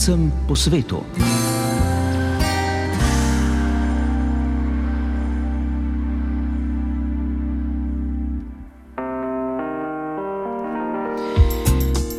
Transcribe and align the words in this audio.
slovencem 0.00 0.32
po 0.48 0.56
svetu. 0.56 1.04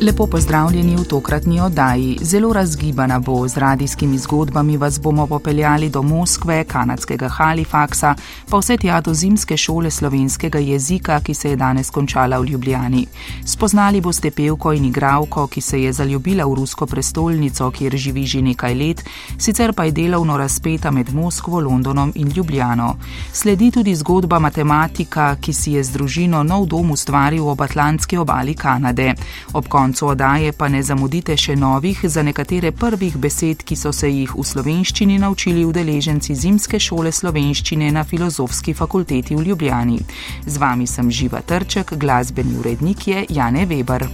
Lepo 0.02 0.26
pozdravljeni 0.26 0.96
v 0.96 1.04
tokratni 1.04 1.60
oddaji. 1.60 2.18
Zelo 2.22 2.52
razgibana 2.52 3.18
bo 3.18 3.48
z 3.48 3.56
radijskimi 3.56 4.18
zgodbami. 4.18 4.76
Vas 4.76 5.00
bomo 5.00 5.26
popeljali 5.26 5.90
do 5.90 6.02
Moskve, 6.02 6.64
kanadskega 6.64 7.28
Halifaxa, 7.28 8.14
pa 8.50 8.58
vse 8.58 8.76
tja 8.76 9.00
do 9.00 9.14
zimske 9.14 9.56
šole 9.56 9.90
slovenskega 9.90 10.58
jezika, 10.58 11.20
ki 11.20 11.34
se 11.34 11.50
je 11.50 11.56
danes 11.56 11.90
končala 11.90 12.38
v 12.38 12.44
Ljubljani. 12.44 13.06
Spoznali 13.44 14.00
boste 14.00 14.30
pevko 14.30 14.72
in 14.72 14.84
igravko, 14.84 15.46
ki 15.46 15.60
se 15.60 15.82
je 15.82 15.92
zaljubila 15.92 16.44
v 16.44 16.54
rusko 16.54 16.86
prestolnico, 16.86 17.70
kjer 17.70 17.96
živi 17.96 18.26
že 18.26 18.42
nekaj 18.42 18.74
let, 18.74 19.04
sicer 19.38 19.72
pa 19.72 19.84
je 19.84 19.92
delovno 19.92 20.36
razpeta 20.36 20.90
med 20.90 21.14
Moskvo, 21.14 21.60
Londonom 21.60 22.12
in 22.14 22.32
Ljubljano. 22.36 22.96
Sledi 23.32 23.70
tudi 23.70 23.94
zgodba 23.94 24.38
matematika, 24.38 25.36
ki 25.40 25.52
si 25.52 25.72
je 25.72 25.84
z 25.84 25.92
družino 25.92 26.42
nov 26.42 26.66
dom 26.66 26.90
ustvaril 26.90 27.48
ob 27.48 27.60
Atlantski 27.60 28.16
obali 28.16 28.54
Kanade 28.54 29.14
koncu 29.68 29.91
odaje 30.02 30.52
pa 30.52 30.68
ne 30.68 30.82
zamudite 30.82 31.36
še 31.36 31.56
novih 31.56 32.00
za 32.04 32.22
nekatere 32.22 32.72
prvih 32.72 33.16
besed, 33.16 33.62
ki 33.62 33.76
so 33.76 33.92
se 33.92 34.10
jih 34.10 34.34
v 34.34 34.44
slovenščini 34.44 35.18
naučili 35.18 35.64
udeleženci 35.64 36.34
Zimske 36.34 36.80
šole 36.80 37.12
slovenščine 37.12 37.92
na 37.92 38.04
Filozofski 38.04 38.74
fakulteti 38.74 39.36
v 39.36 39.48
Ljubljani. 39.48 39.98
Z 40.46 40.58
vami 40.58 40.86
sem 40.86 41.10
Živa 41.10 41.42
Trček, 41.42 41.96
glasbeni 41.96 42.58
urednik 42.58 43.08
je 43.08 43.26
Jane 43.28 43.66
Weber. 43.66 44.08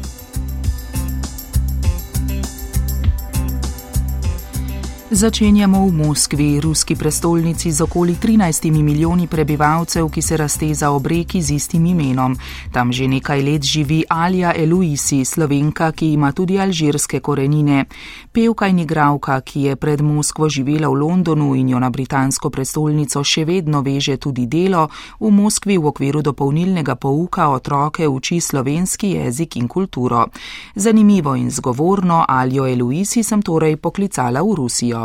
Začenjamo 5.09 5.89
v 5.89 6.05
Moskvi, 6.05 6.61
ruski 6.61 6.93
prestolnici 6.93 7.73
z 7.73 7.81
okoli 7.81 8.21
13 8.21 8.69
milijoni 8.69 9.25
prebivalcev, 9.27 10.05
ki 10.13 10.23
se 10.23 10.37
razteza 10.37 10.91
ob 10.93 11.07
reki 11.07 11.41
z 11.43 11.51
istim 11.51 11.87
imenom. 11.87 12.37
Tam 12.73 12.93
že 12.93 13.09
nekaj 13.09 13.41
let 13.43 13.63
živi 13.65 14.05
Alja 14.09 14.53
Eluisi, 14.53 15.25
slovenka, 15.25 15.93
ki 15.93 16.13
ima 16.13 16.33
tudi 16.33 16.61
alžirske 16.61 17.21
korenine. 17.21 17.85
Pevka 18.33 18.69
in 18.69 18.79
igravka, 18.85 19.41
ki 19.41 19.63
je 19.63 19.77
pred 19.77 20.01
Moskvo 20.05 20.49
živela 20.49 20.93
v 20.93 21.01
Londonu 21.01 21.55
in 21.57 21.69
jo 21.69 21.81
na 21.81 21.89
britansko 21.89 22.51
prestolnico 22.51 23.25
še 23.25 23.49
vedno 23.49 23.81
veže 23.81 24.21
tudi 24.21 24.45
delo, 24.45 24.91
v 25.21 25.33
Moskvi 25.33 25.79
v 25.79 25.89
okviru 25.89 26.21
dopolnilnega 26.21 27.01
pouka 27.01 27.49
otroke 27.49 28.05
uči 28.05 28.41
slovenski 28.41 29.17
jezik 29.17 29.57
in 29.57 29.69
kulturo. 29.69 30.29
Zanimivo 30.77 31.33
in 31.35 31.49
zgovorno 31.51 32.29
Aljo 32.29 32.69
Eluisi 32.69 33.25
sem 33.25 33.41
torej 33.41 33.81
poklicala 33.81 34.45
v 34.45 34.53
Rusijo 34.53 34.98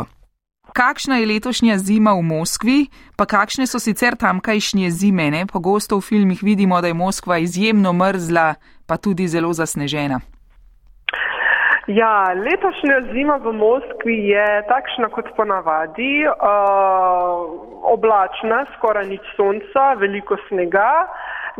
kakšna 0.74 1.22
je 1.22 1.26
letošnja 1.26 1.78
zima 1.78 2.12
v 2.18 2.22
Moskvi, 2.22 2.78
pa 3.16 3.24
kakšne 3.30 3.66
so 3.70 3.78
sicer 3.78 4.18
tamkajšnje 4.18 4.90
zime. 4.90 5.30
Ne? 5.30 5.46
Pogosto 5.46 5.98
v 5.98 6.06
filmih 6.10 6.42
vidimo, 6.42 6.80
da 6.82 6.90
je 6.90 6.98
Moskva 6.98 7.38
izjemno 7.38 7.92
mrzla, 7.92 8.54
pa 8.88 8.96
tudi 8.98 9.30
zelo 9.30 9.52
zasnežena. 9.54 10.20
Ja, 11.86 12.32
letošnja 12.32 13.12
zima 13.12 13.36
v 13.44 13.52
Moskvi 13.52 14.16
je 14.32 14.46
takšna 14.68 15.12
kot 15.12 15.28
ponavadi, 15.36 16.24
uh, 16.26 16.32
oblačna, 17.92 18.64
skoraj 18.76 19.04
nič 19.12 19.24
sonca, 19.36 19.92
veliko 20.00 20.40
snega, 20.48 21.06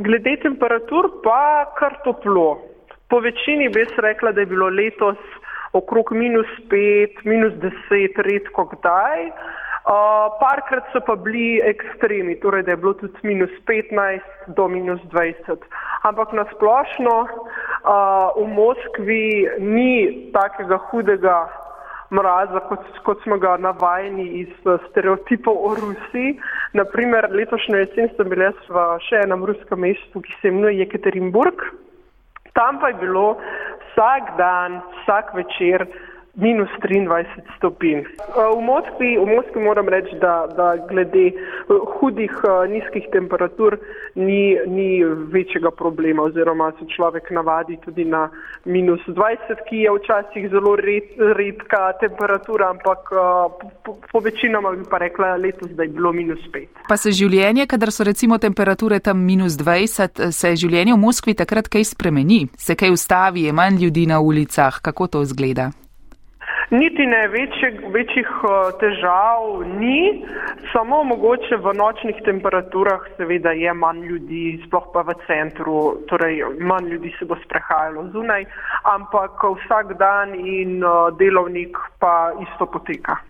glede 0.01 0.39
temperatur 0.43 1.21
pa 1.23 1.69
kar 1.78 2.00
toplo. 2.05 2.56
Po 3.12 3.21
večini 3.21 3.69
bi 3.69 3.84
se 3.84 4.00
rekla, 4.00 4.33
da 4.33 4.41
je 4.41 4.47
bilo 4.49 4.69
letos 4.72 5.21
okrog 5.75 6.12
minus 6.15 6.51
5, 6.71 7.25
minus 7.29 7.53
10, 7.62 8.23
redko 8.29 8.69
kdaj. 8.73 9.29
Uh, 9.85 10.33
parkrat 10.41 10.87
so 10.95 11.01
pa 11.05 11.12
bili 11.12 11.61
ekstremi, 11.61 12.39
torej 12.41 12.62
da 12.65 12.73
je 12.73 12.81
bilo 12.81 12.95
tudi 12.97 13.21
minus 13.23 13.51
15 13.69 14.55
do 14.57 14.69
minus 14.69 15.01
20. 15.12 15.67
Ampak 16.09 16.33
nasplošno 16.33 17.17
uh, 17.21 18.33
v 18.39 18.47
Moskvi 18.49 19.27
ni 19.61 20.31
takega 20.33 20.81
hudega 20.89 21.37
mraza, 22.17 22.65
kot, 22.69 22.81
kot 23.05 23.23
smo 23.23 23.37
ga 23.37 23.56
navajeni 23.61 24.25
iz 24.41 24.53
stereotipov 24.89 25.61
o 25.69 25.75
Rusiji. 25.77 26.39
Naprimer, 26.73 27.29
letošnjo 27.31 27.85
jesen 27.85 28.09
sem 28.17 28.33
bila 28.33 28.55
v 28.69 28.85
še 29.05 29.21
enem 29.27 29.45
ruskem 29.45 29.85
mestu, 29.85 30.25
ki 30.25 30.39
se 30.41 30.49
imenuje 30.49 30.81
Jekaterinburg. 30.81 31.61
Tam 32.54 32.78
pa 32.78 32.88
je 32.88 32.94
bilo 33.03 33.37
vsak 33.91 34.37
dan, 34.38 34.81
vsak 35.03 35.34
večer 35.34 35.87
minus 36.34 36.69
23 36.83 37.25
stopinj. 37.56 38.03
V 38.34 38.61
Moskvi, 38.61 39.19
v 39.19 39.27
Moskvi 39.27 39.62
moram 39.62 39.89
reči, 39.89 40.19
da, 40.21 40.47
da 40.56 40.77
glede 40.89 41.27
eh, 41.27 41.34
hudih 41.99 42.31
eh, 42.31 42.69
nizkih 42.69 43.06
temperatur 43.12 43.78
ni, 44.15 44.59
ni 44.67 45.05
večjega 45.05 45.71
problema 45.71 46.23
oziroma 46.23 46.73
se 46.78 46.87
človek 46.97 47.31
navadi 47.31 47.78
tudi 47.84 48.05
na 48.05 48.31
minus 48.65 49.00
20, 49.06 49.62
ki 49.69 49.77
je 49.77 49.91
včasih 49.99 50.50
zelo 50.50 50.77
red, 50.77 51.15
redka 51.39 51.93
temperatura, 52.00 52.71
ampak 52.71 53.00
eh, 53.12 53.71
po, 53.84 53.97
po 54.12 54.21
večinoma 54.21 54.73
bi 54.73 54.83
pa 54.91 54.99
rekla 54.99 55.37
letos, 55.37 55.71
da 55.71 55.83
je 55.83 55.89
bilo 55.89 56.12
minus 56.12 56.43
5. 56.53 56.67
Pa 56.89 56.97
se 56.97 57.15
življenje, 57.15 57.67
kadar 57.67 57.93
so 57.93 58.05
recimo 58.05 58.39
temperature 58.39 58.99
tam 58.99 59.23
minus 59.23 59.55
20, 59.55 60.31
se 60.34 60.56
življenje 60.56 60.94
v 60.94 60.99
Moskvi 60.99 61.34
takrat 61.39 61.71
kaj 61.71 61.87
spremeni? 61.94 62.49
Se 62.59 62.75
kaj 62.75 62.91
ustavi, 62.91 63.47
je 63.47 63.53
manj 63.53 63.78
ljudi 63.84 64.06
na 64.11 64.21
ulicah? 64.21 64.83
Kako 64.83 65.06
to 65.06 65.23
izgleda? 65.23 65.71
Niti 66.70 67.06
ne 67.06 67.28
večjih 67.92 68.28
eh, 68.44 68.72
težav 68.80 69.62
ni, 69.80 70.25
samo 70.72 71.02
mogoče 71.04 71.56
v 71.56 71.75
nočnih 71.76 72.22
temperaturah 72.25 73.04
seveda 73.16 73.52
je 73.52 73.75
manj 73.75 74.00
ljudi, 74.08 74.62
sploh 74.66 74.88
pa 74.94 75.02
v 75.04 75.14
centru, 75.26 75.76
torej 76.08 76.41
manj 76.60 76.88
ljudi 76.88 77.12
se 77.19 77.28
bo 77.28 77.36
sprehajalo 77.44 78.08
zunaj, 78.16 78.48
ampak 78.97 79.44
vsak 79.44 79.94
dan 80.00 80.34
in 80.34 80.80
eh, 80.80 81.12
delovnik 81.20 81.78
pa 82.00 82.32
isto 82.41 82.66
poteka. 82.66 83.20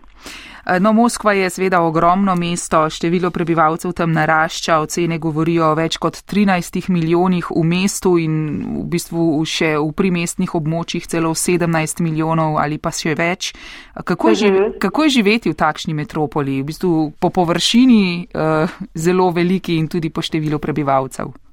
Eh, 0.65 0.79
no, 0.79 0.93
Moskva 0.93 1.33
je 1.33 1.49
seveda 1.49 1.81
ogromno 1.81 2.35
mesto, 2.35 2.89
število 2.89 3.29
prebivalcev 3.31 3.93
tam 3.93 4.11
narašča, 4.11 4.79
ocene 4.81 5.19
govorijo 5.21 5.69
o 5.69 5.75
več 5.77 5.99
kot 6.01 6.17
13 6.25 6.89
milijonih 6.89 7.51
v 7.53 7.63
mestu 7.63 8.15
in 8.17 8.33
v 8.79 8.85
bistvu 8.89 9.45
še 9.45 9.75
v 9.77 9.91
primestnih 9.93 10.55
območjih 10.57 11.05
celo 11.07 11.35
17 11.37 12.01
milijonov 12.01 12.57
ali 12.57 12.81
pa 12.81 12.89
še 12.89 13.13
več. 13.13 13.53
Kako 13.93 14.33
je, 14.33 14.35
žive, 14.35 14.59
mhm. 14.59 14.77
kako 14.81 15.03
je 15.03 15.15
živeti 15.19 15.53
v 15.53 15.59
takšni 15.59 15.93
metropoli, 15.93 16.61
v 16.63 16.69
bistvu 16.73 17.13
po 17.19 17.29
površini 17.29 18.27
uh, 18.33 18.77
zelo 18.97 19.29
veliki 19.31 19.77
in 19.77 19.87
tudi 19.87 20.09
po 20.09 20.25
številu 20.25 20.57
prebivalcev? 20.59 21.44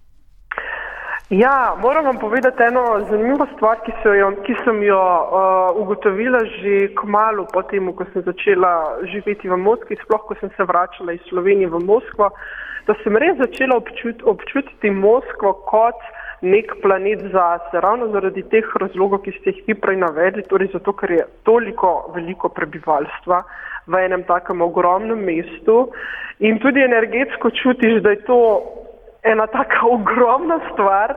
Ja, 1.32 1.76
moram 1.80 2.04
vam 2.04 2.18
povedati 2.18 2.62
eno 2.62 2.82
zanimivo 3.10 3.46
stvar, 3.56 3.78
ki, 3.84 3.92
jo, 4.18 4.26
ki 4.44 4.54
sem 4.64 4.82
jo 4.82 5.00
uh, 5.00 5.80
ugotovila 5.80 6.38
že 6.44 6.90
k 6.92 7.06
malu 7.08 7.46
po 7.52 7.62
tem, 7.62 7.88
ko 7.96 8.04
sem 8.12 8.22
začela 8.26 9.00
živeti 9.08 9.48
v 9.48 9.56
Moskvi, 9.56 9.96
sploh 10.02 10.26
ko 10.28 10.36
sem 10.40 10.52
se 10.56 10.66
vračala 10.68 11.14
iz 11.16 11.24
Slovenije 11.30 11.70
v 11.72 11.80
Moskvo, 11.88 12.28
da 12.84 12.96
sem 13.00 13.16
res 13.16 13.40
začela 13.40 13.78
občut, 13.80 14.20
občutiti 14.28 14.90
Moskvo 14.90 15.54
kot 15.72 16.04
nek 16.44 16.76
planet 16.84 17.24
zase, 17.32 17.80
ravno 17.80 18.10
zaradi 18.12 18.44
teh 18.52 18.68
razlogov, 18.84 19.24
ki 19.24 19.32
ste 19.38 19.56
jih 19.56 19.64
vi 19.70 19.78
prej 19.86 20.02
navedli, 20.04 20.44
torej 20.52 20.74
zato, 20.76 20.92
ker 20.92 21.16
je 21.16 21.24
toliko 21.48 22.12
veliko 22.12 22.52
prebivalstva 22.52 23.40
v 23.88 24.04
enem 24.04 24.28
takem 24.28 24.60
ogromnem 24.60 25.24
mestu. 25.24 25.88
In 26.44 26.60
tudi 26.60 26.84
energetsko 26.84 27.56
čutiš, 27.56 28.02
da 28.04 28.12
je 28.12 28.24
to 28.28 28.38
ena 29.22 29.46
taka 29.46 29.86
ogromna 29.96 30.58
stvar, 30.72 31.14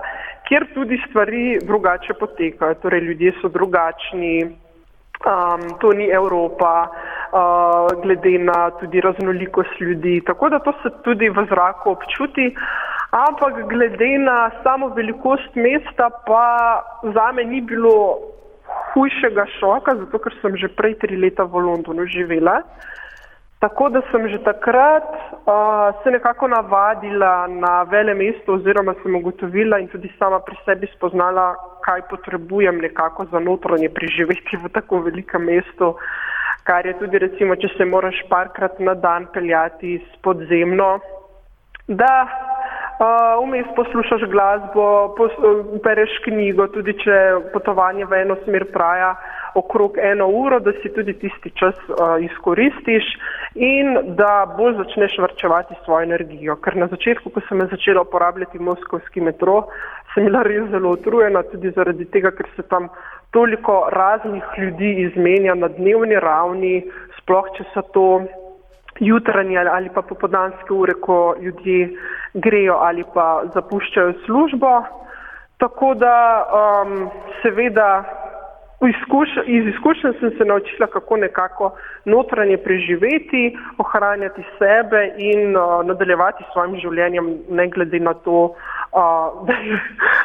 kjer 0.47 0.67
tudi 0.73 1.01
stvari 1.09 1.59
drugače 1.63 2.13
potekajo. 2.13 2.73
Torej, 2.81 2.99
ljudje 2.99 3.33
so 3.41 3.49
drugačni, 3.49 4.43
um, 4.45 5.67
to 5.81 5.93
ni 5.93 6.09
Evropa, 6.09 6.87
uh, 6.87 8.01
glede 8.01 8.37
na 8.39 8.69
tudi 8.79 9.01
raznolikost 9.01 9.79
ljudi. 9.79 10.21
Tako 10.25 10.49
da 10.49 10.59
to 10.59 10.73
se 10.83 10.89
tudi 11.03 11.29
v 11.29 11.45
zraku 11.49 11.91
občuti. 11.91 12.55
Ampak 13.11 13.67
glede 13.69 14.17
na 14.17 14.51
samo 14.63 14.87
velikost 14.87 15.55
mesta, 15.55 16.09
pa 16.27 16.83
za 17.03 17.31
me 17.31 17.43
ni 17.43 17.61
bilo 17.61 18.17
hujšega 18.93 19.45
šoka, 19.59 19.95
zato 19.95 20.19
ker 20.19 20.33
sem 20.41 20.57
že 20.57 20.67
prej 20.67 20.97
tri 20.99 21.17
leta 21.17 21.43
v 21.43 21.63
Londonu 21.63 22.05
živela. 22.05 22.61
Tako 23.65 23.89
da 23.89 24.01
sem 24.11 24.27
že 24.29 24.37
takrat 24.43 25.09
uh, 25.09 26.03
se 26.03 26.11
nekako 26.11 26.47
navadila 26.47 27.47
na 27.47 27.83
vele 27.83 28.13
mesto 28.13 28.53
oziroma 28.53 28.93
sem 29.01 29.15
ugotovila 29.15 29.79
in 29.79 29.87
tudi 29.87 30.11
sama 30.19 30.39
pri 30.39 30.57
sebi 30.65 30.87
spoznala, 30.93 31.55
kaj 31.81 32.03
potrebujem 32.09 32.77
nekako 32.77 33.25
za 33.31 33.39
notranje 33.39 33.89
preživeti 33.89 34.57
v 34.63 34.69
tako 34.69 34.99
velikem 35.07 35.49
mestu, 35.49 35.95
kar 36.63 36.85
je 36.85 36.93
tudi 36.99 37.17
recimo, 37.17 37.55
če 37.55 37.71
se 37.77 37.85
moraš 37.85 38.21
parkrat 38.29 38.77
na 38.79 38.93
dan 38.93 39.25
peljati 39.33 39.97
podzemno, 40.21 40.99
da 41.87 42.13
vmes 43.41 43.65
uh, 43.65 43.73
poslušaš 43.75 44.27
glasbo, 44.29 44.85
pos, 45.17 45.33
uh, 45.41 45.65
bereš 45.81 46.19
knjigo, 46.27 46.69
tudi 46.77 46.93
če 47.01 47.17
potovanje 47.53 48.05
v 48.05 48.21
eno 48.27 48.37
smer 48.45 48.69
praja 48.77 49.15
okrog 49.55 49.97
eno 49.97 50.27
uro, 50.27 50.59
da 50.59 50.71
si 50.81 50.91
tudi 50.93 51.13
tisti 51.19 51.51
čas 51.59 51.75
uh, 51.89 52.23
izkoristiš 52.23 53.05
in 53.55 53.97
da 54.19 54.31
bolj 54.57 54.75
začneš 54.77 55.17
vrčevati 55.17 55.75
svojo 55.85 56.03
energijo. 56.03 56.55
Ker 56.55 56.75
na 56.75 56.87
začetku, 56.87 57.29
ko 57.29 57.43
sem 57.47 57.63
začela 57.71 58.01
uporabljati 58.01 58.59
moskovski 58.59 59.21
metro, 59.21 59.63
sem 60.13 60.27
bila 60.27 60.43
res 60.43 60.69
zelo 60.71 60.91
utrujena 60.97 61.43
tudi 61.51 61.71
zaradi 61.71 62.05
tega, 62.11 62.31
ker 62.35 62.47
se 62.55 62.67
tam 62.69 62.89
toliko 63.31 63.87
raznih 63.91 64.43
ljudi 64.57 64.91
izmenja 65.07 65.55
na 65.55 65.67
dnevni 65.67 66.19
ravni, 66.19 66.75
sploh 67.19 67.47
če 67.57 67.67
so 67.73 67.83
to 67.95 68.09
jutranje 68.99 69.57
ali 69.59 69.89
pa 69.95 70.01
popodanske 70.01 70.73
ure, 70.73 70.93
ko 70.93 71.35
ljudje 71.41 71.89
grejo 72.33 72.77
ali 72.81 73.03
pa 73.13 73.43
zapuščajo 73.53 74.13
službo. 74.25 74.75
Tako 75.57 75.93
da 75.95 76.15
um, 76.43 77.09
seveda 77.41 77.89
izkuš, 78.81 79.29
iz 79.45 79.67
izkušenj 79.67 80.13
sem 80.19 80.31
se 80.37 80.45
naučila, 80.45 80.87
kako 80.87 81.17
nekako 81.17 81.75
notranje 82.05 82.57
preživeti, 82.57 83.57
ohranjati 83.77 84.43
sebe 84.57 85.13
in 85.17 85.57
uh, 85.57 85.85
nadaljevati 85.85 86.43
s 86.43 86.53
svojim 86.53 86.75
življenjem, 86.79 87.37
ne 87.49 87.67
glede 87.67 87.99
na 87.99 88.13
to, 88.13 88.55
uh, 88.91 89.45
da, 89.47 89.53
je, 89.53 89.79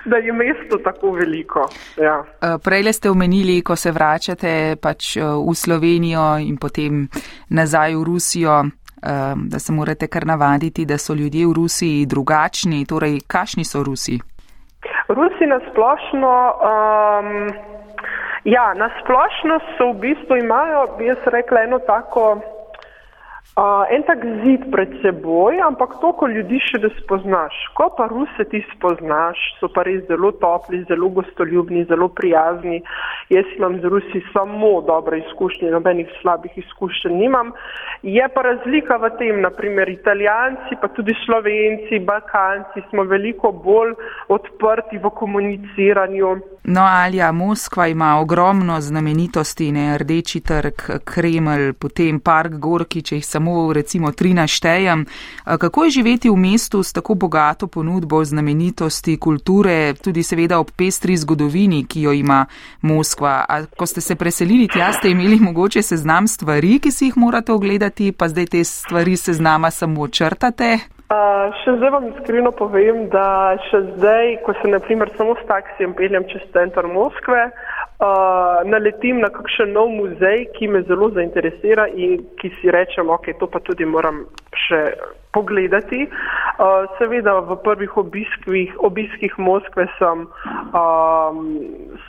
da 0.05 0.17
je 0.17 0.32
mesto 0.32 0.79
tako 0.85 1.12
veliko. 1.12 1.69
Ja. 1.97 2.19
Uh, 2.19 2.58
prej 2.64 2.93
ste 2.93 3.11
omenili, 3.11 3.62
ko 3.62 3.76
se 3.76 3.93
vračate 3.93 4.76
pač 4.82 5.17
uh, 5.17 5.38
v 5.38 5.55
Slovenijo 5.55 6.38
in 6.43 6.56
potem 6.56 7.08
nazaj 7.50 7.94
v 7.94 8.05
Rusijo, 8.05 8.61
um, 8.61 9.49
da 9.49 9.58
se 9.58 9.73
morate 9.73 10.06
kar 10.06 10.26
navaditi, 10.26 10.85
da 10.85 10.99
so 10.99 11.14
ljudje 11.14 11.46
v 11.46 11.53
Rusiji 11.53 12.06
drugačni. 12.06 12.87
Torej, 12.87 13.20
kakšni 13.26 13.64
so 13.64 13.82
Rusi? 13.82 14.19
Rusi 15.08 15.46
nasplošno. 15.46 16.35
Um, 16.70 17.70
Ja, 18.44 18.75
na 18.75 18.88
splošno 19.00 19.60
so 19.76 19.92
v 19.92 20.00
bistvu 20.00 20.37
imajo, 20.37 20.87
bi 20.98 21.06
jaz 21.06 21.19
rekla, 21.26 21.62
eno 21.62 21.78
tako, 21.78 22.40
uh, 23.56 23.85
en 23.91 24.02
tak 24.06 24.23
zid 24.44 24.67
pred 24.70 24.93
seboj, 25.02 25.58
ampak 25.67 25.97
to, 26.02 26.12
ko 26.19 26.29
ljudi 26.31 26.61
še 26.62 26.81
ne 26.85 26.91
spoznaš. 27.00 27.55
Ko 27.79 27.91
pa 27.97 28.06
Ruse 28.12 28.47
ti 28.52 28.62
spoznaš, 28.75 29.38
so 29.61 29.70
pa 29.73 29.85
res 29.88 30.05
zelo 30.11 30.32
topli, 30.43 30.85
zelo 30.91 31.08
gostoljubni, 31.08 31.87
zelo 31.91 32.08
prijazni. 32.08 32.82
Jaz 33.32 33.47
imam 33.56 33.81
z 33.81 33.91
Rusi 33.93 34.23
samo 34.35 34.81
dobre 34.87 35.23
izkušnje, 35.25 35.70
nobenih 35.70 36.11
slabih 36.20 36.52
izkušenj 36.61 37.17
nimam. 37.17 37.52
Je 38.02 38.29
pa 38.35 38.43
razlika 38.43 39.00
v 39.00 39.11
tem, 39.19 39.41
naprimer 39.41 39.88
italijanci, 39.88 40.79
pa 40.81 40.88
tudi 40.93 41.17
slovenci, 41.25 42.03
balkanci 42.05 42.85
smo 42.91 43.05
veliko 43.08 43.53
bolj 43.53 43.94
odprti 44.29 44.99
v 44.99 45.11
komuniciranju. 45.11 46.37
No, 46.64 46.82
Alja, 46.85 47.32
Moskva 47.32 47.87
ima 47.88 48.19
ogromno 48.20 48.81
znamenitosti, 48.81 49.73
ne 49.73 49.99
rdeči 49.99 50.41
trg, 50.41 50.82
Kremelj, 51.05 51.73
potem 51.73 52.20
park 52.20 52.58
Gorki, 52.61 53.00
če 53.03 53.17
jih 53.17 53.26
samo 53.26 53.39
recimo 53.72 54.12
tri 54.12 54.34
naštejem. 54.34 55.06
Kako 55.44 55.84
je 55.84 55.90
živeti 55.90 56.31
v 56.31 56.37
mestu 56.37 56.82
s 56.82 56.92
tako 56.92 57.14
bogato 57.14 57.66
ponudbo 57.66 58.25
znamenitosti, 58.25 59.16
kulture, 59.16 59.94
tudi 59.94 60.22
seveda 60.22 60.60
ob 60.60 60.70
pestri 60.76 61.16
zgodovini, 61.16 61.87
ki 61.88 62.02
jo 62.02 62.12
ima 62.12 62.46
Moskva? 62.82 63.44
A 63.48 63.64
ko 63.66 63.87
ste 63.87 64.00
se 64.00 64.14
preselili 64.14 64.69
tja, 64.69 64.92
ste 64.92 65.10
imeli 65.10 65.40
mogoče 65.40 65.82
seznam 65.82 66.28
stvari, 66.28 66.78
ki 66.78 66.90
si 66.90 67.04
jih 67.04 67.16
morate 67.16 67.52
ogledati? 67.52 68.12
pa 68.20 68.28
zdaj 68.28 68.46
te 68.46 68.64
stvari 68.64 69.16
se 69.16 69.32
z 69.32 69.40
nama 69.40 69.70
samo 69.70 70.08
črtate? 70.08 70.78
Uh, 71.10 71.48
še 71.64 71.72
zdaj 71.78 71.90
vam 71.90 72.04
iskreno 72.12 72.52
povem, 72.54 73.08
da 73.10 73.56
še 73.70 73.81
zdaj, 73.96 74.36
ko 74.44 74.54
se 74.60 74.69
naprimer 74.70 75.10
samo 75.16 75.34
s 75.40 75.46
taksijem 75.48 75.96
peljem 75.98 76.28
čez 76.31 76.44
center 76.52 76.86
Moskve, 76.86 77.48
uh, 77.48 77.80
naletim 78.64 79.20
na 79.20 79.29
kakšen 79.29 79.73
nov 79.76 79.91
muzej, 79.93 80.47
ki 80.56 80.69
me 80.69 80.82
zelo 80.88 81.11
zainteresira 81.12 81.88
in 81.93 82.23
ki 82.41 82.49
si 82.61 82.70
rečem, 82.73 83.11
ok, 83.11 83.32
to 83.38 83.47
pa 83.47 83.61
tudi 83.61 83.85
moram 83.85 84.25
še 84.56 84.81
pogledati. 85.32 86.06
Uh, 86.61 86.88
seveda 86.99 87.38
v 87.47 87.56
prvih 87.64 87.97
obiskih, 87.97 88.73
obiskih 88.79 89.37
Moskve 89.38 89.87
sem, 89.99 90.25
um, 90.76 91.44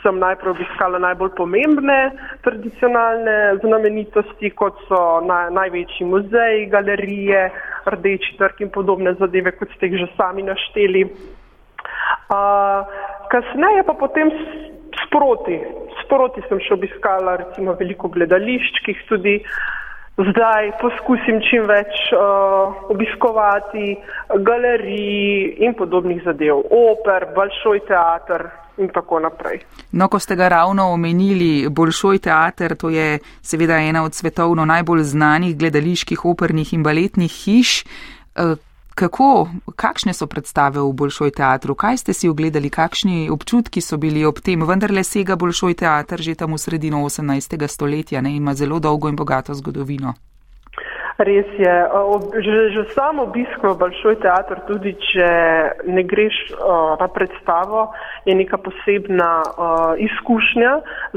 sem 0.02 0.18
najprej 0.18 0.56
obiskala 0.56 0.98
najbolj 0.98 1.34
pomembne 1.36 2.00
tradicionalne 2.44 3.60
znamenitosti, 3.62 4.50
kot 4.56 4.80
so 4.88 5.20
na, 5.28 5.46
največji 5.54 6.08
muzeji, 6.08 6.66
galerije, 6.72 7.46
rdeči 7.94 8.36
trg 8.40 8.64
in 8.66 8.74
podobne 8.74 9.14
zadeve, 9.20 9.54
kot 9.60 9.70
ste 9.76 9.92
jih 9.92 10.02
že 10.04 10.10
sami 10.16 10.44
našteli. 10.48 11.06
Uh, 12.32 12.86
kasneje 13.32 13.82
pa 13.86 13.94
potem 13.94 14.30
sproti, 15.06 15.60
sproti 16.04 16.42
sem 16.48 16.60
še 16.60 16.74
obiskala 16.74 17.36
recimo 17.40 17.76
veliko 17.78 18.08
gledališč, 18.12 18.82
ki 18.84 18.94
jih 18.94 19.04
tudi 19.10 19.36
zdaj 20.20 20.72
poskusim 20.80 21.40
čim 21.48 21.68
več 21.68 21.92
uh, 22.12 22.88
obiskovati, 22.92 23.94
galerij 24.44 25.62
in 25.64 25.76
podobnih 25.78 26.20
zadev, 26.24 26.64
oper, 26.68 27.32
Balšoj 27.36 27.86
teater. 27.88 28.50
In 28.80 28.88
tako 28.88 29.18
naprej. 29.20 29.58
No, 29.92 30.06
ko 30.08 30.16
ste 30.16 30.32
ga 30.32 30.46
ravno 30.48 30.86
omenili, 30.94 31.68
Bolšoj 31.68 32.22
teater, 32.24 32.72
to 32.80 32.88
je 32.88 33.18
seveda 33.44 33.76
ena 33.76 34.00
od 34.06 34.16
svetovno 34.16 34.64
najbolj 34.64 35.02
znanih 35.10 35.52
gledaliških, 35.60 36.24
opernih 36.24 36.72
in 36.72 36.80
baletnih 36.82 37.28
hiš. 37.28 37.82
Kako, 38.94 39.48
kakšne 39.76 40.12
so 40.12 40.28
predstave 40.28 40.80
v 40.80 40.92
Bolšoj 40.92 41.32
teatru? 41.32 41.72
Kaj 41.74 41.96
ste 42.04 42.12
si 42.12 42.28
ogledali, 42.28 42.68
kakšni 42.68 43.32
občutki 43.32 43.80
so 43.80 43.96
bili 43.96 44.24
ob 44.24 44.44
tem? 44.44 44.60
Vendar 44.68 44.92
le 44.92 45.04
sega 45.04 45.36
Bolšoj 45.36 45.80
teater 45.80 46.20
že 46.20 46.36
tam 46.36 46.52
v 46.52 46.60
sredino 46.60 47.00
18. 47.00 47.56
stoletja 47.68 48.20
ne? 48.20 48.36
ima 48.36 48.54
zelo 48.54 48.78
dolgo 48.78 49.08
in 49.08 49.16
bogato 49.16 49.54
zgodovino. 49.54 50.31
Res 51.22 51.46
je. 51.58 51.74
Že, 52.42 52.56
že 52.74 52.82
sam 52.98 53.22
obisk 53.22 53.62
v 53.62 53.74
Balšoj 53.78 54.18
teatr, 54.24 54.62
tudi 54.66 54.94
če 54.98 55.28
ne 55.86 56.02
greš 56.02 56.34
uh, 56.54 56.98
na 56.98 57.06
predstavo, 57.06 57.92
je 58.26 58.34
neka 58.34 58.58
posebna 58.58 59.30
uh, 59.42 59.94
izkušnja, 60.02 60.72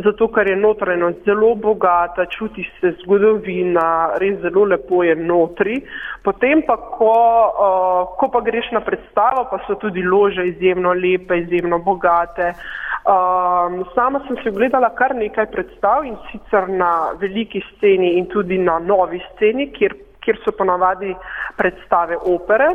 zato 0.05 0.29
ker 0.29 0.51
je 0.51 0.57
notranjo 0.61 1.11
zelo 1.25 1.55
bogata, 1.57 2.27
čuti 2.29 2.67
se 2.77 2.93
zgodovina, 3.01 4.17
res 4.21 4.37
zelo 4.45 4.67
lepo 4.69 5.01
je 5.01 5.17
notri. 5.17 5.81
Potem 6.21 6.61
pa, 6.65 6.77
ko, 6.77 7.17
uh, 7.49 8.15
ko 8.19 8.29
pa 8.29 8.45
greš 8.45 8.73
na 8.77 8.85
predstavo, 8.85 9.47
pa 9.49 9.61
so 9.65 9.79
tudi 9.81 10.05
lože 10.05 10.45
izjemno 10.53 10.93
lepe, 10.93 11.41
izjemno 11.45 11.81
bogate. 11.81 12.53
Um, 13.05 13.85
sama 13.93 14.19
sem 14.27 14.37
se 14.43 14.49
gledala 14.49 14.89
kar 14.97 15.13
nekaj 15.15 15.45
predstav 15.53 16.05
in 16.09 16.15
sicer 16.31 16.65
na 16.69 17.13
veliki 17.21 17.61
sceni 17.67 18.15
in 18.17 18.25
tudi 18.33 18.57
na 18.57 18.79
novi 18.79 19.19
sceni, 19.27 19.67
kjer, 19.75 19.93
kjer 20.25 20.41
so 20.43 20.53
ponavadi 20.57 21.15
predstave 21.57 22.17
opere. 22.17 22.73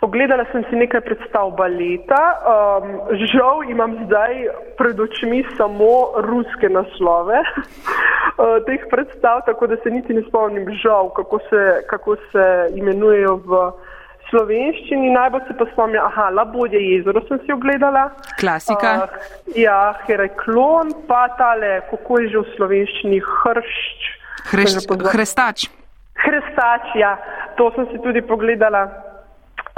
Ogledala 0.00 0.44
sem 0.52 0.64
si 0.70 0.78
nekaj 0.78 1.02
predstav 1.04 1.50
baleta. 1.58 2.22
Um, 2.46 2.92
žal 3.32 3.64
imam 3.70 3.96
zdaj 4.06 4.46
pred 4.78 5.00
očmi 5.00 5.42
samo 5.56 6.22
ruske 6.24 6.70
naslove 6.70 7.40
uh, 7.42 8.56
teh 8.66 8.86
predstav, 8.90 9.42
tako 9.46 9.66
da 9.66 9.76
se 9.82 9.90
niti 9.90 10.14
ne 10.14 10.22
spomnim 10.28 10.70
žal, 10.82 11.10
kako 11.16 11.38
se, 11.50 11.62
kako 11.90 12.16
se 12.30 12.46
imenujejo 12.74 13.36
v 13.44 13.62
slovenščini 14.30 15.10
najbolj 15.14 15.46
se 15.48 15.56
pa 15.58 15.66
spomnim, 15.72 16.00
aha, 16.04 16.28
Labodje 16.36 16.80
jezero 16.84 17.22
sem 17.28 17.40
si 17.44 17.52
ogledala. 17.52 18.10
Klasika. 18.40 18.92
Uh, 19.02 19.56
ja, 19.56 19.96
Hereklon, 20.04 20.92
pa 21.08 21.26
tale, 21.40 21.80
kako 21.90 22.20
je 22.20 22.30
že 22.34 22.44
v 22.44 22.56
slovenščini, 22.56 23.20
hršč. 23.24 24.08
Hrestač. 24.52 25.08
Hrestač, 25.12 25.66
ja, 26.94 27.16
to 27.56 27.70
sem 27.74 27.86
si 27.92 27.98
tudi 28.02 28.22
pogledala. 28.22 28.88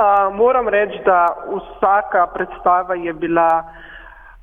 Uh, 0.01 0.33
moram 0.33 0.69
reči, 0.69 1.01
da 1.05 1.29
vsaka 1.45 2.27
predstava 2.33 2.95
je 2.95 3.13
bila 3.13 3.65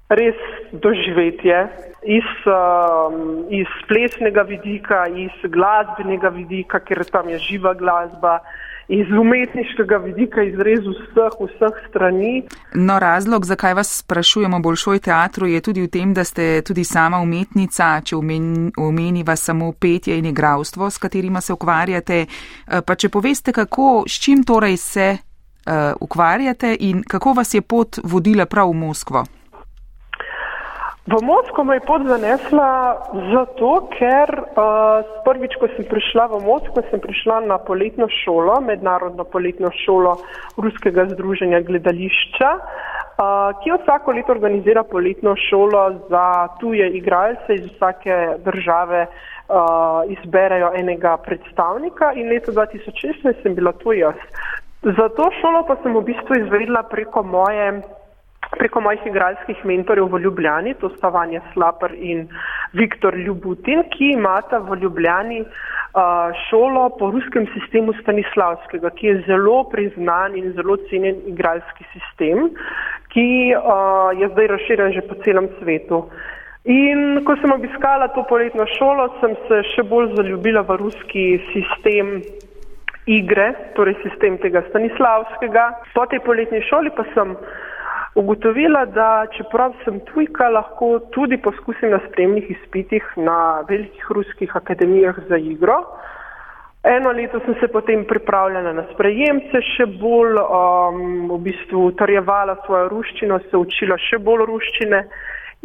res 0.10 0.38
doživetje 0.72 1.68
iz, 2.06 2.30
um, 2.46 3.46
iz 3.50 3.68
plesnega 3.88 4.42
vidika, 4.42 5.08
iz 5.10 5.34
glasbenega 5.44 6.30
vidika, 6.30 6.80
ker 6.80 7.04
tam 7.12 7.30
je 7.30 7.38
živa 7.38 7.74
glasba 7.74 8.40
iz 8.88 9.08
umetniškega 9.20 9.98
vidika 9.98 10.44
izrez 10.44 10.80
vseh, 10.80 11.36
vseh 11.40 11.80
strani. 11.90 12.44
No, 12.76 13.00
razlog, 13.00 13.46
zakaj 13.46 13.74
vas 13.74 14.00
sprašujemo 14.00 14.60
boljšoj 14.60 15.00
teatru, 15.00 15.48
je 15.48 15.62
tudi 15.62 15.82
v 15.82 15.88
tem, 15.88 16.14
da 16.14 16.24
ste 16.24 16.62
tudi 16.62 16.84
sama 16.84 17.20
umetnica, 17.20 18.02
če 18.02 18.16
omeniva 18.78 19.36
samo 19.36 19.72
petje 19.72 20.18
in 20.18 20.26
igravstvo, 20.26 20.90
s 20.90 20.98
katerima 20.98 21.42
se 21.42 21.54
ukvarjate. 21.54 22.26
Eh, 22.26 22.82
pa 22.82 22.96
če 22.96 23.10
poveste, 23.10 23.52
kako, 23.52 24.04
s 24.08 24.24
čim 24.24 24.44
torej 24.44 24.78
se 24.78 25.18
uh, 25.68 25.74
ukvarjate 26.02 26.76
in 26.80 27.04
kako 27.04 27.34
vas 27.34 27.54
je 27.54 27.62
pot 27.62 28.00
vodila 28.04 28.46
prav 28.46 28.70
v 28.70 28.74
Moskvo? 28.74 29.26
V 31.08 31.24
Moskvo 31.24 31.64
me 31.64 31.76
je 31.80 31.88
pot 31.88 32.04
zanesla 32.04 33.00
zato, 33.32 33.88
ker 33.96 34.28
uh, 34.28 35.08
prvič, 35.24 35.56
ko 35.56 35.72
sem 35.72 35.88
prišla 35.88 36.28
v 36.36 36.44
Moskvo, 36.44 36.84
sem 36.92 37.00
prišla 37.00 37.48
na 37.48 37.56
poletno 37.64 38.12
šolo, 38.12 38.60
mednarodno 38.60 39.24
poletno 39.24 39.72
šolo 39.88 40.18
Ruskega 40.60 41.08
združenja 41.16 41.64
gledališča. 41.64 42.50
ki 43.64 43.72
vsako 43.72 44.12
leto 44.12 44.32
organizira 44.36 44.84
poletno 44.84 45.36
šolo 45.48 46.12
za 46.12 46.48
tuje 46.60 46.92
igralce 47.00 47.56
iz 47.56 47.72
vsake 47.72 48.44
države. 48.44 49.08
Uh, 49.48 50.04
izberejo 50.12 50.74
enega 50.76 51.16
predstavnika 51.24 52.12
in 52.20 52.28
leta 52.28 52.52
2016 52.52 53.44
sem 53.44 53.56
bila 53.56 53.72
to 53.72 53.96
jaz. 53.96 54.20
Za 54.84 55.08
to 55.16 55.32
šolo 55.40 55.64
pa 55.64 55.80
sem 55.84 55.96
v 55.96 56.04
bistvu 56.04 56.36
izvedla 56.44 56.84
preko 56.84 57.24
moje 57.24 57.80
preko 58.56 58.82
mojih 58.82 59.06
igralskih 59.06 59.66
mentorjev 59.66 60.08
v 60.14 60.22
Ljubljani, 60.24 60.74
to 60.80 60.90
sta 60.96 61.10
Vanja 61.10 61.42
Slapr 61.54 61.94
in 61.96 62.28
Viktor 62.74 63.16
Ljubutin, 63.16 63.84
ki 63.92 64.14
imata 64.14 64.60
v 64.64 64.80
Ljubljani 64.82 65.42
uh, 65.42 66.32
šolo 66.50 66.90
po 67.00 67.12
ruskem 67.12 67.48
sistemu 67.54 67.94
Stanislavskega, 68.02 68.90
ki 68.96 69.08
je 69.08 69.22
zelo 69.28 69.64
priznan 69.72 70.38
in 70.38 70.54
zelo 70.54 70.78
cenjen 70.90 71.22
igralski 71.28 71.86
sistem, 71.94 72.50
ki 73.14 73.28
uh, 73.58 74.12
je 74.20 74.32
zdaj 74.34 74.52
razširjen 74.56 74.98
že 74.98 75.08
po 75.10 75.20
celem 75.26 75.52
svetu. 75.60 76.06
In 76.68 77.24
ko 77.24 77.38
sem 77.40 77.52
obiskala 77.52 78.10
to 78.12 78.26
poletno 78.28 78.66
šolo, 78.76 79.08
sem 79.22 79.38
se 79.48 79.62
še 79.72 79.88
bolj 79.88 80.18
zaljubila 80.18 80.66
v 80.68 80.76
ruski 80.82 81.24
sistem 81.54 82.20
igre, 83.08 83.54
torej 83.76 83.96
sistem 84.04 84.36
tega 84.44 84.66
Stanislavskega. 84.68 85.70
Po 85.96 86.04
tej 86.12 86.20
poletni 86.28 86.60
šoli 86.68 86.92
pa 86.92 87.08
sem 87.14 87.32
ugotovila, 88.18 88.86
da 88.86 89.26
čeprav 89.38 89.76
sem 89.84 90.00
tujka, 90.10 90.50
lahko 90.50 90.98
tudi 91.14 91.38
poskusim 91.38 91.92
na 91.94 92.00
spremnih 92.08 92.50
izpitih 92.52 93.06
na 93.16 93.64
velikih 93.70 94.06
ruskih 94.10 94.56
akademijah 94.56 95.20
za 95.30 95.38
igro. 95.38 95.78
Eno 96.84 97.12
leto 97.12 97.40
sem 97.46 97.56
se 97.60 97.68
potem 97.68 98.06
pripravljala 98.10 98.74
na 98.74 98.86
sprejemce, 98.94 99.62
še 99.76 99.86
bolj 100.02 100.40
um, 100.40 101.28
v 101.34 101.38
bistvu 101.50 101.84
utrjevala 101.92 102.56
svojo 102.66 102.88
ruščino, 102.94 103.40
se 103.52 103.60
učila 103.60 103.98
še 104.02 104.18
bolj 104.24 104.46
ruščine 104.50 105.04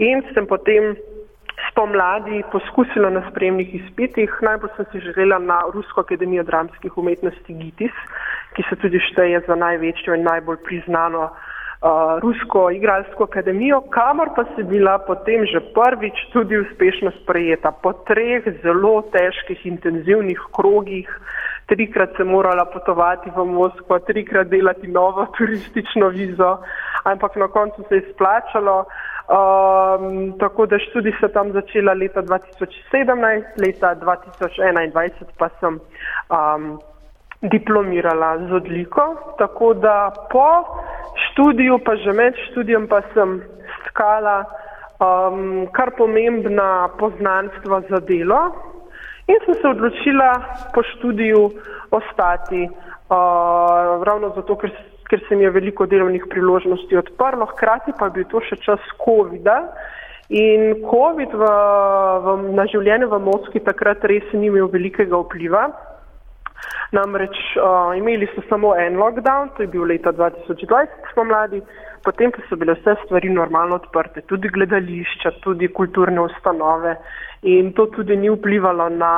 in 0.03 0.25
sem 0.35 0.49
potem 0.51 0.97
spomladi 1.71 2.43
poskusila 2.53 3.13
na 3.15 3.23
spremnih 3.31 3.71
izpitih. 3.81 4.35
Najbolj 4.45 4.75
sem 4.77 4.91
si 4.91 5.05
želela 5.07 5.39
na 5.39 5.61
Rusko 5.73 6.05
akademijo 6.05 6.45
dramskih 6.49 6.99
umetnosti 6.99 7.57
GITIS, 7.61 8.05
ki 8.57 8.67
se 8.69 8.81
tudi 8.83 9.01
šteje 9.13 9.45
za 9.47 9.57
največjo 9.57 10.19
in 10.19 10.27
najbolj 10.27 10.59
priznano 10.67 11.29
uh, 11.31 11.49
Rusko 12.23 12.71
igralsko 12.71 13.25
akademijo, 13.25 13.81
kamor 13.91 14.29
pa 14.37 14.45
si 14.55 14.63
bila 14.63 14.99
potem 15.03 15.43
že 15.47 15.61
prvič 15.75 16.15
tudi 16.33 16.55
uspešno 16.57 17.11
sprejeta. 17.23 17.73
Po 17.73 17.93
treh 18.07 18.47
zelo 18.63 19.03
težkih, 19.11 19.67
intenzivnih 19.67 20.39
krogih, 20.55 21.11
trikrat 21.67 22.15
se 22.17 22.25
morala 22.25 22.65
potovati 22.71 23.31
v 23.35 23.45
Moskvo, 23.45 23.99
trikrat 23.99 24.47
delati 24.47 24.87
novo 24.87 25.27
turistično 25.35 26.09
vizo, 26.15 26.59
ampak 27.05 27.37
na 27.37 27.49
koncu 27.49 27.83
se 27.89 27.95
je 27.95 28.13
splačalo. 28.15 28.85
Um, 29.33 30.39
tako 30.39 30.67
da 30.67 30.79
študij 30.79 31.15
se 31.21 31.29
tam 31.33 31.53
začela 31.53 31.93
leta 31.93 32.23
2017, 32.23 33.59
leta 33.59 33.95
2021 33.95 35.11
pa 35.39 35.49
sem 35.61 35.79
um, 36.31 36.79
diplomirala 37.43 38.39
z 38.39 38.53
odliko, 38.53 39.35
tako 39.39 39.75
da 39.75 40.13
po 40.31 40.49
študiju, 41.33 41.81
pa 41.85 41.97
že 41.97 42.13
med 42.13 42.37
študijem, 42.51 42.87
pa 42.87 43.03
sem 43.15 43.41
stkala 43.89 44.45
um, 45.03 45.67
kar 45.73 45.93
pomembna 45.99 46.89
poznanstva 46.99 47.83
za 47.91 48.01
delo 48.01 48.53
in 49.27 49.39
sem 49.45 49.55
se 49.55 49.69
odločila 49.69 50.31
po 50.75 50.83
študiju 50.83 51.51
ostati, 51.91 52.69
uh, 52.69 54.03
ravno 54.05 54.33
zato, 54.37 54.57
ker, 54.57 54.71
ker 55.09 55.21
se 55.29 55.37
mi 55.37 55.45
je 55.45 55.51
veliko 55.51 55.87
delovnih 55.87 56.27
priložnosti 56.31 56.97
odprlo, 56.97 57.47
hkrati 57.55 57.93
pa 57.99 58.09
bi 58.09 58.25
to 58.25 58.41
še 58.41 58.59
čas 58.65 58.83
COVID-a. 59.05 59.59
In 60.33 60.81
COVID 60.89 61.35
v, 61.37 61.49
v, 62.25 62.35
na 62.57 62.65
življenje 62.71 63.11
v 63.11 63.19
Moskvi 63.21 63.61
takrat 63.61 64.05
res 64.09 64.25
ni 64.33 64.49
imel 64.49 64.71
velikega 64.73 65.19
vpliva. 65.21 65.67
Namreč 66.93 67.37
uh, 67.57 67.97
imeli 67.97 68.29
so 68.35 68.43
samo 68.49 68.75
en 68.77 68.99
lockdown, 69.01 69.49
to 69.57 69.65
je 69.65 69.71
bil 69.73 69.87
leta 69.89 70.13
2020 70.13 71.13
spomladi, 71.13 71.63
potem 72.05 72.33
pa 72.35 72.43
so 72.49 72.59
bile 72.61 72.75
vse 72.77 72.97
stvari 73.05 73.31
normalno 73.33 73.79
odprte, 73.81 74.21
tudi 74.29 74.51
gledališča, 74.53 75.39
tudi 75.41 75.71
kulturne 75.73 76.21
ustanove 76.21 76.97
in 77.43 77.73
to 77.73 77.87
tudi 77.97 78.17
ni 78.17 78.31
vplivalo 78.31 78.89
na 78.89 79.15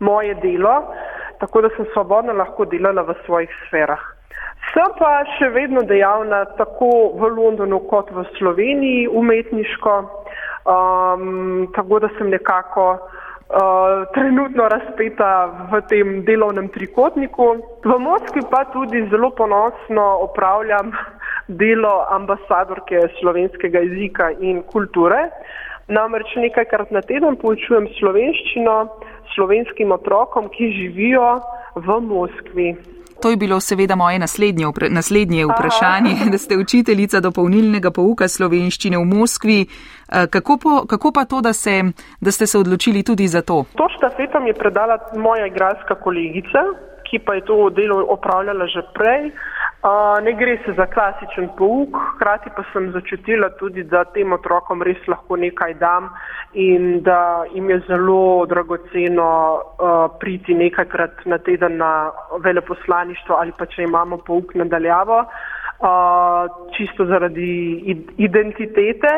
moje 0.00 0.34
delo, 0.42 0.76
tako 1.40 1.64
da 1.64 1.72
sem 1.76 1.88
svobodno 1.92 2.36
lahko 2.36 2.64
delala 2.64 3.02
v 3.02 3.16
svojih 3.24 3.56
sferah. 3.66 4.02
Sem 4.74 4.92
pa 4.98 5.10
še 5.38 5.48
vedno 5.54 5.82
dejavna 5.88 6.44
tako 6.58 7.16
v 7.16 7.30
Londonu 7.32 7.78
kot 7.88 8.10
v 8.12 8.24
Sloveniji 8.36 9.06
umetniško, 9.08 9.94
um, 10.68 11.68
tako 11.76 12.00
da 12.04 12.10
sem 12.18 12.28
nekako 12.30 12.88
uh, 13.48 14.06
trenutno 14.14 14.68
razpeta 14.68 15.66
v 15.70 15.80
tem 15.88 16.24
delovnem 16.24 16.68
trikotniku. 16.68 17.46
V 17.84 17.98
Moskvi 17.98 18.42
pa 18.50 18.64
tudi 18.72 19.06
zelo 19.10 19.30
ponosno 19.30 20.06
opravljam 20.26 20.92
delo 21.48 22.06
ambasadorke 22.10 23.08
slovenskega 23.20 23.78
jezika 23.78 24.30
in 24.40 24.62
kulture. 24.62 25.30
Namreč 25.88 26.34
nekajkrat 26.36 26.90
na 26.90 27.00
teden 27.02 27.36
poučujem 27.38 27.86
slovenščino 27.98 28.76
slovenskim 29.34 29.92
otrokom, 29.94 30.50
ki 30.50 30.72
živijo 30.74 31.38
v 31.76 32.00
Moskvi. 32.02 32.68
To 33.22 33.30
je 33.30 33.36
bilo 33.36 33.60
seveda 33.60 33.96
moje 33.96 34.18
naslednje, 34.18 34.66
naslednje 34.90 35.46
vprašanje, 35.46 36.12
Aha. 36.20 36.30
da 36.32 36.38
ste 36.38 36.56
učiteljica 36.56 37.20
dopolnilnega 37.20 37.90
pouka 37.90 38.28
slovenščine 38.28 38.98
v 38.98 39.04
Moskvi. 39.04 39.60
Eh, 40.12 40.26
kako, 40.30 40.58
po, 40.62 40.86
kako 40.86 41.12
pa 41.12 41.24
to, 41.24 41.40
da, 41.40 41.52
se, 41.52 41.82
da 42.20 42.30
ste 42.30 42.46
se 42.46 42.58
odločili 42.58 43.02
tudi 43.02 43.26
za 43.28 43.42
to? 43.42 43.64
To 43.76 43.88
štafeto 43.96 44.40
mi 44.40 44.48
je 44.50 44.54
predala 44.54 44.98
moja 45.16 45.46
igralska 45.46 45.94
kolegica, 45.94 46.62
ki 47.10 47.18
pa 47.18 47.34
je 47.34 47.44
to 47.44 47.70
delo 47.70 48.06
opravljala 48.08 48.66
že 48.66 48.82
prej. 48.94 49.30
Uh, 49.86 50.24
ne 50.24 50.32
gre 50.32 50.58
se 50.64 50.72
za 50.72 50.86
klasičen 50.86 51.48
pouk, 51.58 51.94
hkrati 52.14 52.50
pa 52.56 52.62
sem 52.72 52.90
začutila 52.92 53.50
tudi, 53.58 53.84
da 53.84 54.04
tem 54.04 54.32
otrokom 54.32 54.82
res 54.82 54.98
lahko 55.06 55.36
nekaj 55.36 55.74
dam 55.78 56.08
in 56.54 57.02
da 57.02 57.44
jim 57.54 57.70
je 57.70 57.78
zelo 57.86 58.46
dragoceno 58.50 59.28
uh, 59.54 60.10
priti 60.20 60.54
nekajkrat 60.54 61.26
na 61.26 61.38
teden 61.38 61.76
na 61.76 62.10
veleposlaništvo 62.42 63.36
ali 63.38 63.52
pa 63.58 63.66
če 63.66 63.82
imamo 63.82 64.18
pouk 64.26 64.54
nadaljavo, 64.54 65.20
uh, 65.22 66.70
čisto 66.76 67.06
zaradi 67.06 67.94
identitete. 68.16 69.12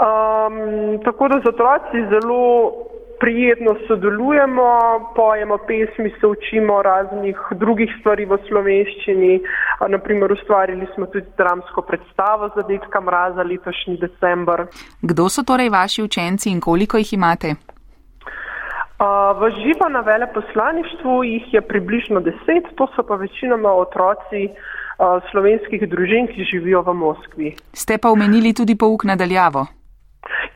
Um, 0.00 0.98
tako 1.04 1.28
da 1.28 1.40
z 1.44 1.48
otroci 1.48 1.98
zelo 2.12 2.72
prijetno 3.20 3.76
sodelujemo, 3.86 4.68
pojemo 5.16 5.58
pesmi, 5.58 6.10
se 6.20 6.26
učimo 6.26 6.82
raznih 6.82 7.36
drugih 7.50 7.90
stvari 8.00 8.24
v 8.24 8.38
slovenščini. 8.48 9.40
Naprimer, 9.88 10.32
ustvarili 10.32 10.86
smo 10.94 11.06
tudi 11.06 11.26
dramsko 11.36 11.82
predstavo 11.82 12.48
za 12.56 12.62
detka 12.68 13.00
mraza 13.00 13.42
letošnji 13.42 13.96
december. 14.00 14.66
Kdo 15.02 15.28
so 15.28 15.42
torej 15.42 15.68
vaši 15.68 16.02
učenci 16.02 16.50
in 16.50 16.60
koliko 16.60 16.96
jih 16.96 17.12
imate? 17.12 17.54
V 19.40 19.50
živo 19.60 19.88
na 19.88 20.00
veleposlaništvu 20.00 21.24
jih 21.24 21.54
je 21.54 21.60
približno 21.60 22.20
deset, 22.20 22.64
to 22.76 22.88
so 22.96 23.02
pa 23.08 23.14
večinoma 23.14 23.72
otroci 23.72 24.48
slovenskih 25.30 25.88
družin, 25.88 26.28
ki 26.32 26.44
živijo 26.44 26.82
v 26.82 26.94
Moskvi. 26.94 27.52
Ste 27.72 27.98
pa 27.98 28.08
omenili 28.08 28.52
tudi 28.54 28.76
pouk 28.76 29.04
nadaljavo? 29.04 29.79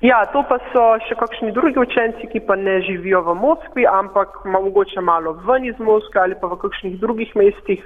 Ja, 0.04 0.24
to 0.32 0.42
pa 0.48 0.58
so 0.72 0.82
še 1.06 1.16
kakšni 1.18 1.52
drugi 1.56 1.80
učenci, 1.80 2.28
ki 2.32 2.42
pa 2.46 2.56
ne 2.60 2.76
živijo 2.84 3.22
v 3.24 3.34
Moskvi, 3.40 3.86
ampak 3.88 4.42
mogoče 4.44 5.00
malo 5.00 5.32
ven 5.46 5.64
iz 5.64 5.78
Moskve 5.78 6.20
ali 6.20 6.36
pa 6.40 6.50
v 6.50 6.58
kakšnih 6.60 6.98
drugih 7.00 7.32
mestih, 7.40 7.80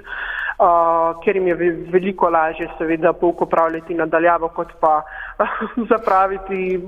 uh, 0.59 1.15
ker 1.23 1.39
jim 1.39 1.47
je 1.47 1.71
veliko 1.93 2.29
lažje 2.29 2.67
seveda 2.77 3.13
pouk 3.13 3.41
upravljati 3.47 3.95
nadaljavo, 3.95 4.51
kot 4.55 4.75
pa 4.81 4.99
zapraviti 5.91 6.79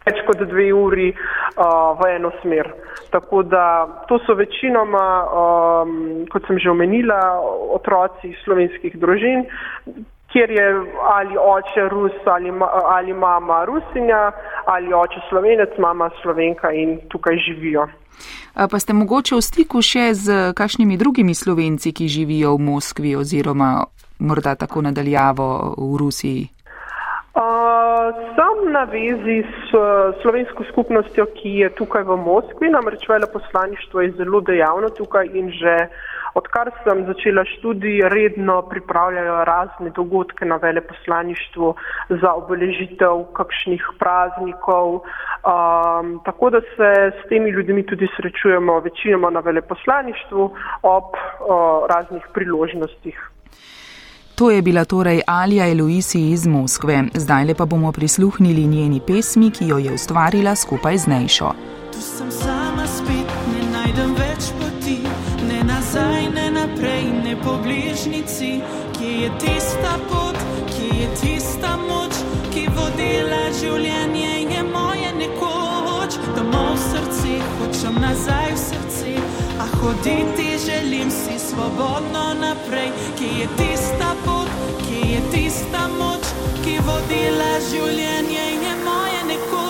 več 0.00 0.22
kot 0.26 0.40
dve 0.50 0.70
uri 0.74 1.10
uh, 1.12 1.92
v 2.00 2.14
eno 2.16 2.32
smer. 2.40 2.72
Tako 3.14 3.42
da 3.46 3.64
to 4.08 4.18
so 4.26 4.34
večinoma, 4.34 5.08
um, 5.26 5.98
kot 6.32 6.48
sem 6.48 6.58
že 6.58 6.72
omenila, 6.72 7.20
otroci 7.76 8.34
slovenskih 8.44 8.96
družin 8.98 9.46
kjer 10.32 10.50
je 10.50 10.66
ali 11.02 11.36
oče 11.36 11.88
Rus 11.88 12.12
ali, 12.24 12.52
ali 12.84 13.12
mama 13.12 13.64
Rusinja 13.64 14.32
ali 14.64 14.94
oče 14.94 15.20
Slovenec, 15.28 15.70
mama 15.78 16.10
Slovenka 16.22 16.70
in 16.72 16.98
tukaj 17.08 17.36
živijo. 17.36 17.88
Pa 18.70 18.78
ste 18.78 18.92
mogoče 18.92 19.34
v 19.36 19.42
stiku 19.42 19.82
še 19.82 20.10
z 20.14 20.52
kakšnimi 20.58 20.98
drugimi 21.00 21.34
Slovenci, 21.34 21.92
ki 21.92 22.08
živijo 22.08 22.56
v 22.56 22.66
Moskvi 22.66 23.16
oziroma 23.16 23.84
morda 24.18 24.54
tako 24.54 24.82
nadaljavo 24.82 25.74
v 25.78 25.96
Rusiji? 25.96 26.48
Uh, 27.30 28.10
sem 28.34 28.72
na 28.74 28.84
vezi 28.90 29.46
s 29.46 29.70
slovensko 30.22 30.66
skupnostjo, 30.72 31.28
ki 31.38 31.62
je 31.62 31.68
tukaj 31.78 32.02
v 32.02 32.16
Moskvi, 32.18 32.68
namreč 32.68 33.06
veleposlaništvo 33.08 34.00
je 34.00 34.12
zelo 34.18 34.40
dejavno 34.40 34.90
tukaj 34.90 35.30
in 35.32 35.48
že 35.54 35.76
odkar 36.34 36.70
sem 36.84 37.06
začela 37.06 37.44
študij, 37.44 38.00
redno 38.08 38.62
pripravljajo 38.62 39.44
razne 39.44 39.90
dogodke 39.90 40.44
na 40.44 40.56
veleposlaništvu 40.56 41.74
za 42.08 42.32
obeležitev 42.32 43.24
kakšnih 43.32 43.82
praznikov. 43.98 44.94
Um, 44.94 46.20
tako 46.24 46.50
da 46.50 46.60
se 46.60 46.90
s 47.18 47.28
temi 47.28 47.50
ljudmi 47.50 47.86
tudi 47.86 48.08
srečujemo 48.16 48.80
večinoma 48.80 49.30
na 49.30 49.40
veleposlaništvu 49.40 50.50
ob 50.82 51.04
uh, 51.04 51.86
raznih 51.88 52.26
priložnostih. 52.34 53.30
To 54.40 54.50
je 54.50 54.62
bila 54.62 54.84
torej 54.84 55.20
Alija 55.26 55.68
Eloisi 55.68 56.30
iz 56.30 56.46
Moskve. 56.46 57.04
Zdaj 57.14 57.44
le 57.44 57.54
pa 57.54 57.64
bomo 57.66 57.92
prisluhnili 57.92 58.66
njeni 58.66 59.00
pesmi, 59.06 59.50
ki 59.50 59.68
jo 59.68 59.78
je 59.78 59.92
ustvarila 59.92 60.54
skupaj 60.56 60.98
z 60.98 61.06
Nejšo. 61.06 61.52
Tu 61.92 62.00
sem 62.00 62.30
sama 62.30 62.86
spet, 62.86 63.28
ne 63.52 63.62
najdem 63.72 64.14
več 64.16 64.29
naprej, 66.80 67.04
ne 67.24 67.36
po 67.36 67.58
bližnici. 67.62 68.60
Kje 68.98 69.12
je 69.22 69.30
tista 69.38 69.98
pot, 70.08 70.36
kje 70.66 71.00
je 71.00 71.08
tista 71.20 71.76
moč, 71.76 72.12
ki 72.52 72.68
vodila 72.76 73.52
življenje, 73.60 74.48
je 74.54 74.62
moje 74.62 75.12
nekoč. 75.12 76.16
Domov 76.36 76.74
v 76.74 76.80
srce, 76.80 77.32
hočem 77.60 78.00
nazaj 78.00 78.52
v 78.52 78.58
srce, 78.58 79.12
a 79.60 79.64
hoditi 79.76 80.56
želim 80.56 81.10
si 81.10 81.38
svobodno 81.38 82.34
naprej. 82.40 82.92
Kje 83.18 83.28
je 83.40 83.48
tista 83.56 84.14
pot? 84.24 84.48
je 85.10 85.20
tista 85.32 85.88
moč, 85.98 86.22
ki 86.64 86.78
vodila 86.86 87.52
življenje 87.70 88.44
in 88.54 88.62
je 88.62 88.74
moje 88.84 89.20
nekoč. 89.26 89.69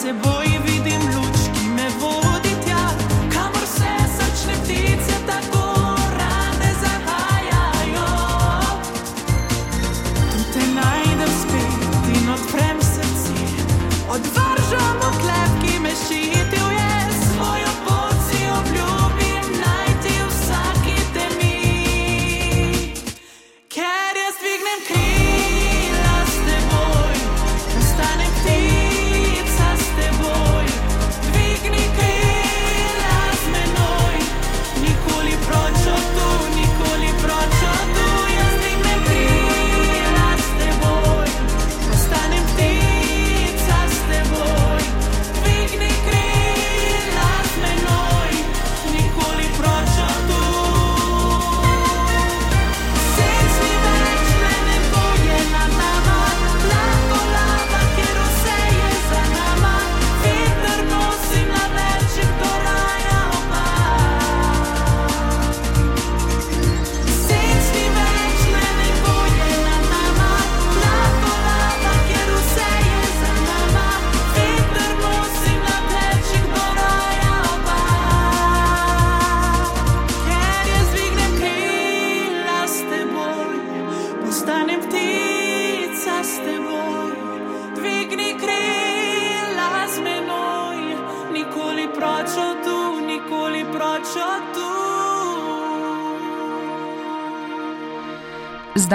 Pred 0.00 0.16
seboj 0.16 0.39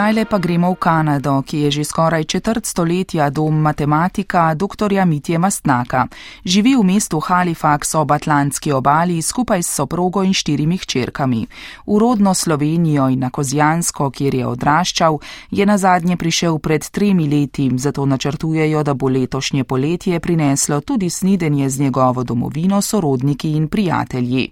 Zdaj 0.05 0.13
le 0.13 0.25
pa 0.25 0.37
gremo 0.37 0.69
v 0.69 0.77
Kanado, 0.77 1.41
ki 1.41 1.65
je 1.65 1.71
že 1.71 1.83
skoraj 1.83 2.23
četrt 2.29 2.65
stoletja 2.65 3.29
dom 3.29 3.57
matematika 3.57 4.53
dr. 4.53 5.05
Mitje 5.05 5.37
Mastnaka. 5.41 6.05
Živi 6.45 6.75
v 6.77 6.83
mestu 6.83 7.19
Halifax 7.19 7.95
ob 7.95 8.11
Atlantski 8.11 8.71
obali 8.71 9.21
skupaj 9.21 9.63
s 9.63 9.73
soprogo 9.73 10.21
in 10.21 10.33
štirimi 10.33 10.77
hčerkami. 10.77 11.47
V 11.87 11.97
rodno 11.97 12.33
Slovenijo 12.33 13.09
in 13.09 13.19
na 13.19 13.29
Kozijansko, 13.29 14.11
kjer 14.11 14.35
je 14.35 14.45
odraščal, 14.47 15.17
je 15.51 15.65
na 15.65 15.77
zadnje 15.77 16.17
prišel 16.17 16.59
pred 16.59 16.85
tremi 16.89 17.25
leti, 17.27 17.71
zato 17.77 18.05
načrtujejo, 18.05 18.83
da 18.83 18.93
bo 18.93 19.09
letošnje 19.09 19.63
poletje 19.63 20.19
prineslo 20.19 20.81
tudi 20.81 21.09
snidenje 21.09 21.69
z 21.69 21.79
njegovo 21.79 22.23
domovino, 22.23 22.81
sorodniki 22.81 23.57
in 23.57 23.67
prijatelji. 23.67 24.51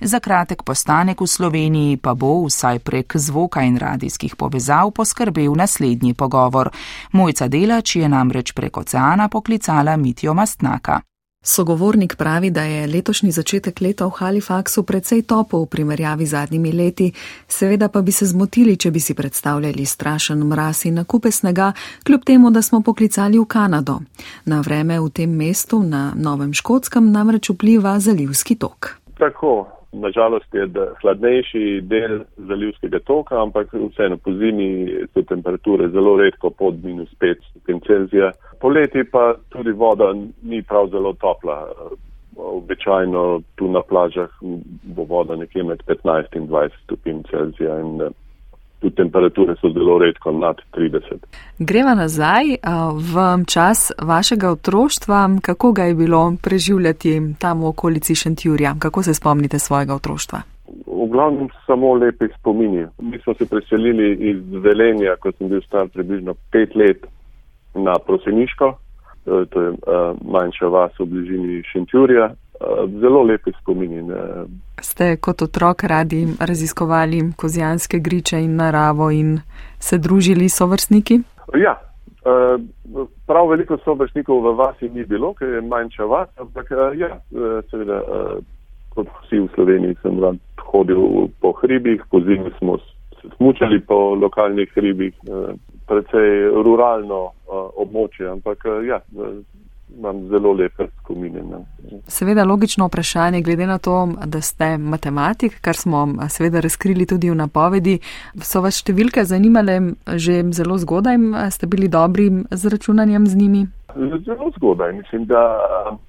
Za 0.00 0.20
kratek 0.20 0.62
postanek 0.62 1.20
v 1.20 1.26
Sloveniji 1.26 1.96
pa 1.96 2.14
bo, 2.14 2.46
vsaj 2.48 2.78
prek 2.78 3.16
zvoka 3.16 3.60
in 3.62 3.76
radijskih 3.76 4.36
povezav 4.36 4.93
poskrbel 4.94 5.52
naslednji 5.56 6.14
pogovor. 6.14 6.70
Mojca 7.12 7.48
Delač 7.48 7.96
je 7.96 8.08
namreč 8.08 8.52
prek 8.52 8.76
oceana 8.76 9.28
poklicala 9.28 9.96
Mitjo 9.96 10.34
Mastnaka. 10.34 11.00
Sogovornik 11.46 12.16
pravi, 12.16 12.50
da 12.50 12.62
je 12.62 12.86
letošnji 12.86 13.30
začetek 13.30 13.80
leta 13.80 14.06
v 14.06 14.10
Halifaxu 14.10 14.82
precej 14.82 15.22
topo 15.22 15.60
v 15.60 15.66
primerjavi 15.66 16.26
z 16.26 16.30
zadnjimi 16.30 16.72
leti, 16.72 17.12
seveda 17.48 17.88
pa 17.88 18.00
bi 18.02 18.12
se 18.12 18.26
zmotili, 18.26 18.76
če 18.76 18.90
bi 18.90 19.00
si 19.00 19.14
predstavljali 19.14 19.84
strašen 19.84 20.40
mraz 20.40 20.86
in 20.86 20.94
nakupe 20.94 21.30
snega, 21.30 21.72
kljub 22.04 22.24
temu, 22.24 22.50
da 22.50 22.62
smo 22.62 22.80
poklicali 22.80 23.38
v 23.38 23.44
Kanado. 23.44 24.00
Na 24.44 24.60
vreme 24.60 24.96
v 25.00 25.10
tem 25.10 25.36
mestu, 25.36 25.82
na 25.82 26.12
Novem 26.16 26.54
Škotskem, 26.54 27.12
namreč 27.12 27.50
vpliva 27.50 27.98
zalivski 28.00 28.56
tok. 28.56 28.96
Tako, 29.18 29.68
nažalost 30.00 30.54
je 30.54 30.68
hladnejši 31.02 31.80
del 31.80 32.20
zalivskega 32.36 32.98
toka, 32.98 33.42
ampak 33.42 33.72
vseeno 33.72 34.16
po 34.16 34.32
zimi 34.32 34.88
so 35.14 35.22
temperature 35.22 35.88
zelo 35.88 36.16
redko 36.16 36.50
pod 36.50 36.84
minus 36.84 37.08
5 37.20 37.34
stopinj 37.50 37.80
Celzija. 37.86 38.32
Poleti 38.60 39.04
pa 39.12 39.34
tudi 39.48 39.72
voda 39.72 40.14
ni 40.42 40.62
prav 40.62 40.88
zelo 40.90 41.12
topla. 41.12 41.68
Običajno 42.36 43.42
tu 43.54 43.68
na 43.70 43.82
plažah 43.82 44.30
bo 44.82 45.04
voda 45.04 45.36
nekje 45.36 45.62
med 45.62 45.82
15 45.86 46.36
in 46.36 46.48
20 46.48 46.70
stopinj 46.84 47.22
Celzija 47.30 47.80
in 47.80 48.00
tudi 48.84 48.94
temperature 48.94 49.54
so 49.60 49.70
zelo 49.72 49.98
redko 49.98 50.32
nad 50.32 50.56
30. 50.76 51.24
Greva 51.58 51.94
nazaj 51.94 52.56
v 53.12 53.44
čas 53.48 53.92
vašega 54.02 54.50
otroštva. 54.50 55.28
Kako 55.42 55.72
ga 55.72 55.88
je 55.88 55.94
bilo 55.94 56.36
preživljati 56.42 57.20
tam 57.38 57.62
v 57.62 57.72
okolici 57.72 58.14
Šentjurja? 58.14 58.74
Kako 58.78 59.02
se 59.02 59.14
spomnite 59.14 59.58
svojega 59.58 59.94
otroštva? 59.94 60.38
V 60.86 61.08
glavnem 61.08 61.48
samo 61.66 61.94
lepi 61.94 62.28
spomini. 62.38 62.86
Mi 63.00 63.18
smo 63.18 63.34
se 63.34 63.48
preselili 63.48 64.12
iz 64.30 64.38
Velenja, 64.62 65.16
ko 65.20 65.32
sem 65.32 65.48
bil 65.48 65.60
star 65.66 65.88
približno 65.88 66.34
pet 66.52 66.76
let 66.76 67.06
na 67.74 67.94
Proseniško. 68.06 68.74
To 69.24 69.60
je 69.62 69.72
manjša 70.24 70.66
vas 70.66 70.92
v 70.98 71.06
bližini 71.06 71.62
Šentjurja. 71.72 72.34
Zelo 73.00 73.22
lepi 73.22 73.52
spomini. 73.60 74.02
Ste 74.80 75.16
kot 75.16 75.42
otrok 75.42 75.84
radi 75.84 76.26
raziskovali 76.40 77.22
kozijanske 77.36 77.98
griče 77.98 78.40
in 78.42 78.56
naravo 78.56 79.10
in 79.10 79.38
se 79.78 79.98
družili 79.98 80.48
s 80.48 80.56
sovrstniki? 80.56 81.20
Ja, 81.60 81.76
prav 83.26 83.48
veliko 83.48 83.78
sovrstnikov 83.84 84.40
v 84.42 84.54
vasi 84.56 84.88
ni 84.88 85.04
bilo, 85.04 85.34
ker 85.34 85.48
je 85.48 85.60
manjša 85.60 86.04
vas, 86.04 86.28
ampak 86.40 86.70
ja, 86.98 87.10
seveda, 87.70 88.00
kot 88.94 89.08
vsi 89.22 89.44
v 89.44 89.48
Sloveniji 89.54 89.96
sem 90.02 90.20
rad 90.22 90.40
hodil 90.64 91.28
po 91.40 91.52
hribih, 91.60 92.02
po 92.10 92.20
zimi 92.20 92.50
smo 92.58 92.78
se 92.78 93.28
smučali 93.36 93.80
po 93.80 94.14
lokalnih 94.14 94.72
hribih, 94.74 95.14
precej 95.88 96.48
ruralno 96.64 97.32
območje, 97.76 98.28
ampak 98.30 98.64
ja, 98.88 99.00
imam 99.96 100.28
zelo 100.28 100.52
lepe 100.52 100.86
spomine. 101.00 101.42
Seveda 102.08 102.44
logično 102.44 102.86
vprašanje, 102.86 103.42
glede 103.42 103.66
na 103.66 103.78
to, 103.78 104.08
da 104.26 104.40
ste 104.40 104.78
matematik, 104.78 105.60
kar 105.60 105.76
smo 105.76 106.08
seveda 106.28 106.60
razkrili 106.60 107.06
tudi 107.06 107.30
v 107.30 107.34
napovedi, 107.34 107.98
so 108.42 108.60
vas 108.60 108.80
številke 108.82 109.24
zanimale 109.24 109.80
že 110.06 110.42
zelo 110.52 110.78
zgodaj, 110.78 111.18
ste 111.50 111.66
bili 111.66 111.88
dobri 111.88 112.30
z 112.50 112.74
računanjem 112.74 113.26
z 113.26 113.36
njimi? 113.36 113.66
Zelo 114.24 114.50
zgodaj, 114.56 114.92
mislim, 114.92 115.24
da 115.24 115.60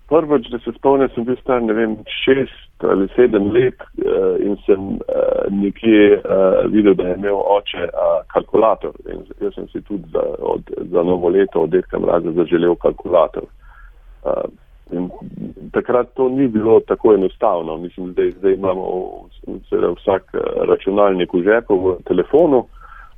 prvič, 0.09 0.47
da 0.49 0.59
se 0.59 0.71
spomnim, 0.77 1.09
sem 1.15 1.25
bil 1.25 1.35
star, 1.41 1.61
ne 1.63 1.73
vem, 1.73 1.97
šest 2.23 2.83
ali 2.83 3.07
sedem 3.15 3.51
let 3.51 3.83
in 4.39 4.57
sem 4.65 4.97
nekje 5.49 6.21
videl, 6.71 6.93
da 6.93 7.03
je 7.03 7.15
imel 7.15 7.35
oče 7.35 7.87
kalkulator. 8.33 8.91
In 9.11 9.21
jaz 9.41 9.53
sem 9.55 9.67
si 9.67 9.81
tudi 9.81 10.03
za, 10.13 10.23
od, 10.39 10.71
za 10.91 11.03
novo 11.03 11.29
leto 11.29 11.61
od 11.61 11.69
detka 11.69 11.99
mraza 11.99 12.31
zaželel 12.31 12.75
kalkulator. 12.75 13.43
In 14.91 15.09
takrat 15.71 16.13
to 16.13 16.29
ni 16.29 16.47
bilo 16.47 16.79
tako 16.79 17.13
enostavno. 17.13 17.77
Mislim, 17.77 18.13
da 18.13 18.21
zdaj 18.37 18.53
imamo 18.53 18.85
seveda 19.69 19.91
vsak 19.91 20.23
računalnik 20.67 21.33
v 21.33 21.43
žepu, 21.43 21.75
v 21.75 21.95
telefonu, 22.07 22.65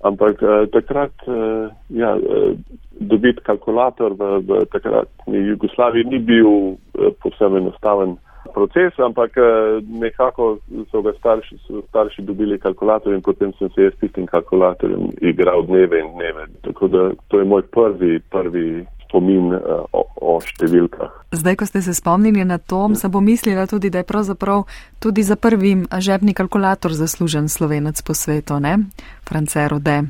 ampak 0.04 0.42
uh, 0.42 0.68
takrat 0.74 1.14
uh, 1.28 1.72
ja, 1.90 2.16
uh, 2.16 2.54
dobiti 3.00 3.42
kalkulator 3.44 4.14
v, 4.14 4.40
v 4.46 4.66
takratni 4.72 5.38
Jugoslaviji 5.48 6.04
ni 6.04 6.20
bil 6.20 6.48
uh, 6.48 6.78
povsem 7.24 7.58
enostaven 7.58 8.18
proces, 8.54 8.94
ampak 9.00 9.38
uh, 9.38 9.82
nekako 9.82 10.58
so 10.92 11.02
ga 11.02 11.14
starši, 11.20 11.58
so 11.68 11.82
starši 11.90 12.22
dobili 12.22 12.60
kalkulator 12.60 13.14
in 13.14 13.22
potem 13.22 13.54
sem 13.58 13.70
se 13.76 13.90
jaz 13.90 13.94
s 13.94 14.00
tistim 14.00 14.26
kalkulatorjem 14.26 15.10
igral 15.22 15.66
dneve 15.66 16.00
in 16.00 16.14
dneve. 16.16 16.48
Tako 16.62 16.88
da 16.88 17.10
to 17.28 17.40
je 17.40 17.46
moj 17.46 17.62
prvi, 17.62 18.20
prvi 18.20 18.86
spomin 19.08 19.56
uh, 19.56 19.88
o, 19.92 20.04
o 20.22 20.38
številkah. 20.44 21.24
Zdaj, 21.32 21.56
ko 21.60 21.66
ste 21.68 21.82
se 21.82 21.96
spomnili 21.96 22.44
na 22.48 22.60
to, 22.60 22.88
sem 22.96 23.12
pomislila 23.12 23.68
tudi, 23.68 23.92
da 23.92 24.04
je 24.04 24.08
pravzaprav 24.08 24.68
tudi 25.00 25.24
za 25.24 25.36
prvim 25.36 25.88
žepni 25.88 26.36
kalkulator 26.36 26.94
zaslužen 26.94 27.50
slovenec 27.50 28.02
po 28.02 28.14
svetu, 28.14 28.60
ne? 28.60 28.78
Francero 29.28 29.80
D. 29.80 30.04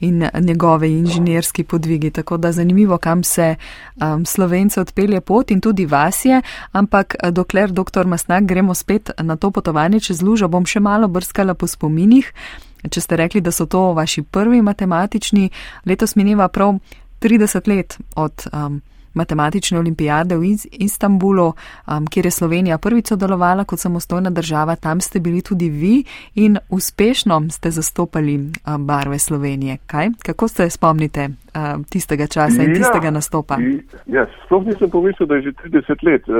In 0.00 0.24
njegove 0.40 0.88
inženirski 0.88 1.64
podvigi. 1.64 2.10
Tako 2.10 2.38
da 2.40 2.52
zanimivo, 2.52 2.96
kam 2.98 3.20
se 3.22 3.54
um, 4.00 4.24
slovence 4.24 4.80
odpelje 4.80 5.20
pot 5.20 5.50
in 5.50 5.60
tudi 5.60 5.86
vas 5.86 6.24
je. 6.24 6.40
Ampak 6.72 7.16
dokler, 7.30 7.70
doktor 7.70 8.06
Masnak, 8.06 8.44
gremo 8.48 8.74
spet 8.74 9.10
na 9.20 9.36
to 9.36 9.50
potovanje 9.50 10.00
čez 10.00 10.22
lužo, 10.22 10.48
bom 10.48 10.64
še 10.64 10.80
malo 10.80 11.08
brskala 11.08 11.54
po 11.54 11.68
spominih. 11.68 12.32
Če 12.88 13.00
ste 13.00 13.16
rekli, 13.20 13.44
da 13.44 13.52
so 13.52 13.66
to 13.68 13.90
vaši 13.92 14.22
prvi 14.22 14.62
matematični, 14.64 15.50
letos 15.84 16.16
mineva 16.16 16.48
prav 16.48 16.78
30 17.22 17.68
let 17.68 17.98
od 18.16 18.32
um, 18.52 18.80
matematične 19.14 19.78
olimpijade 19.78 20.36
v 20.36 20.42
Istanbulu, 20.72 21.46
um, 21.46 22.06
kjer 22.06 22.26
je 22.26 22.30
Slovenija 22.30 22.78
prvič 22.78 23.08
sodelovala 23.08 23.64
kot 23.64 23.78
samostojna 23.78 24.30
država, 24.30 24.76
tam 24.76 25.00
ste 25.00 25.20
bili 25.20 25.42
tudi 25.42 25.68
vi 25.68 26.04
in 26.34 26.58
uspešno 26.70 27.42
ste 27.50 27.70
zastopali 27.70 28.36
um, 28.36 28.86
barve 28.86 29.18
Slovenije. 29.18 29.76
Kaj? 29.86 30.08
Kako 30.26 30.48
se 30.48 30.70
spomnite 30.70 31.28
um, 31.28 31.84
tistega 31.84 32.26
časa 32.26 32.62
in 32.62 32.74
tistega 32.74 33.06
ja, 33.06 33.10
nastopa? 33.10 33.56
Ja, 34.06 34.26
sploh 34.46 34.66
nisem 34.66 34.90
pomislil, 34.90 35.26
da 35.26 35.34
je 35.34 35.42
že 35.42 35.52
30 35.52 36.06
let. 36.06 36.22
Uh, 36.28 36.36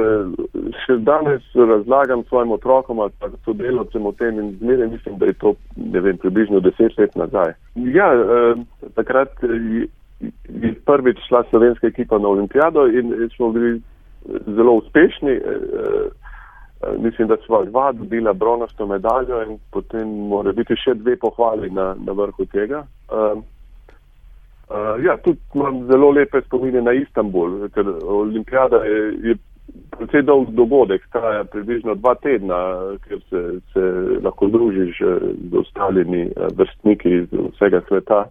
še 0.87 0.97
danes 0.99 1.43
razlagam 1.55 2.25
svojim 2.29 2.53
otrokom 2.53 3.01
ali 3.01 3.13
pa 3.19 3.29
sodelovcem 3.45 4.07
o 4.07 4.13
tem 4.13 4.39
in 4.39 4.57
zmeraj 4.59 4.89
mislim, 4.89 5.19
da 5.19 5.27
je 5.27 5.33
to, 5.33 5.55
vem, 5.77 6.19
približno 6.19 6.61
10 6.61 6.99
let 6.99 7.17
nazaj. 7.17 7.53
Ja, 7.75 8.13
uh, 8.15 8.59
takrat 8.95 9.29
je 9.43 9.87
prvič 10.85 11.19
šla 11.29 11.45
slovenska 11.51 11.87
ekipa 11.87 12.19
na 12.19 12.29
olimpijado 12.29 12.87
in 12.87 13.31
smo 13.37 13.51
bili 13.51 13.81
zelo 14.47 14.73
uspešni. 14.73 15.31
E, 15.31 15.39
e, 15.39 16.99
mislim, 16.99 17.29
da 17.29 17.37
smo 17.47 17.65
dva 17.65 17.93
dobila 17.93 18.33
bronasto 18.33 18.87
medaljo 18.87 19.43
in 19.43 19.59
potem 19.71 20.09
mora 20.09 20.53
biti 20.53 20.77
še 20.77 20.95
dve 20.95 21.17
pohvali 21.17 21.71
na, 21.71 21.95
na 22.07 22.13
vrhu 22.13 22.45
tega. 22.53 22.85
Uh, 23.11 23.43
ja, 25.05 25.17
tudi 25.17 25.39
imam 25.55 25.87
zelo 25.87 26.11
lepe 26.11 26.41
spomine 26.41 26.83
na 26.83 26.93
Istanbul, 26.93 27.69
ker 27.75 27.89
olimpijada 28.05 28.85
je, 28.85 29.01
je 29.29 29.35
precej 29.99 30.23
dolg 30.23 30.51
dogodek, 30.55 31.03
traja 31.13 31.45
približno 31.45 31.95
dva 31.95 32.15
tedna, 32.23 32.59
ker 33.07 33.19
se, 33.31 33.43
se 33.73 33.83
lahko 34.23 34.47
družiš 34.49 35.01
z 35.51 35.59
ostalimi 35.59 36.29
vrstniki 36.57 37.17
iz 37.23 37.35
vsega 37.55 37.83
sveta. 37.89 38.25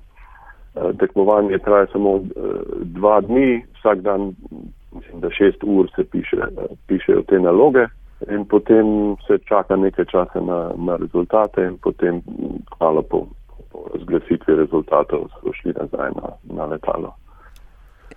Eh, 0.80 0.94
tekmovanje 1.00 1.58
traja 1.58 1.86
samo 1.92 2.16
eh, 2.16 2.22
dva 2.82 3.22
dni, 3.22 3.66
vsak 3.80 4.00
dan, 4.00 4.34
mislim, 4.92 5.22
da 5.22 5.30
šest 5.30 5.64
ur 5.64 5.90
se 5.96 6.04
piše, 6.04 6.38
eh, 6.38 6.76
pišejo 6.88 7.22
te 7.22 7.40
naloge 7.40 7.86
in 8.32 8.46
potem 8.46 9.16
se 9.28 9.38
čaka 9.38 9.76
nekaj 9.76 10.06
časa 10.06 10.42
na, 10.42 10.72
na 10.78 10.96
rezultate 10.96 11.66
in 11.66 11.78
potem 11.78 12.22
hvala 12.78 13.02
po, 13.02 13.28
po 13.72 13.80
razglasitvi 13.94 14.56
rezultatov 14.56 15.28
so 15.42 15.54
šli 15.54 15.74
nazaj 15.80 16.12
na, 16.16 16.30
na 16.56 16.66
letalo. 16.66 17.14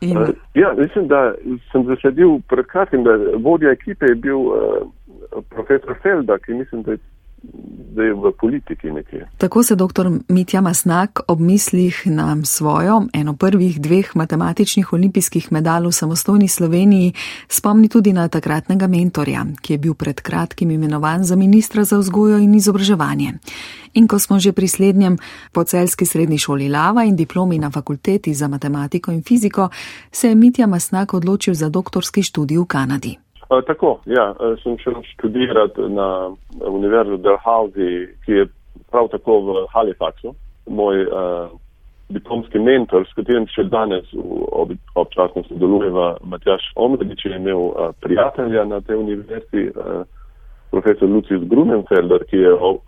In... 0.01 0.17
Uh, 0.19 0.29
ja, 0.55 0.75
mislim, 0.79 1.09
da 1.09 1.35
sem 1.73 1.85
zasledil 1.85 2.39
pred 2.49 2.67
kratkim, 2.67 3.05
da 3.05 3.11
vodja 3.39 3.71
ekipe 3.71 4.07
je 4.07 4.15
bil 4.15 4.39
uh, 4.39 4.55
profesor 5.51 5.95
Felda, 6.03 6.39
ki 6.39 6.55
mislim, 6.55 6.83
da 6.83 6.93
je 6.93 6.99
zdaj 7.93 8.13
v 8.13 8.33
politiki 8.41 8.91
nekje. 8.91 9.29
Tako 9.39 9.63
se 9.63 9.77
dr. 9.77 10.09
Mitja 10.29 10.61
Masnak 10.61 11.21
ob 11.29 11.41
mislih 11.41 12.03
na 12.07 12.37
svojo, 12.45 13.03
eno 13.13 13.37
prvih 13.37 13.81
dveh 13.81 14.17
matematičnih 14.17 14.93
olimpijskih 14.93 15.53
medalj 15.53 15.87
v 15.87 15.93
samostojni 15.93 16.49
Sloveniji, 16.49 17.13
spomni 17.49 17.89
tudi 17.89 18.13
na 18.13 18.29
takratnega 18.29 18.87
mentorja, 18.87 19.45
ki 19.63 19.73
je 19.73 19.79
bil 19.79 19.95
pred 19.95 20.21
kratkim 20.21 20.71
imenovan 20.71 21.25
za 21.25 21.37
ministra 21.37 21.85
za 21.85 21.99
vzgojo 21.99 22.39
in 22.39 22.55
izobraževanje. 22.55 23.33
In 23.95 24.09
ko 24.09 24.19
smo 24.19 24.41
že 24.41 24.53
pri 24.53 24.69
slednjem 24.69 25.19
po 25.53 25.65
celski 25.65 26.07
srednji 26.07 26.39
šoli 26.39 26.69
Lava 26.69 27.05
in 27.05 27.17
diplomi 27.17 27.59
na 27.59 27.71
fakulteti 27.71 28.35
za 28.35 28.49
matematiko 28.49 29.13
in 29.13 29.23
fiziko, 29.23 29.69
se 30.13 30.29
je 30.29 30.35
Mitja 30.35 30.67
Masnak 30.67 31.15
odločil 31.15 31.55
za 31.55 31.69
doktorski 31.69 32.23
študij 32.23 32.59
v 32.59 32.65
Kanadi. 32.65 33.19
Tako, 33.67 33.99
ja, 34.07 34.33
sem 34.63 34.79
šel 34.79 35.03
študirati 35.03 35.81
na 35.93 36.31
Univerzi 36.67 37.19
Delhausi, 37.23 37.91
ki 38.25 38.33
je 38.33 38.47
prav 38.91 39.09
tako 39.13 39.41
v 39.41 39.67
Halifaxu. 39.75 40.33
Moj 40.67 41.03
uh, 41.03 41.51
diplomski 42.09 42.59
mentor, 42.59 43.05
s 43.09 43.17
katerim 43.17 43.47
še 43.53 43.67
danes 43.73 44.09
ob, 44.15 44.73
občasno 44.95 45.43
sodelujeva, 45.49 46.17
Matjaš 46.25 46.71
Omredič, 46.77 47.25
je 47.27 47.37
imel 47.37 47.67
uh, 47.69 47.91
prijatelja 48.01 48.65
na 48.65 48.81
tej 48.81 49.01
univerzi, 49.03 49.69
uh, 49.73 50.05
profesor 50.73 51.09
Lucius 51.09 51.45
Grunenfelder, 51.49 52.25
ki 52.31 52.45
je 52.45 52.55
uh, 52.55 52.79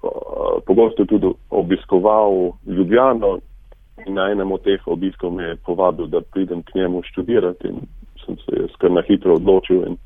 pogosto 0.66 1.04
tudi 1.04 1.32
obiskoval 1.50 2.54
Ljubljano 2.66 3.38
in 4.06 4.14
na 4.14 4.30
enem 4.32 4.52
od 4.52 4.62
teh 4.64 4.80
obiskov 4.86 5.32
me 5.32 5.44
je 5.44 5.56
povabil, 5.66 6.06
da 6.06 6.20
pridem 6.20 6.62
k 6.62 6.74
njemu 6.74 7.02
študirati 7.02 7.68
in 7.68 7.84
sem 8.24 8.36
se 8.36 8.66
skar 8.74 8.90
na 8.90 9.02
hitro 9.06 9.34
odločil. 9.34 9.84
In, 9.86 9.96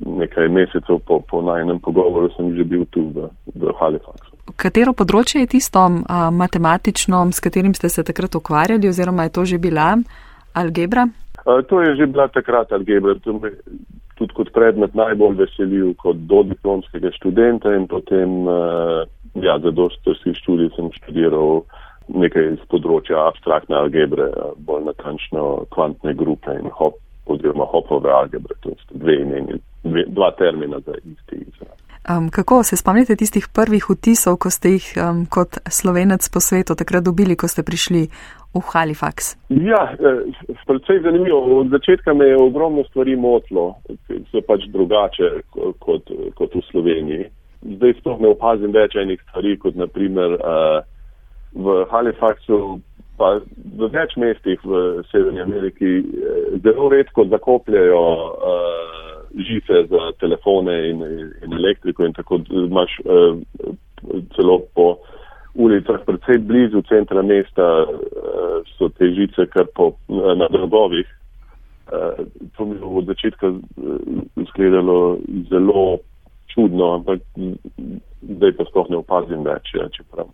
nekaj 0.00 0.48
mesecev 0.48 0.98
po, 1.06 1.20
po 1.20 1.42
najnem 1.42 1.78
pogovoru 1.78 2.30
sem 2.36 2.56
že 2.56 2.64
bil 2.64 2.84
tu 2.90 3.10
v, 3.12 3.28
v 3.54 3.72
Halifaxu. 3.80 4.32
Katero 4.56 4.92
področje 4.92 5.44
je 5.44 5.52
tisto 5.58 5.80
a, 5.80 6.30
matematično, 6.30 7.24
s 7.32 7.40
katerim 7.40 7.74
ste 7.74 7.88
se 7.88 8.04
takrat 8.04 8.34
ukvarjali, 8.34 8.88
oziroma 8.88 9.28
je 9.28 9.34
to 9.36 9.44
že 9.44 9.58
bila 9.58 9.96
algebra? 10.54 11.06
A, 11.46 11.62
to 11.62 11.80
je 11.82 11.96
že 11.96 12.06
bila 12.06 12.28
takrat 12.28 12.72
algebra. 12.72 13.14
To 13.24 13.38
me 13.38 13.54
tudi 14.18 14.34
kot 14.36 14.52
predmet 14.52 14.94
najbolj 14.94 15.38
veselil 15.46 15.94
kot 15.98 16.18
dodiplomskega 16.28 17.14
študenta 17.18 17.74
in 17.76 17.86
potem 17.86 18.48
a, 18.48 19.04
ja, 19.38 19.58
za 19.58 19.70
dostojski 19.70 20.34
študij 20.42 20.74
sem 20.76 20.90
študiral 21.00 21.64
nekaj 22.12 22.58
iz 22.58 22.62
področja 22.68 23.28
abstraktne 23.30 23.78
algebre, 23.78 24.28
bolj 24.58 24.90
natančno 24.90 25.64
kvantne 25.72 26.12
grupe 26.18 26.52
in 26.58 26.68
hop 26.74 26.98
oziroma 27.30 27.64
hopove 27.70 28.10
algebre, 28.10 28.58
to 28.60 28.74
so 28.82 28.98
dve 28.98 29.22
imeni 29.22 29.60
dve, 29.84 30.04
dva 30.08 30.30
termina 30.38 30.80
za 30.86 30.94
isti 31.04 31.36
izraz. 31.48 31.78
Um, 32.10 32.30
kako 32.30 32.62
se 32.62 32.76
spomnite 32.76 33.16
tistih 33.16 33.46
prvih 33.54 33.84
vtisov, 33.90 34.36
ko 34.36 34.50
ste 34.50 34.74
jih 34.74 34.86
um, 34.98 35.26
kot 35.26 35.58
slovenec 35.70 36.28
po 36.34 36.40
svetu 36.40 36.74
takrat 36.74 37.04
dobili, 37.04 37.36
ko 37.36 37.46
ste 37.48 37.62
prišli 37.62 38.08
v 38.54 38.62
Halifax? 38.72 39.36
Ja, 39.48 39.94
predvsej 40.66 41.02
zanimivo. 41.02 41.60
Od 41.60 41.70
začetka 41.70 42.14
me 42.14 42.26
je 42.26 42.42
ogromno 42.42 42.82
stvari 42.84 43.16
motilo, 43.16 43.76
so 44.30 44.42
pač 44.46 44.66
drugače 44.74 45.30
kot, 45.78 46.10
kot 46.34 46.54
v 46.54 46.62
Sloveniji. 46.70 47.30
Zdaj 47.76 47.94
sploh 48.00 48.18
ne 48.20 48.34
opazim 48.34 48.74
več 48.74 48.98
enih 48.98 49.22
stvari, 49.28 49.54
kot 49.62 49.78
naprimer 49.78 50.36
v 51.54 51.76
Halifaxu, 51.86 52.80
pa 53.14 53.38
v 53.78 53.88
več 53.94 54.18
mestih 54.18 54.58
v 54.66 55.04
Severni 55.12 55.40
Ameriki 55.40 56.02
zelo 56.66 56.90
redko 56.90 57.30
zakopljajo 57.30 58.02
žice 59.34 59.86
za 59.90 60.12
telefone 60.20 60.74
in, 60.90 61.02
in 61.44 61.52
elektriko 61.52 62.04
in 62.04 62.12
tako 62.12 62.40
imaš 62.50 62.96
celo 64.36 64.58
po 64.74 64.96
ulicah, 65.54 66.00
predvsej 66.06 66.38
blizu 66.38 66.82
centra 66.88 67.22
mesta, 67.22 67.84
eh, 67.84 68.62
so 68.78 68.88
te 68.88 69.12
žice 69.12 69.46
kar 69.46 69.66
po, 69.74 69.92
eh, 70.08 70.34
na 70.36 70.48
drogovih. 70.48 71.06
Eh, 71.92 72.24
to 72.56 72.64
mi 72.64 72.76
je 72.76 72.84
od 72.84 73.04
začetka 73.06 73.52
izgledalo 74.36 75.18
zelo 75.50 75.98
čudno, 76.54 76.94
ampak 76.94 77.20
zdaj 78.22 78.52
pa 78.56 78.64
sploh 78.64 78.90
ne 78.90 78.96
opazim 78.96 79.44
več, 79.44 79.74
ja, 79.74 79.88
čeprav 79.88 80.28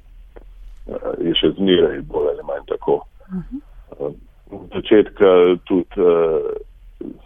je 1.20 1.34
še 1.37 1.50
zmeraj 1.58 2.00
bolj 2.08 2.30
ali 2.30 2.44
manj 2.48 2.64
tako. 2.68 3.04
Od 4.50 4.70
začetka 4.72 5.58
tudi 5.68 6.00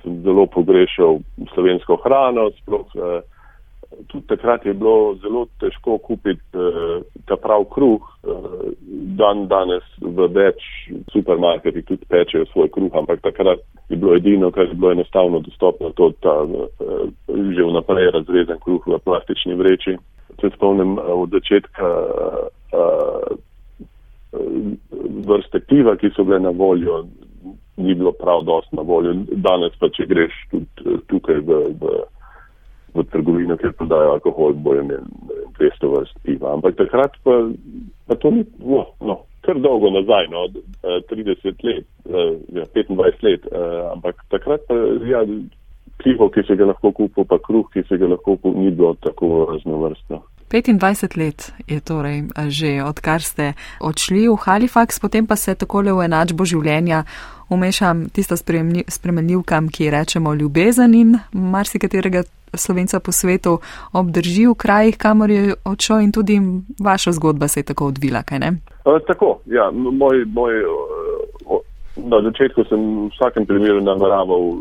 sem 0.02 0.22
zelo 0.22 0.46
pogrešal 0.46 1.20
slovensko 1.54 1.96
hrano, 2.04 2.50
sploh 2.62 2.86
tudi 4.08 4.26
takrat 4.26 4.66
je 4.66 4.74
bilo 4.74 5.14
zelo 5.14 5.46
težko 5.60 5.98
kupiti 5.98 6.40
uh, 6.54 7.02
ta 7.26 7.36
prav 7.36 7.64
kruh. 7.64 8.00
Uh, 8.22 8.72
dan 9.18 9.46
danes 9.48 9.84
v 10.00 10.28
več 10.32 10.62
supermarketih 11.12 11.84
tudi 11.84 12.06
pečejo 12.08 12.46
svoj 12.52 12.70
kruh, 12.72 12.92
ampak 12.94 13.20
takrat 13.22 13.60
je 13.88 13.96
bilo 13.96 14.16
edino, 14.16 14.50
kar 14.50 14.68
je 14.68 14.74
bilo 14.74 14.92
enostavno 14.92 15.40
dostopno, 15.40 15.92
to 15.98 16.12
ta 16.20 16.36
uh, 16.42 16.68
že 17.28 17.68
vnaprej 17.68 18.10
razrezen 18.16 18.60
kruh 18.64 18.82
v 18.86 19.00
plastični 19.04 19.54
vreči. 19.58 19.96
Se 20.40 20.50
spomnim 20.56 20.98
uh, 20.98 21.12
od 21.24 21.34
začetka 21.34 21.88
uh, 22.72 23.36
vrste 25.26 25.60
piva, 25.68 25.96
ki 25.96 26.12
so 26.16 26.24
bile 26.24 26.40
na 26.40 26.50
voljo, 26.56 27.04
ni 27.76 27.94
bilo 27.94 28.12
prav 28.12 28.44
dost 28.44 28.72
na 28.72 28.82
voljo. 28.82 29.14
Danes 29.32 29.76
pa, 29.80 29.88
če 29.88 30.06
greš 30.06 30.34
tudi 30.50 30.98
tukaj 31.08 31.40
v. 31.46 31.62
v 31.80 32.02
v 32.94 33.04
trgovino, 33.08 33.56
kjer 33.56 33.72
prodajo 33.72 34.12
alkohol, 34.12 34.52
bojo 34.52 34.82
imeli 34.82 35.00
200 35.58 35.90
vrst 35.92 36.18
piva. 36.22 36.52
Ampak 36.52 36.76
takrat 36.76 37.16
pa, 37.24 37.38
pa 38.06 38.16
to 38.20 38.30
ni, 38.30 38.44
no, 38.60 38.84
no, 39.00 39.22
kar 39.46 39.60
dolgo 39.60 39.90
nazaj, 39.90 40.28
no, 40.32 40.44
30 41.08 41.46
eh, 41.48 41.54
let, 41.64 41.86
eh, 42.08 42.34
ja, 42.58 42.66
25 42.74 43.24
let, 43.24 43.48
eh, 43.48 43.80
ampak 43.94 44.20
takrat 44.28 44.66
pa, 44.68 44.76
ja, 45.08 45.24
pivo, 46.02 46.28
ki 46.28 46.44
se 46.46 46.56
ga 46.56 46.68
lahko 46.68 46.92
kupil, 46.92 47.24
pa 47.24 47.40
kruh, 47.40 47.64
ki 47.72 47.86
se 47.88 47.96
ga 47.96 48.10
lahko 48.12 48.36
kupil, 48.36 48.60
ni 48.60 48.70
bilo 48.70 48.94
tako 49.00 49.46
raznovrstno. 49.54 50.22
25 50.52 51.16
let 51.16 51.52
je 51.64 51.80
torej 51.80 52.28
že 52.52 52.84
odkar 52.84 53.24
ste 53.24 53.56
odšli 53.80 54.28
v 54.28 54.36
Halifax, 54.36 55.00
potem 55.00 55.24
pa 55.24 55.32
se 55.32 55.56
takole 55.56 55.88
v 55.96 56.04
enačbo 56.04 56.44
življenja 56.44 57.08
umešam 57.52 58.08
tisto 58.08 58.36
spremenljivkam, 58.88 59.68
ki 59.68 59.90
rečemo 59.90 60.34
ljubezen 60.34 60.94
in 60.94 61.18
marsikaterega 61.32 62.22
slovenca 62.54 63.00
po 63.00 63.12
svetu 63.12 63.58
obdrži 63.92 64.46
v 64.46 64.54
krajih, 64.54 64.98
kamor 64.98 65.30
je 65.30 65.54
odšel 65.64 66.00
in 66.00 66.12
tudi 66.12 66.40
vaša 66.84 67.12
zgodba 67.12 67.48
se 67.48 67.60
je 67.60 67.64
tako 67.64 67.86
odvila, 67.86 68.22
kaj 68.22 68.38
ne? 68.38 68.50
E, 68.84 68.98
tako, 69.06 69.38
ja, 69.46 69.70
moj, 69.72 70.24
moj, 70.26 70.52
na 71.96 72.20
začetku 72.22 72.64
sem 72.68 72.80
v 72.80 73.10
vsakem 73.16 73.46
primeru 73.46 73.80
nameraval 73.80 74.44
e, 74.52 74.58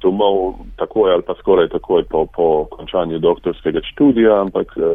domov 0.00 0.54
takoj 0.76 1.12
ali 1.12 1.22
pa 1.22 1.34
skoraj 1.40 1.68
takoj 1.68 2.04
po, 2.08 2.26
po 2.26 2.64
končanju 2.70 3.18
doktorskega 3.18 3.80
študija, 3.92 4.40
ampak 4.40 4.72
e, 4.76 4.92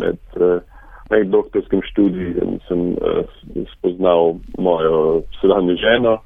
med, 0.00 0.20
med 1.10 1.28
doktorskim 1.28 1.82
študijem 1.92 2.60
sem 2.68 2.96
spoznal 3.76 4.36
mojo 4.58 5.22
sedanjo 5.40 5.76
ženo 5.76 6.18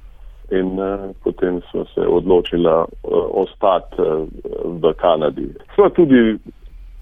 in 0.52 0.78
uh, 0.78 1.10
potem 1.24 1.60
smo 1.70 1.84
se 1.84 2.00
odločili 2.00 2.68
uh, 2.68 2.86
ostati 3.30 4.02
uh, 4.02 4.28
v 4.64 4.92
Kanadi. 4.92 5.48
Sva 5.74 5.88
tudi 5.88 6.38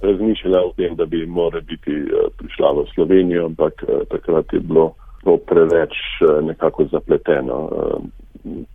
razmišljala 0.03 0.65
o 0.67 0.73
tem, 0.77 0.97
da 0.97 1.07
bi 1.07 1.27
morala 1.27 1.61
biti 1.61 1.93
uh, 2.03 2.31
prišla 2.39 2.73
v 2.73 2.87
Slovenijo, 2.95 3.47
ampak 3.47 3.85
uh, 3.89 4.07
takrat 4.11 4.53
je 4.53 4.61
bilo 4.61 4.95
to 5.25 5.37
preveč 5.37 5.95
uh, 6.21 6.45
nekako 6.47 6.85
zapleteno. 6.85 7.69
Uh, 7.73 8.03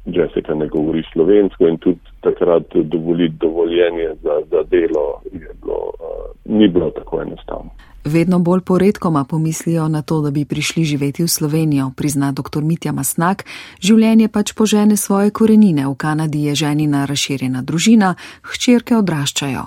Jessica 0.06 0.54
ne 0.54 0.68
govori 0.68 1.04
slovensko 1.14 1.68
in 1.68 1.78
tudi 1.78 2.00
takrat 2.22 2.64
dovoliti 2.76 3.36
dovoljenje 3.40 4.10
za, 4.22 4.42
za 4.52 4.64
delo 4.64 5.22
bilo, 5.32 5.80
uh, 6.00 6.30
ni 6.46 6.68
bilo 6.68 6.90
tako 6.90 7.22
enostavno. 7.22 7.70
Vedno 8.06 8.40
bolj 8.40 8.62
poredkoma 8.62 9.24
pomislijo 9.30 9.88
na 9.88 10.02
to, 10.02 10.22
da 10.22 10.32
bi 10.32 10.46
prišli 10.46 10.84
živeti 10.84 11.24
v 11.24 11.28
Slovenijo, 11.28 11.92
prizna 11.98 12.32
dr. 12.32 12.62
Mitja 12.62 12.92
Masnak. 12.92 13.46
Življenje 13.82 14.28
pač 14.30 14.54
požene 14.54 14.94
svoje 14.94 15.32
korenine. 15.34 15.88
V 15.90 15.96
Kanadi 15.98 16.44
je 16.46 16.54
ženina 16.56 17.06
razširjena 17.10 17.64
družina, 17.66 18.14
hčerke 18.46 18.94
odraščajo. 18.98 19.66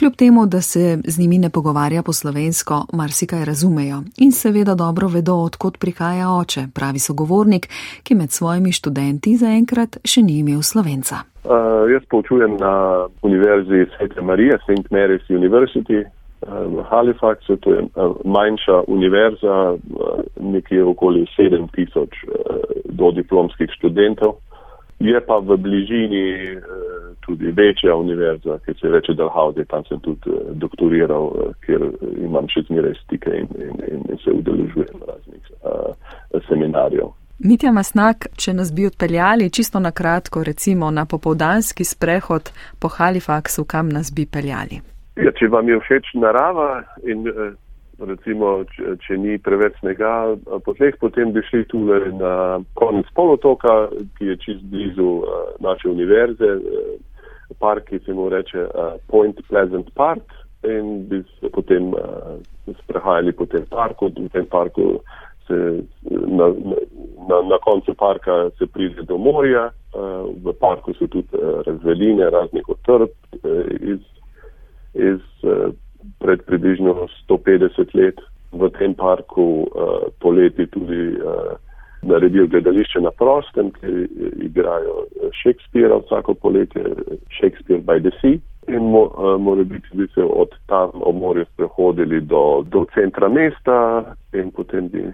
Kljub 0.00 0.16
temu, 0.16 0.46
da 0.46 0.62
se 0.64 0.96
z 1.04 1.18
njimi 1.18 1.38
ne 1.38 1.50
pogovarja 1.50 2.02
po 2.02 2.12
slovensko, 2.12 2.86
marsikaj 2.92 3.44
razumejo 3.44 4.00
in 4.16 4.32
seveda 4.32 4.74
dobro 4.74 5.12
vedo, 5.12 5.36
odkot 5.44 5.76
prihaja 5.78 6.32
oče, 6.32 6.66
pravi 6.74 6.98
sogovornik, 6.98 7.68
ki 8.02 8.14
med 8.14 8.32
svojimi 8.32 8.72
študenti 8.72 9.36
zaenkrat 9.36 10.00
še 10.04 10.24
ni 10.24 10.40
imel 10.40 10.64
slovenca. 10.64 11.26
Uh, 11.44 11.84
jaz 11.92 12.00
poučujem 12.08 12.56
na 12.56 13.04
Univerzi 13.20 13.84
Svete 13.92 14.24
Marije, 14.24 14.56
St. 14.64 14.88
Mary's 14.88 15.28
University 15.28 16.00
v 16.48 16.82
Halifaxu, 16.90 17.56
to 17.56 17.70
je 17.70 17.80
eh, 17.82 17.88
manjša 18.24 18.82
univerza, 18.86 19.74
eh, 19.74 20.22
nekje 20.40 20.84
okoli 20.84 21.26
7000 21.38 22.00
eh, 22.00 22.08
do 22.84 23.10
diplomskih 23.10 23.70
študentov. 23.70 24.34
Je 24.98 25.20
pa 25.26 25.38
v 25.38 25.56
bližini 25.56 26.56
tudi 27.20 27.50
večja 27.50 27.96
univerza, 27.96 28.58
ki 28.64 28.72
se 28.80 28.88
reče 28.88 29.14
Dalhausen, 29.14 29.64
tam 29.66 29.82
sem 29.84 30.00
tudi 30.00 30.30
doktoriral, 30.54 31.32
ker 31.66 31.82
imam 32.22 32.46
še 32.48 32.62
zmeraj 32.68 32.94
stike 33.02 33.34
in, 33.42 33.50
in, 33.58 33.82
in, 33.90 34.18
se 34.22 34.30
udeležujem 34.30 35.02
raznih 35.02 35.44
seminarjev. 36.48 37.10
Mitja 37.38 37.72
Masnak, 37.72 38.30
če 38.38 38.54
nas 38.54 38.72
bi 38.72 38.86
odpeljali 38.86 39.50
čisto 39.50 39.82
na 39.82 39.90
kratko, 39.90 40.44
recimo 40.46 40.90
na 40.90 41.04
popovdanski 41.04 41.84
sprehod 41.84 42.54
po 42.78 42.88
Halifaxu, 42.88 43.66
kam 43.66 43.90
nas 43.90 44.14
bi 44.14 44.26
peljali? 44.26 44.93
Ja, 45.14 45.30
če 45.38 45.46
vam 45.52 45.68
je 45.70 45.78
všeč 45.78 46.14
narava 46.18 46.82
in 47.06 47.28
eh, 47.30 47.52
recimo, 48.02 48.56
če, 48.74 48.96
če 49.04 49.18
ni 49.22 49.36
preveč 49.38 49.76
snega 49.78 50.34
po 50.66 50.74
tleh, 50.74 50.96
potem 50.98 51.30
bi 51.34 51.44
šli 51.46 51.62
tule 51.70 52.00
na 52.18 52.34
konec 52.80 53.06
polotoka, 53.14 53.74
ki 54.18 54.32
je 54.32 54.38
čist 54.42 54.64
blizu 54.72 55.10
uh, 55.22 55.52
naše 55.62 55.86
univerze, 55.92 56.56
park, 57.62 57.86
ki 57.92 58.00
se 58.02 58.16
mu 58.16 58.26
reče 58.32 58.66
Point 59.12 59.38
Pleasant 59.46 59.92
Park 59.94 60.34
in 60.66 61.04
bi 61.06 61.20
se 61.38 61.50
potem 61.54 61.92
sprehajali 62.82 63.34
po 63.36 63.46
tem 63.46 63.62
parku. 63.70 64.08
V 64.10 64.26
tem 64.32 64.46
parku 64.50 64.98
se 65.46 65.58
na, 66.10 66.48
na, 67.28 67.38
na 67.52 67.58
koncu 67.62 67.94
parka 67.94 68.48
se 68.58 68.66
pride 68.66 69.06
do 69.06 69.20
morja, 69.20 69.68
v 69.94 70.56
parku 70.58 70.96
so 70.98 71.06
tudi 71.06 71.44
razveline 71.68 72.26
raznih 72.34 72.68
otrp 72.74 73.14
uh, 73.44 73.62
iz 73.78 74.02
iz 74.94 75.20
uh, 75.42 75.72
pred 76.18 76.42
približno 76.46 77.06
150 77.28 77.94
let 77.94 78.20
v 78.52 78.70
tem 78.78 78.94
parku 78.94 79.66
uh, 79.66 80.08
poleti 80.20 80.66
tudi 80.66 81.18
uh, 81.18 81.54
naredil 82.04 82.46
gledališče 82.46 83.00
na 83.00 83.10
prostem, 83.10 83.70
kjer 83.70 84.08
igrajo 84.42 85.06
Shakespearea 85.42 85.96
vsako 85.96 86.34
poletje, 86.34 86.82
Shakespeare 87.38 87.80
by 87.80 88.00
the 88.00 88.12
Sea. 88.20 88.40
In 88.68 88.84
mo, 88.90 89.10
mora 89.38 89.64
biti, 89.64 89.88
bi 89.92 90.06
se 90.14 90.22
od 90.22 90.48
tam 90.66 90.90
ob 90.92 91.16
morju 91.16 91.44
sprehodili 91.52 92.20
do, 92.20 92.64
do 92.66 92.86
centra 92.94 93.28
mesta 93.28 94.04
in 94.32 94.50
potem 94.50 94.88
bi 94.88 95.12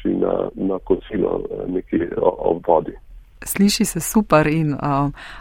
šli 0.00 0.14
na, 0.14 0.48
na 0.54 0.78
kosilo 0.78 1.40
nekje 1.66 2.10
ob 2.20 2.62
vodi. 2.66 2.94
Sliši 3.44 3.84
se 3.84 4.00
super 4.00 4.46
in 4.46 4.72
uh, 4.72 4.78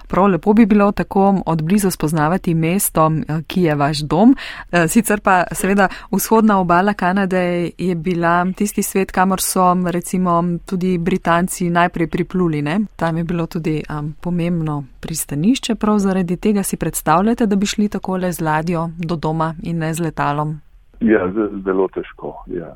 prav 0.08 0.26
lepo 0.26 0.54
bi 0.54 0.66
bilo 0.66 0.92
tako 0.92 1.42
od 1.46 1.64
blizu 1.64 1.92
spoznavati 1.92 2.54
mesto, 2.54 3.12
ki 3.48 3.62
je 3.62 3.76
vaš 3.76 4.00
dom. 4.00 4.36
Uh, 4.72 4.88
sicer 4.88 5.20
pa 5.20 5.44
seveda 5.52 5.88
vzhodna 6.12 6.60
obala 6.60 6.94
Kanade 6.94 7.72
je 7.78 7.96
bila 7.96 8.46
tisti 8.56 8.84
svet, 8.84 9.12
kamor 9.12 9.42
so 9.42 9.74
recimo 9.92 10.44
tudi 10.66 10.98
Britanci 10.98 11.70
najprej 11.70 12.08
pripluli. 12.08 12.62
Ne? 12.62 12.80
Tam 12.96 13.18
je 13.18 13.24
bilo 13.24 13.46
tudi 13.46 13.84
um, 13.90 14.14
pomembno 14.22 14.84
pristanišče, 15.00 15.76
prav 15.76 16.00
zaradi 16.00 16.38
tega 16.38 16.64
si 16.64 16.78
predstavljate, 16.78 17.46
da 17.46 17.56
bi 17.56 17.66
šli 17.66 17.90
takole 17.90 18.32
z 18.32 18.42
ladjo 18.42 18.90
do 18.98 19.16
doma 19.16 19.56
in 19.64 19.78
ne 19.78 19.94
z 19.94 20.04
letalom. 20.04 20.60
Ja, 21.00 21.32
zelo 21.66 21.88
težko. 21.88 22.44
Ja. 22.48 22.74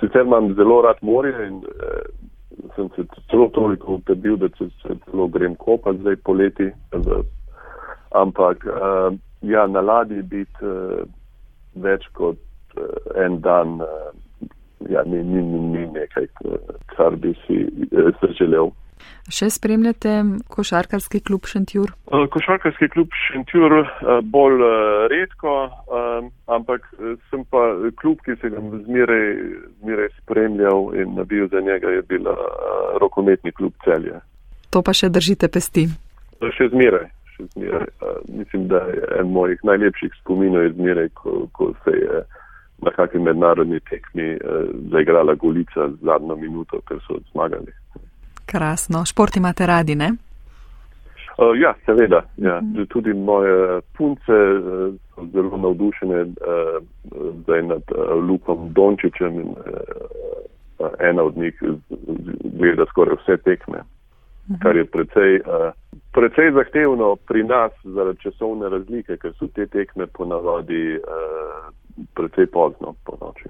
Sicer 0.00 0.26
imam 0.26 0.54
zelo 0.54 0.82
rad 0.82 0.96
morje 1.02 1.48
in 1.48 1.62
sem 2.76 2.88
se 2.96 3.04
celo 3.30 3.48
toliko 3.48 3.94
utrdil, 3.94 4.36
da 4.36 4.48
se, 4.58 4.68
celo 5.04 5.26
grem 5.28 5.54
kopati 5.54 5.98
zdaj 5.98 6.16
poleti. 6.24 6.70
Ampak 8.14 8.64
uh, 8.66 9.14
ja, 9.40 9.66
na 9.66 9.80
ladji 9.80 10.22
biti 10.22 10.66
uh, 10.66 11.02
več 11.74 12.06
kot 12.12 12.36
uh, 12.76 12.84
en 13.24 13.40
dan 13.40 13.80
uh, 13.80 14.12
ja, 14.90 15.02
ni, 15.06 15.22
ni, 15.22 15.42
ni, 15.42 15.60
ni 15.72 15.86
nekaj, 15.94 16.28
kar 16.92 17.16
bi 17.16 17.34
si 17.46 17.64
uh, 17.90 18.12
želel. 18.38 18.70
Še 19.30 19.48
spremljate 19.54 20.16
košarkarski 20.50 21.20
klub 21.22 21.46
Šentjur? 21.46 21.92
Košarkarski 22.34 22.88
klub 22.90 23.14
Šentjur 23.28 23.76
bolj 24.34 24.64
redko, 25.12 25.54
ampak 26.50 26.88
sem 27.30 27.44
pa 27.50 27.62
klub, 28.00 28.18
ki 28.26 28.36
se 28.40 28.50
ga 28.50 28.60
zmeraj, 28.60 29.26
zmeraj 29.84 30.10
spremljal 30.18 30.90
in 30.98 31.14
nabil 31.14 31.48
za 31.52 31.62
njega, 31.62 31.94
je 31.94 32.02
bila 32.02 32.34
rokometni 33.00 33.52
klub 33.52 33.72
celje. 33.84 34.18
To 34.74 34.82
pa 34.82 34.94
še 34.96 35.12
držite 35.12 35.52
pesti? 35.52 35.86
Še 36.42 36.70
zmeraj. 36.72 37.10
Še 37.36 37.48
zmeraj. 37.54 37.88
Mislim, 38.28 38.66
da 38.72 38.82
je 38.90 39.02
en 39.20 39.32
mojih 39.32 39.60
najlepših 39.68 40.14
spominov 40.20 40.66
je 40.66 40.72
zmeraj, 40.78 41.12
ko, 41.18 41.46
ko 41.52 41.70
se 41.84 41.94
je 41.98 42.22
na 42.82 42.90
kakšni 42.90 43.20
mednarodni 43.22 43.78
tekmi 43.90 44.32
zaigrala 44.90 45.34
Golica 45.38 45.86
zadnjo 46.02 46.36
minuto, 46.36 46.80
ker 46.88 46.98
so 47.06 47.20
zmagali. 47.30 47.70
Krasno. 48.46 49.04
Šport 49.04 49.36
imate 49.36 49.66
radi, 49.66 49.94
ne? 49.94 50.12
Uh, 51.38 51.56
ja, 51.60 51.74
seveda. 51.86 52.22
Ja. 52.36 52.60
Mm. 52.60 52.86
Tudi 52.88 53.12
moje 53.12 53.80
punce 53.96 54.32
uh, 54.32 54.94
so 55.14 55.26
zelo 55.32 55.56
navdušene 55.56 56.20
uh, 56.22 56.82
zdaj 57.42 57.62
nad 57.62 57.82
uh, 57.90 58.24
Lukom 58.28 58.72
Dončičem 58.72 59.40
in 59.40 59.48
uh, 59.48 60.90
ena 61.00 61.22
od 61.22 61.36
njih 61.36 61.62
gleda 62.58 62.84
skoraj 62.88 63.16
vse 63.22 63.36
tekme, 63.36 63.78
mm. 63.78 64.54
kar 64.62 64.76
je 64.76 64.84
precej, 64.84 65.40
uh, 65.40 65.72
precej 66.12 66.52
zahtevno 66.52 67.16
pri 67.16 67.44
nas 67.44 67.72
zaradi 67.84 68.20
časovne 68.20 68.68
razlike, 68.68 69.16
ker 69.16 69.32
so 69.38 69.46
te 69.46 69.66
tekme 69.66 70.06
ponavadi 70.06 70.96
uh, 70.96 71.72
precej 72.14 72.46
pozno 72.46 72.94
po 73.04 73.16
noči. 73.20 73.48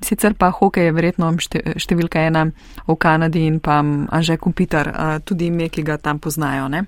Sicer 0.00 0.34
pa 0.38 0.50
hokej 0.50 0.88
je 0.88 0.94
verjetno 0.96 1.28
številka 1.76 2.22
ena 2.28 2.46
v 2.86 2.96
Kanadi 2.96 3.46
in 3.46 3.60
pa 3.60 3.80
Anže 3.80 4.38
Kompitar, 4.40 4.92
tudi 5.24 5.50
ime, 5.52 5.68
ki 5.68 5.84
ga 5.84 5.98
tam 6.00 6.18
poznajo, 6.18 6.68
ne? 6.72 6.86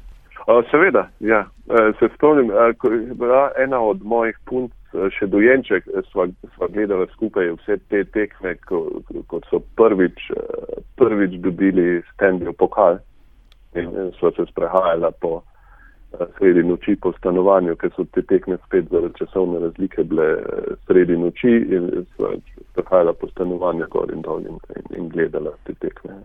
Seveda, 0.70 1.06
ja. 1.20 1.44
E, 1.70 1.92
se 1.98 2.08
spomnim, 2.16 2.50
ko 2.78 2.90
je 2.90 3.14
bila 3.14 3.52
ena 3.62 3.78
od 3.78 4.02
mojih 4.02 4.36
punc 4.48 4.72
še 4.92 5.28
dojenček, 5.30 5.86
sva, 6.10 6.26
sva 6.56 6.68
gledala 6.72 7.06
skupaj 7.14 7.52
vse 7.56 7.78
te 7.88 8.02
tekme, 8.12 8.56
ko, 8.68 8.84
ko 9.30 9.40
so 9.48 9.62
prvič, 9.78 10.28
prvič 11.00 11.38
dobili 11.44 12.02
stendijo 12.12 12.52
pokal 12.52 13.00
in 13.78 14.12
sva 14.18 14.32
se 14.36 14.44
sprehajala 14.50 15.12
po 15.22 15.40
sredi 16.38 16.62
noči 16.62 16.96
po 16.96 17.12
stanovanju, 17.18 17.76
ker 17.76 17.90
so 17.96 18.04
te 18.04 18.22
tekme 18.22 18.58
spet 18.66 18.88
zaradi 18.90 19.14
časovne 19.18 19.58
razlike 19.58 20.04
bile 20.04 20.28
eh, 20.32 20.74
sredi 20.86 21.16
noči 21.16 21.52
in 21.76 21.90
so 22.16 22.32
prihajala 22.74 23.12
po 23.12 23.28
stanovanju 23.28 23.86
gor 23.90 24.12
in 24.12 24.22
dol 24.22 24.40
in, 24.40 24.58
in 24.96 25.08
gledala 25.08 25.52
te 25.64 25.74
tekme. 25.74 26.16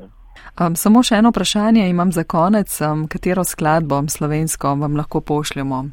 Um, 0.62 0.76
samo 0.76 1.04
še 1.04 1.20
eno 1.22 1.30
vprašanje 1.34 1.90
imam 1.90 2.12
za 2.12 2.24
konec. 2.24 2.82
Um, 2.82 3.08
katero 3.08 3.44
skladbo 3.44 4.04
slovensko 4.10 4.76
vam 4.76 4.98
lahko 4.98 5.22
pošljemo 5.22 5.86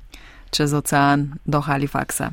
čez 0.51 0.75
ocean 0.75 1.29
do 1.45 1.61
Halifaxa? 1.61 2.31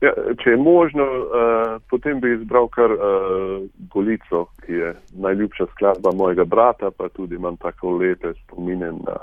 Ja, 0.00 0.14
če 0.40 0.54
je 0.54 0.56
možno, 0.56 1.04
uh, 1.04 1.74
potem 1.92 2.20
bi 2.20 2.32
izbral 2.32 2.70
kar 2.72 2.94
uh, 2.94 3.60
Golico, 3.92 4.46
ki 4.64 4.72
je 4.72 4.94
najljubša 5.12 5.66
skladba 5.74 6.12
mojega 6.16 6.44
brata, 6.44 6.90
pa 6.90 7.08
tudi 7.12 7.36
imam 7.36 7.56
tako 7.60 7.98
lepe 8.00 8.32
spomine 8.38 8.92
na, 9.04 9.18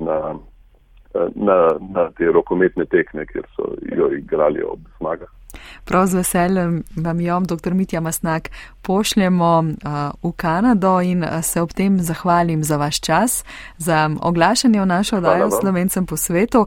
na 0.00 0.16
na, 1.34 1.58
na 1.94 2.08
te 2.16 2.32
rokometne 2.32 2.86
tekme, 2.90 3.26
kjer 3.26 3.46
so 3.56 3.74
jo 3.96 4.10
igrali 4.16 4.62
ob 4.62 4.80
zmagah. 4.98 5.30
Prav 5.84 6.06
z 6.06 6.14
veseljem 6.14 6.82
vam 6.96 7.20
jo, 7.20 7.40
dr. 7.40 7.74
Mitja 7.74 8.00
Masnak, 8.00 8.50
pošljemo 8.82 9.58
uh, 9.58 10.30
v 10.30 10.32
Kanado 10.36 11.00
in 11.00 11.24
se 11.42 11.62
ob 11.62 11.72
tem 11.72 11.98
zahvalim 11.98 12.64
za 12.64 12.76
vaš 12.76 13.00
čas, 13.00 13.44
za 13.76 14.10
oglašanje 14.22 14.80
v 14.80 14.86
našo 14.86 15.16
oddajo 15.16 15.50
Slovencem 15.50 16.06
po 16.06 16.16
svetu. 16.16 16.66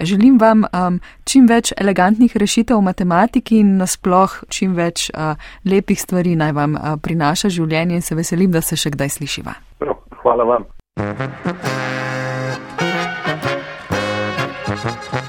Želim 0.00 0.38
vam 0.38 0.64
um, 0.64 1.00
čim 1.24 1.46
več 1.46 1.72
elegantnih 1.76 2.36
rešitev 2.36 2.76
v 2.76 2.82
matematiki 2.82 3.60
in 3.62 3.76
nasploh 3.76 4.42
čim 4.48 4.74
več 4.74 5.10
uh, 5.14 5.38
lepih 5.64 6.00
stvari 6.00 6.34
naj 6.36 6.52
vam 6.52 6.74
uh, 6.74 6.96
prinaša 7.02 7.48
življenje 7.48 7.94
in 7.94 8.02
se 8.02 8.14
veselim, 8.14 8.50
da 8.50 8.60
se 8.60 8.76
še 8.76 8.90
kdaj 8.90 9.08
slišiva. 9.08 9.54
Hvala 10.22 10.44
vam. 10.44 10.66
Mm-hmm. 14.66 15.23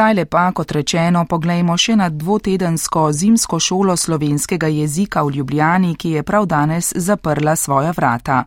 Zdaj 0.00 0.14
lepa, 0.14 0.52
kot 0.56 0.72
rečeno, 0.72 1.26
poglejmo 1.28 1.74
še 1.76 1.92
na 2.00 2.06
dvotedensko 2.08 3.02
zimsko 3.12 3.58
šolo 3.60 3.92
slovenskega 4.00 4.70
jezika 4.72 5.20
v 5.26 5.34
Ljubljani, 5.34 5.92
ki 5.92 6.14
je 6.14 6.22
prav 6.24 6.46
danes 6.48 6.88
zaprla 6.96 7.52
svoja 7.56 7.92
vrata. 7.92 8.38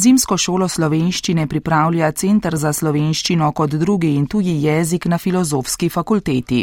Zimsko 0.00 0.36
šolo 0.40 0.64
slovenščine 0.64 1.44
pripravlja 1.44 2.06
Centr 2.16 2.54
za 2.56 2.70
slovenščino 2.72 3.50
kot 3.52 3.74
drugi 3.76 4.14
in 4.16 4.24
tuji 4.30 4.54
jezik 4.62 5.04
na 5.12 5.18
filozofski 5.20 5.90
fakulteti. 5.92 6.62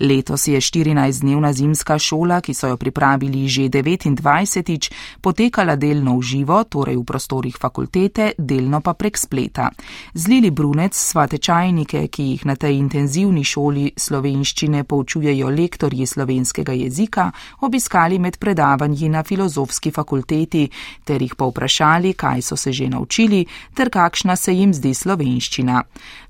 Letos 0.00 0.46
je 0.48 0.56
14-dnevna 0.56 1.50
zimska 1.52 1.98
šola, 2.00 2.38
ki 2.40 2.54
so 2.56 2.70
jo 2.70 2.78
pripravili 2.80 3.42
že 3.48 3.66
29-tič, 3.68 4.88
potekala 5.20 5.74
delno 5.76 6.14
v 6.16 6.24
živo, 6.30 6.62
torej 6.64 6.96
v 6.96 7.04
prostorih 7.04 7.58
fakultete, 7.60 8.30
delno 8.38 8.80
pa 8.80 8.94
prek 8.96 9.20
spleta. 9.20 9.68
Zlili 10.14 10.48
Brunec 10.50 10.96
sva 10.96 11.26
tečajnike, 11.28 12.06
ki 12.08 12.28
jih 12.30 12.46
na 12.48 12.56
tej 12.56 12.78
intenzivni 12.78 13.44
šoli 13.44 13.92
slovenščine 14.00 14.86
poučujejo 14.88 15.52
lektorji 15.52 16.08
slovenskega 16.08 16.72
jezika, 16.72 17.28
obiskali 17.68 18.16
med 18.16 18.40
predavanji 18.40 19.12
na 19.12 19.22
filozofski 19.22 19.92
fakulteti 19.92 20.64
ter 21.04 21.20
jih 21.20 21.36
povprašali, 21.36 22.16
kaj 22.16 22.48
so 22.48 22.56
se 22.56 22.77
že 22.78 22.88
naučili 22.92 23.44
ter 23.74 23.90
kakšna 23.90 24.36
se 24.36 24.54
jim 24.54 24.74
zdi 24.74 24.94
slovenščina. 24.94 25.82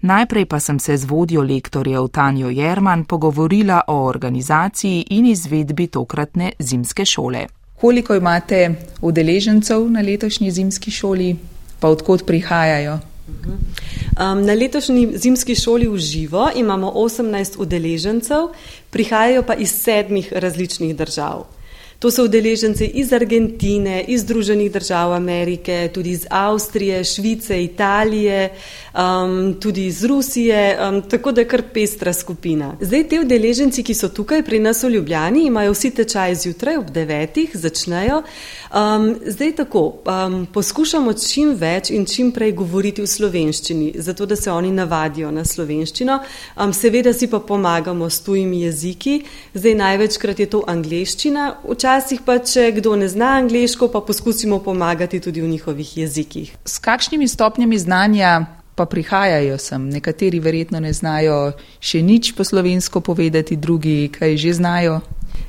Najprej 0.02 0.46
pa 0.46 0.60
sem 0.60 0.78
se 0.78 0.96
z 0.96 1.04
vodjo 1.04 1.42
lektorjev 1.42 2.08
Tanjo 2.08 2.48
Jerman 2.48 3.04
pogovorila 3.04 3.82
o 3.86 3.98
organizaciji 4.06 5.04
in 5.10 5.26
izvedbi 5.26 5.86
tokratne 5.86 6.52
zimske 6.58 7.04
šole. 7.04 7.46
Koliko 7.80 8.14
imate 8.14 8.74
udeležencev 9.00 9.90
na 9.90 10.00
letošnji 10.02 10.50
zimski 10.50 10.90
šoli, 10.90 11.36
pa 11.80 11.88
odkot 11.88 12.26
prihajajo? 12.26 12.98
Um, 13.28 14.42
na 14.46 14.54
letošnji 14.54 15.12
zimski 15.14 15.54
šoli 15.54 15.86
v 15.88 15.98
živo 15.98 16.48
imamo 16.56 16.90
18 16.90 17.60
udeležencev, 17.62 18.48
prihajajo 18.90 19.42
pa 19.42 19.54
iz 19.54 19.70
sedmih 19.70 20.32
različnih 20.32 20.96
držav. 20.96 21.44
To 21.98 22.10
so 22.10 22.24
udeleženci 22.24 22.86
iz 22.94 23.12
Argentine, 23.12 24.04
iz 24.06 24.22
Združenih 24.22 24.72
držav 24.72 25.12
Amerike, 25.12 25.90
tudi 25.94 26.10
iz 26.10 26.26
Avstrije, 26.30 27.04
Švice, 27.04 27.64
Italije, 27.64 28.52
um, 28.98 29.54
tudi 29.60 29.86
iz 29.86 30.04
Rusije, 30.04 30.78
um, 30.88 31.02
tako 31.02 31.32
da 31.32 31.40
je 31.40 31.48
kar 31.48 31.62
pestra 31.74 32.12
skupina. 32.12 32.76
Zdaj, 32.80 33.04
te 33.08 33.20
udeleženci, 33.20 33.82
ki 33.82 33.94
so 33.94 34.08
tukaj 34.08 34.42
pri 34.42 34.58
nas 34.58 34.82
v 34.82 34.90
Ljubljani, 34.90 35.46
imajo 35.46 35.72
vsi 35.72 35.90
tečaj 35.90 36.34
zjutraj 36.34 36.76
ob 36.76 36.90
devetih, 36.90 37.50
začnejo. 37.54 38.22
Um, 38.74 39.14
zdaj 39.26 39.54
tako, 39.56 39.84
um, 40.04 40.46
poskušamo 40.52 41.12
čim 41.12 41.54
več 41.54 41.90
in 41.90 42.06
čim 42.06 42.32
prej 42.32 42.52
govoriti 42.52 43.02
v 43.02 43.06
slovenščini, 43.06 43.92
zato 43.98 44.26
da 44.26 44.36
se 44.36 44.50
oni 44.50 44.72
navadijo 44.72 45.30
na 45.30 45.44
slovenščino. 45.44 46.18
Um, 46.56 46.72
seveda 46.72 47.12
si 47.12 47.30
pa 47.30 47.40
pomagamo 47.40 48.10
s 48.10 48.20
tujimi 48.20 48.62
jeziki, 48.62 49.22
zdaj 49.54 49.74
največkrat 49.74 50.40
je 50.40 50.50
to 50.50 50.64
angliščina. 50.66 51.48
Včasih 51.68 52.20
pa, 52.26 52.38
če 52.38 52.72
kdo 52.80 52.96
ne 52.96 53.08
zna 53.08 53.36
angliško, 53.38 53.88
pa 53.88 54.00
poskusimo 54.00 54.58
pomagati 54.58 55.20
tudi 55.20 55.40
v 55.40 55.48
njihovih 55.48 55.96
jezikih. 55.96 56.56
S 56.64 56.78
kakšnimi 56.78 57.28
stopnjami 57.28 57.78
znanja 57.78 58.57
pa 58.78 58.86
prihajajo 58.86 59.58
sem? 59.58 59.90
Nekateri 59.90 60.38
verjetno 60.38 60.78
ne 60.78 60.92
znajo 60.94 61.58
še 61.82 62.02
nič 62.02 62.36
po 62.38 62.46
slovensko 62.46 63.02
povedati, 63.02 63.58
drugi 63.58 64.06
kaj 64.14 64.38
že 64.38 64.54
znajo. 64.54 65.00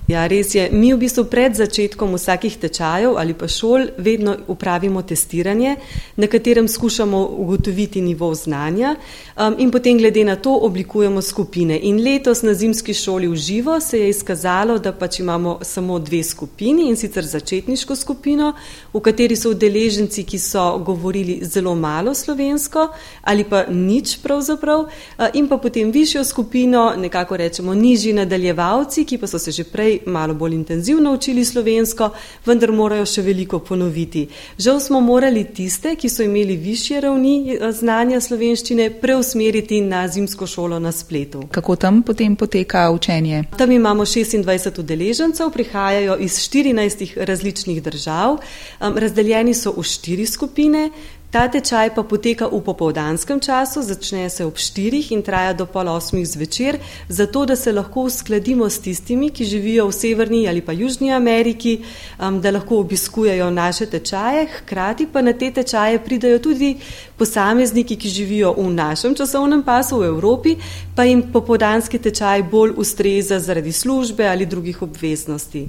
Ja, 0.09 0.23
res 0.25 0.55
je. 0.55 0.63
Mi 0.73 0.87
v 0.89 1.03
bistvu 1.03 1.27
pred 1.29 1.53
začetkom 1.53 2.15
vsakih 2.17 2.55
tečajev 2.57 3.13
ali 3.21 3.35
pa 3.37 3.45
šol 3.45 3.91
vedno 4.01 4.31
upravimo 4.49 5.03
testiranje, 5.05 5.75
na 6.17 6.27
katerem 6.27 6.67
skušamo 6.67 7.19
ugotoviti 7.37 8.01
nivo 8.01 8.33
znanja 8.35 8.95
um, 8.95 9.55
in 9.59 9.69
potem 9.71 9.97
glede 10.01 10.23
na 10.25 10.35
to 10.35 10.55
oblikujemo 10.65 11.21
skupine. 11.21 11.77
In 11.77 12.01
letos 12.01 12.41
na 12.41 12.53
zimski 12.53 12.93
šoli 12.93 13.27
v 13.27 13.35
živo 13.35 13.79
se 13.79 13.99
je 13.99 14.09
izkazalo, 14.09 14.79
da 14.79 14.93
pač 14.93 15.19
imamo 15.19 15.59
samo 15.61 15.99
dve 15.99 16.23
skupini 16.23 16.89
in 16.89 16.97
sicer 16.97 17.25
začetniško 17.25 17.95
skupino, 17.95 18.53
v 18.93 19.03
kateri 19.05 19.37
so 19.37 19.53
udeleženci, 19.53 20.23
ki 20.23 20.39
so 20.39 20.79
govorili 20.79 21.37
zelo 21.45 21.75
malo 21.75 22.15
slovensko 22.15 22.87
ali 23.21 23.43
pa 23.43 23.65
nič 23.69 24.17
pravzaprav 24.25 24.79
uh, 24.79 25.27
in 25.33 25.47
pa 25.47 25.57
potem 25.57 25.91
višjo 25.91 26.25
skupino, 26.25 26.95
nekako 26.97 27.37
rečemo 27.37 27.77
nižji 27.77 28.13
nadaljevalci, 28.13 29.05
ki 29.05 29.17
pa 29.21 29.27
so 29.27 29.37
se 29.39 29.51
že 29.51 29.69
prej 29.69 29.98
malo 30.05 30.33
bolj 30.33 30.53
intenzivno 30.53 31.13
učili 31.13 31.45
slovensko, 31.45 32.09
vendar 32.45 32.71
morajo 32.71 33.05
še 33.05 33.21
veliko 33.21 33.59
ponoviti. 33.59 34.27
Žal 34.57 34.79
smo 34.79 35.01
morali 35.01 35.43
tiste, 35.43 35.95
ki 35.95 36.09
so 36.09 36.23
imeli 36.23 36.55
više 36.57 37.01
ravni 37.01 37.35
eh, 37.53 37.71
znanja 37.71 38.21
slovenščine, 38.21 38.89
preusmeriti 39.01 39.81
na 39.81 40.07
zimsko 40.07 40.47
šolo 40.47 40.79
na 40.79 40.91
spletu. 40.91 41.43
Kako 41.51 41.75
tam 41.75 42.01
potem 42.03 42.35
poteka 42.35 42.89
učenje? 42.91 43.43
Tam 43.57 43.71
imamo 43.71 44.05
26 44.05 44.79
udeležencev, 44.79 45.51
prihajajo 45.51 46.17
iz 46.19 46.39
14 46.49 47.25
različnih 47.25 47.83
držav, 47.83 48.37
razdeljeni 48.79 49.53
so 49.53 49.73
v 49.77 49.83
štiri 49.83 50.25
skupine. 50.25 50.89
Ta 51.29 51.45
tečaj 51.45 51.93
pa 51.93 52.01
poteka 52.01 52.47
v 52.49 52.57
popovdanskem 52.65 53.37
času, 53.37 53.83
začne 53.85 54.29
se 54.33 54.41
ob 54.45 54.57
štirih 54.57 55.11
in 55.13 55.21
traja 55.21 55.53
do 55.53 55.67
pol 55.69 55.85
osmih 55.93 56.25
zvečer, 56.25 56.79
zato 57.05 57.45
da 57.45 57.53
se 57.55 57.69
lahko 57.71 58.07
uskladimo 58.09 58.65
s 58.65 58.81
tistimi, 58.81 59.29
ki 59.29 59.45
živijo 59.45 59.85
v 59.87 59.93
Severni 59.93 60.47
ali 60.49 60.61
pa 60.65 60.73
Južni 60.73 61.13
Ameriki, 61.13 61.83
um, 62.17 62.41
da 62.41 62.49
lahko 62.49 62.79
obiskujejo 62.81 63.51
naše 63.53 63.85
tečaje, 63.85 64.47
hkrati 64.55 65.05
pa 65.13 65.21
na 65.21 65.33
te 65.33 65.51
tečaje 65.51 65.99
pridajo 66.01 66.39
tudi 66.39 66.71
posamezniki, 67.17 67.95
ki 67.95 68.09
živijo 68.09 68.55
v 68.57 68.73
našem 68.73 69.13
časovnem 69.13 69.61
pasu 69.63 69.99
v 70.01 70.09
Evropi, 70.09 70.55
pa 70.95 71.05
jim 71.05 71.21
popovdanski 71.21 72.01
tečaj 72.01 72.43
bolj 72.43 72.73
ustreza 72.77 73.39
zaradi 73.39 73.71
službe 73.71 74.25
ali 74.25 74.49
drugih 74.49 74.81
obveznosti. 74.81 75.67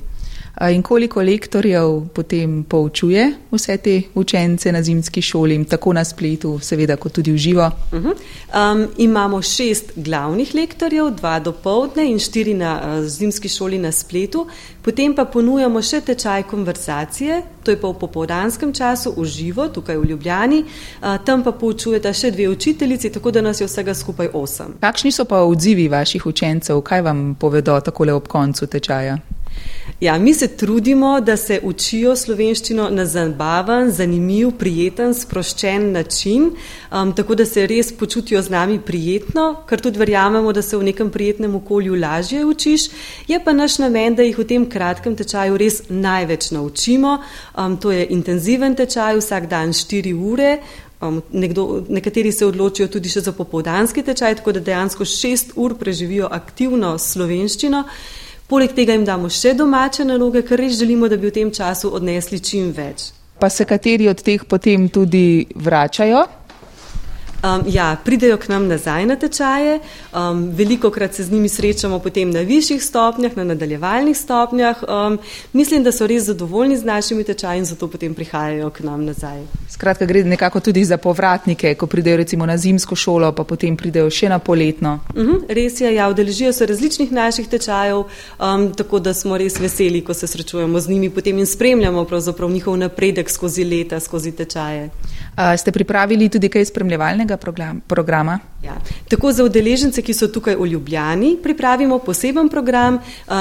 In 0.61 0.83
koliko 0.83 1.23
lektorjev 1.23 2.09
potem 2.15 2.65
poučuje 2.69 3.33
vse 3.53 3.77
te 3.77 4.03
učence 4.15 4.73
na 4.73 4.83
zimski 4.83 5.23
šoli, 5.23 5.65
tako 5.65 5.93
na 5.93 6.05
spletu, 6.05 6.59
seveda, 6.59 6.97
kot 6.97 7.13
tudi 7.13 7.33
v 7.33 7.37
živo? 7.37 7.71
Uh 7.93 7.99
-huh. 7.99 8.15
um, 8.73 8.89
imamo 8.99 9.43
šest 9.43 9.93
glavnih 9.97 10.55
lektorjev, 10.55 11.11
dva 11.11 11.39
do 11.41 11.53
povdne 11.53 12.11
in 12.11 12.19
štiri 12.19 12.55
na 12.55 12.81
uh, 12.83 13.07
zimski 13.07 13.49
šoli 13.49 13.79
na 13.79 13.93
spletu, 13.93 14.47
potem 14.83 15.15
pa 15.15 15.25
ponujamo 15.25 15.83
še 15.83 16.01
tečaj 16.01 16.43
konverzacije, 16.43 17.43
to 17.63 17.71
je 17.71 17.81
pa 17.81 17.89
v 17.89 17.95
popovdanskem 17.95 18.73
času 18.73 19.15
v 19.17 19.25
živo, 19.25 19.69
tukaj 19.69 19.97
v 19.97 20.05
Ljubljani, 20.05 20.65
uh, 20.65 21.25
tam 21.25 21.43
pa 21.43 21.53
poučujeta 21.53 22.13
še 22.13 22.31
dve 22.31 22.49
učiteljici, 22.49 23.11
tako 23.11 23.31
da 23.31 23.41
nas 23.41 23.61
je 23.61 23.67
vsega 23.67 23.95
skupaj 23.95 24.29
osem. 24.33 24.75
Kakšni 24.81 25.13
so 25.13 25.25
pa 25.25 25.41
odzivi 25.41 25.89
vaših 25.89 26.27
učencev, 26.27 26.81
kaj 26.81 27.03
vam 27.03 27.35
povedo 27.41 27.81
takole 27.81 28.13
ob 28.13 28.29
koncu 28.29 28.67
tečaja? 28.67 29.19
Ja, 30.01 30.19
mi 30.19 30.35
se 30.35 30.49
trudimo, 30.49 31.21
da 31.21 31.37
se 31.37 31.61
učijo 31.63 32.15
slovenščino 32.17 32.87
na 32.91 33.05
zabaven, 33.07 33.91
zanimiv, 33.93 34.55
prijeten, 34.59 35.13
sproščen 35.15 35.91
način, 35.93 36.47
um, 36.93 37.13
tako 37.13 37.35
da 37.35 37.45
se 37.45 37.67
res 37.67 37.91
počutijo 37.93 38.41
z 38.43 38.49
nami 38.49 38.79
prijetno, 38.81 39.45
ker 39.69 39.81
tudi 39.81 40.01
verjamemo, 40.01 40.53
da 40.57 40.63
se 40.63 40.77
v 40.77 40.87
nekem 40.89 41.11
prijetnem 41.11 41.55
okolju 41.55 41.99
lažje 42.01 42.45
učiš. 42.45 42.87
Je 43.29 43.41
pa 43.45 43.53
naš 43.53 43.77
namen, 43.79 44.17
da 44.17 44.25
jih 44.25 44.39
v 44.39 44.47
tem 44.49 44.65
kratkem 44.71 45.17
tečaju 45.17 45.59
res 45.61 45.83
največ 45.89 46.51
naučimo. 46.57 47.19
Um, 47.57 47.77
to 47.77 47.93
je 47.93 48.07
intenziven 48.17 48.77
tečaj, 48.77 49.19
vsak 49.21 49.51
dan 49.51 49.75
4 49.77 50.15
ure. 50.15 50.55
Um, 51.01 51.21
nekdo, 51.33 51.83
nekateri 51.89 52.33
se 52.33 52.47
odločijo 52.47 52.89
tudi 52.89 53.13
še 53.13 53.21
za 53.29 53.37
popovdanski 53.37 54.03
tečaj, 54.03 54.41
tako 54.41 54.57
da 54.57 54.65
dejansko 54.65 55.05
6 55.05 55.53
ur 55.57 55.77
preživijo 55.77 56.29
aktivno 56.33 56.97
slovenščino. 56.99 57.85
Poleg 58.51 58.73
tega 58.75 58.97
jim 58.97 59.05
damo 59.07 59.29
še 59.31 59.53
domače 59.55 60.03
naloge, 60.05 60.41
ker 60.43 60.59
res 60.59 60.75
želimo, 60.81 61.07
da 61.07 61.15
bi 61.17 61.29
v 61.29 61.35
tem 61.37 61.51
času 61.55 61.93
odnesli 61.95 62.41
čim 62.43 62.73
več. 62.75 63.13
Pa 63.39 63.47
se 63.49 63.65
kateri 63.65 64.09
od 64.11 64.19
teh 64.27 64.43
potem 64.45 64.89
tudi 64.91 65.47
vračajo? 65.55 66.25
Um, 67.41 67.63
ja, 67.67 67.97
pridejo 68.05 68.37
k 68.37 68.49
nam 68.49 68.67
nazaj 68.69 69.07
na 69.07 69.17
tečaje, 69.17 69.79
um, 70.13 70.51
veliko 70.53 70.91
krat 70.91 71.15
se 71.15 71.25
z 71.25 71.33
njimi 71.33 71.49
srečamo 71.49 71.99
potem 71.99 72.31
na 72.31 72.41
višjih 72.41 72.83
stopnjah, 72.85 73.37
na 73.37 73.45
nadaljevalnih 73.45 74.17
stopnjah. 74.17 74.83
Um, 74.83 75.19
mislim, 75.53 75.83
da 75.83 75.93
so 75.93 76.07
res 76.07 76.25
zadovoljni 76.25 76.77
z 76.77 76.85
našimi 76.85 77.25
tečaji 77.25 77.59
in 77.59 77.65
zato 77.65 77.89
potem 77.89 78.15
prihajajo 78.15 78.71
k 78.71 78.81
nam 78.81 79.05
nazaj. 79.05 79.41
Skratka, 79.69 80.07
gre 80.07 80.25
nekako 80.25 80.61
tudi 80.61 80.85
za 80.85 80.97
povratnike, 80.97 81.75
ko 81.75 81.87
pridejo 81.87 82.17
recimo 82.17 82.47
na 82.47 82.57
zimsko 82.57 82.97
šolo, 82.97 83.33
pa 83.33 83.45
potem 83.45 83.77
pridejo 83.77 84.11
še 84.11 84.29
na 84.29 84.39
poletno. 84.39 85.01
Uh 85.15 85.23
mhm, 85.23 85.33
-huh, 85.33 85.55
res 85.55 85.81
je, 85.81 85.95
ja, 85.95 86.09
udeležijo 86.09 86.53
se 86.53 86.67
različnih 86.67 87.13
naših 87.13 87.49
tečajev, 87.49 87.97
um, 87.97 88.73
tako 88.77 88.99
da 88.99 89.15
smo 89.15 89.39
res 89.39 89.61
veseli, 89.61 90.05
ko 90.05 90.15
se 90.15 90.27
srečujemo 90.27 90.81
z 90.81 90.89
njimi 90.89 91.11
potem 91.11 91.39
in 91.39 91.47
spremljamo 91.47 92.07
njihov 92.51 92.77
napredek 92.77 93.31
skozi 93.31 93.65
leta, 93.65 94.01
skozi 94.01 94.33
tečaje. 94.33 94.91
Ste 95.57 95.73
pripravili 95.73 96.29
tudi 96.29 96.49
kaj 96.49 96.65
spremljevalnega 96.65 97.37
programa? 97.87 98.39
Ja. 98.65 98.77
Tako 99.09 99.33
za 99.33 99.45
udeležence, 99.45 100.03
ki 100.03 100.15
so 100.15 100.29
tukaj 100.29 100.57
v 100.57 100.67
Ljubljani, 100.67 101.37
pripravimo 101.43 101.99
poseben 101.99 102.49
program 102.49 102.99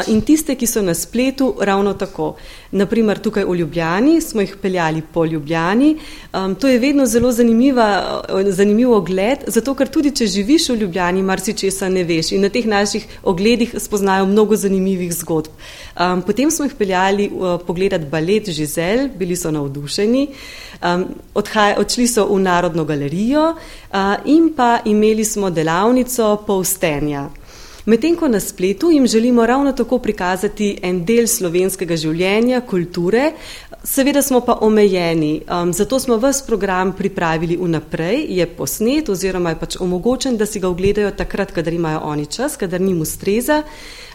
in 0.08 0.22
tiste, 0.22 0.56
ki 0.56 0.68
so 0.68 0.82
na 0.82 0.94
spletu, 0.94 1.56
ravno 1.62 1.94
tako. 1.94 2.36
Naprimer, 2.72 3.18
tukaj 3.18 3.46
v 3.50 3.56
Ljubljani 3.56 4.22
smo 4.22 4.42
jih 4.42 4.56
peljali 4.62 5.02
po 5.14 5.26
Ljubljani. 5.26 5.98
To 6.60 6.68
je 6.68 6.80
vedno 6.80 7.06
zelo 7.06 7.32
zanimiv 7.32 8.92
ogled, 8.92 9.48
zato 9.48 9.74
ker 9.74 9.90
tudi, 9.90 10.12
če 10.14 10.28
živiš 10.28 10.70
v 10.70 10.76
Ljubljani, 10.84 11.24
marsičesa 11.26 11.90
ne 11.90 12.04
veš 12.06 12.32
in 12.38 12.46
na 12.46 12.50
teh 12.54 12.68
naših 12.70 13.08
ogledih 13.24 13.74
spoznajo 13.78 14.26
mnogo 14.30 14.56
zanimivih 14.56 15.14
zgodb. 15.14 15.50
Potem 16.26 16.52
smo 16.52 16.70
jih 16.70 16.78
peljali 16.78 17.32
pogledati 17.66 18.06
balet 18.06 18.50
Žizel, 18.54 19.10
bili 19.18 19.36
so 19.36 19.52
navdušeni. 19.52 20.28
Odhaj, 21.34 21.74
odšli 21.82 22.08
so 22.08 22.28
v 22.30 22.40
Narodno 22.40 22.86
galerijo 22.86 23.56
in 24.26 24.54
pa 24.54 24.80
imeli 24.86 25.26
smo 25.26 25.50
delavnico 25.50 26.36
povstenja. 26.48 27.30
Medtem 27.86 28.16
ko 28.16 28.28
na 28.28 28.40
spletu 28.40 28.92
jim 28.92 29.08
želimo 29.08 29.46
ravno 29.46 29.72
tako 29.72 30.00
prikazati 30.00 30.80
en 30.82 31.06
del 31.06 31.28
slovenskega 31.28 31.96
življenja, 31.98 32.62
kulture, 32.62 33.32
seveda 33.84 34.22
smo 34.22 34.42
pa 34.42 34.58
omejeni. 34.62 35.42
Um, 35.48 35.74
zato 35.74 36.00
smo 36.00 36.18
vse 36.18 36.44
program 36.48 36.92
pripravili 36.98 37.58
vnaprej, 37.58 38.26
je 38.30 38.48
posnet 38.48 39.10
oziroma 39.10 39.50
je 39.50 39.60
pač 39.60 39.78
omogočen, 39.80 40.38
da 40.38 40.46
si 40.46 40.60
ga 40.60 40.68
ogledajo 40.68 41.12
takrat, 41.12 41.52
kadar 41.56 41.74
imajo 41.74 42.02
oni 42.04 42.26
čas, 42.26 42.58
kadar 42.58 42.82
njim 42.82 43.02
ustreza. 43.02 43.64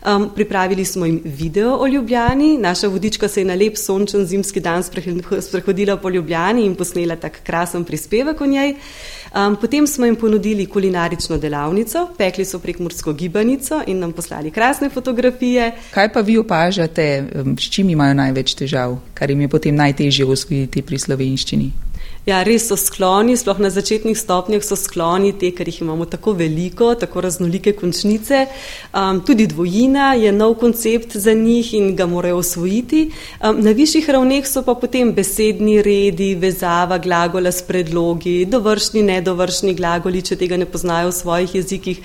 Um, 0.05 0.31
pripravili 0.35 0.85
smo 0.85 1.07
jim 1.07 1.21
video 1.25 1.77
o 1.81 1.87
Ljubljani, 1.87 2.59
naša 2.59 2.89
vodička 2.89 3.29
se 3.29 3.41
je 3.41 3.45
na 3.45 3.55
lep 3.55 3.77
sončen 3.77 4.27
zimski 4.27 4.61
dan 4.61 4.83
sprehodila 5.41 5.97
po 5.97 6.11
Ljubljani 6.11 6.65
in 6.65 6.75
posnela 6.75 7.17
tak 7.17 7.43
krasen 7.43 7.85
prispevek 7.85 8.41
o 8.41 8.47
njej. 8.47 8.75
Um, 9.35 9.57
potem 9.61 9.87
smo 9.87 10.07
jim 10.07 10.17
ponudili 10.17 10.67
kulinarično 10.67 11.39
delavnico, 11.39 12.09
pekli 12.19 12.45
so 12.45 12.59
prek 12.59 12.79
Mursko 12.79 13.13
gibanico 13.13 13.81
in 13.87 13.99
nam 13.99 14.13
poslali 14.13 14.51
krasne 14.51 14.91
fotografije. 14.91 15.73
Kaj 15.91 16.13
pa 16.13 16.21
vi 16.21 16.39
opažate, 16.39 17.25
s 17.61 17.71
čim 17.71 17.91
imajo 17.91 18.15
največ 18.15 18.55
težav, 18.55 18.99
kar 19.15 19.31
jim 19.31 19.41
je 19.41 19.49
potem 19.49 19.75
najtežje 19.77 20.25
usvojiti 20.25 20.83
pri 20.83 20.99
slovenščini? 20.99 21.84
Ja, 22.25 22.39
res 22.41 22.65
so 22.71 22.77
skloni, 22.81 23.35
sploh 23.37 23.59
na 23.61 23.69
začetnih 23.69 24.17
stopnjah 24.17 24.63
so 24.65 24.79
skloni, 24.81 25.35
te, 25.37 25.51
ker 25.53 25.69
jih 25.69 25.83
imamo 25.85 26.07
tako 26.09 26.33
veliko, 26.39 26.95
tako 26.97 27.21
raznolike 27.21 27.75
končnice. 27.77 28.47
Um, 28.97 29.21
tudi 29.29 29.45
dvojina 29.51 30.15
je 30.17 30.31
nov 30.33 30.55
koncept 30.63 31.19
za 31.21 31.35
njih 31.37 31.75
in 31.77 31.91
ga 31.99 32.07
morajo 32.09 32.39
osvojiti. 32.41 33.11
Um, 33.45 33.61
na 33.61 33.77
višjih 33.77 34.09
ravneh 34.09 34.49
so 34.49 34.63
pa 34.65 34.73
potem 34.73 35.13
besedni 35.13 35.83
redi, 35.85 36.31
vezava 36.35 36.97
glagola 36.97 37.53
s 37.53 37.61
predlogi, 37.69 38.47
dovršni, 38.49 39.05
nedovršni 39.05 39.77
glagoli, 39.77 40.25
če 40.25 40.41
tega 40.41 40.57
ne 40.57 40.65
poznajo 40.65 41.13
v 41.13 41.19
svojih 41.21 41.59
jezikih. 41.61 42.01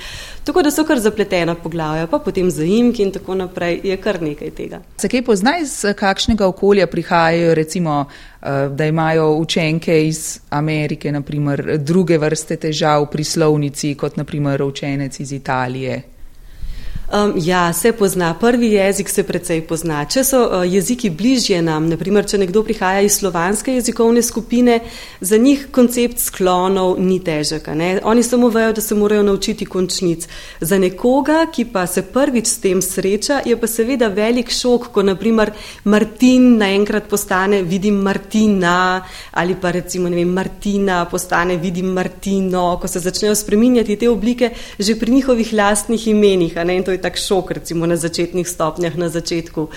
Tako 0.50 0.62
da 0.62 0.72
so 0.72 0.84
kar 0.84 0.98
zapletena 1.00 1.54
poglavja, 1.56 2.08
pa 2.08 2.18
potem 2.20 2.48
zaimki 2.50 3.04
in 3.06 3.12
tako 3.14 3.36
naprej, 3.38 3.76
je 3.84 3.98
kar 4.02 4.18
nekaj 4.22 4.50
tega. 4.58 4.80
Zakaj 4.98 5.22
poznaj, 5.22 5.62
iz 5.62 5.74
kakšnega 5.96 6.48
okolja 6.50 6.88
prihajajo, 6.88 7.54
recimo, 7.54 8.06
eh, 8.42 8.70
da 8.74 8.86
imajo 8.86 9.28
učenke 9.38 10.08
iz 10.08 10.40
Amerike, 10.50 11.12
naprimer, 11.12 11.78
druge 11.78 12.18
vrste 12.18 12.58
težav 12.58 13.06
pri 13.12 13.24
slovnici, 13.24 13.94
kot 13.96 14.18
naprimer 14.18 14.64
učenec 14.64 15.20
iz 15.20 15.32
Italije? 15.32 16.02
Um, 17.10 17.34
ja, 17.36 17.74
se 17.74 17.92
pozna. 17.92 18.34
Prvi 18.34 18.68
jezik 18.72 19.10
se 19.10 19.24
precej 19.24 19.64
pozna. 19.66 20.04
Če 20.06 20.22
so 20.24 20.40
uh, 20.46 20.62
jeziki 20.70 21.10
bližje 21.10 21.58
nam, 21.66 21.88
naprimer, 21.90 22.28
če 22.30 22.38
nekdo 22.38 22.62
prihaja 22.62 23.02
iz 23.02 23.16
slovanske 23.18 23.74
jezikovne 23.74 24.22
skupine, 24.22 24.76
za 25.22 25.38
njih 25.42 25.64
koncept 25.74 26.22
sklonov 26.22 27.00
ni 27.02 27.18
težek. 27.26 27.66
Oni 28.04 28.24
samo 28.24 28.52
vejo, 28.54 28.76
da 28.78 28.82
se 28.82 28.96
morajo 28.96 29.24
naučiti 29.26 29.66
končnic. 29.66 30.28
Za 30.62 30.78
nekoga, 30.78 31.48
ki 31.50 31.66
pa 31.74 31.88
se 31.88 32.04
prvič 32.06 32.48
s 32.48 32.62
tem 32.62 32.82
sreča, 32.82 33.40
je 33.46 33.58
pa 33.58 33.68
seveda 33.68 34.12
velik 34.14 34.54
šok, 34.54 34.92
ko 34.94 35.02
naprimer 35.02 35.52
Martin 35.90 36.60
naenkrat 36.62 37.10
postane 37.10 37.64
vidim 37.64 38.04
Martina 38.06 39.02
ali 39.32 39.56
pa 39.56 39.72
recimo 39.72 40.10
vem, 40.10 40.30
Martina 40.30 41.06
postane 41.10 41.58
vidim 41.58 41.90
Martino, 41.94 42.78
ko 42.82 42.88
se 42.88 43.00
začnejo 43.00 43.36
spreminjati 43.36 43.96
te 43.98 44.10
oblike 44.10 44.54
že 44.80 44.96
pri 45.00 45.12
njihovih 45.12 45.54
lastnih 45.54 46.08
imenih 46.08 46.58
je 46.99 46.99
tak 47.02 47.18
šok, 47.18 47.52
recimo 47.60 47.88
na 47.90 47.98
začetnih 47.98 48.48
stopnjah, 48.48 48.96
na 48.96 49.10
začetku. 49.10 49.70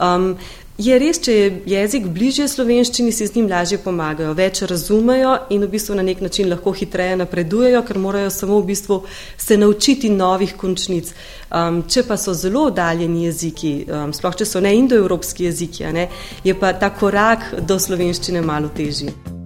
Um, 0.00 0.34
je 0.80 0.96
res, 0.98 1.18
če 1.20 1.32
je 1.34 1.48
jezik 1.68 2.06
bližje 2.08 2.46
slovenščini, 2.48 3.12
si 3.12 3.26
z 3.28 3.36
njim 3.36 3.48
lažje 3.50 3.78
pomagajo, 3.84 4.32
več 4.36 4.62
razumejo 4.68 5.34
in 5.52 5.64
v 5.66 5.70
bistvu 5.74 5.96
na 5.98 6.04
nek 6.06 6.22
način 6.24 6.48
lahko 6.48 6.72
hitreje 6.76 7.18
napredujejo, 7.20 7.82
ker 7.84 8.00
morajo 8.00 8.30
samo 8.32 8.60
v 8.62 8.70
bistvu 8.70 9.02
se 9.36 9.58
naučiti 9.60 10.08
novih 10.12 10.54
končnic. 10.60 11.12
Um, 11.50 11.82
če 11.84 12.06
pa 12.08 12.16
so 12.20 12.32
zelo 12.36 12.68
oddaljeni 12.70 13.26
jeziki, 13.26 13.74
um, 13.88 14.14
sploh 14.16 14.38
če 14.40 14.48
so 14.48 14.62
ne 14.64 14.72
indoevropski 14.78 15.50
jeziki, 15.50 15.84
ne, 15.92 16.08
je 16.46 16.56
pa 16.56 16.72
ta 16.72 16.92
korak 16.94 17.50
do 17.60 17.76
slovenščine 17.80 18.40
malo 18.46 18.72
težji. 18.76 19.39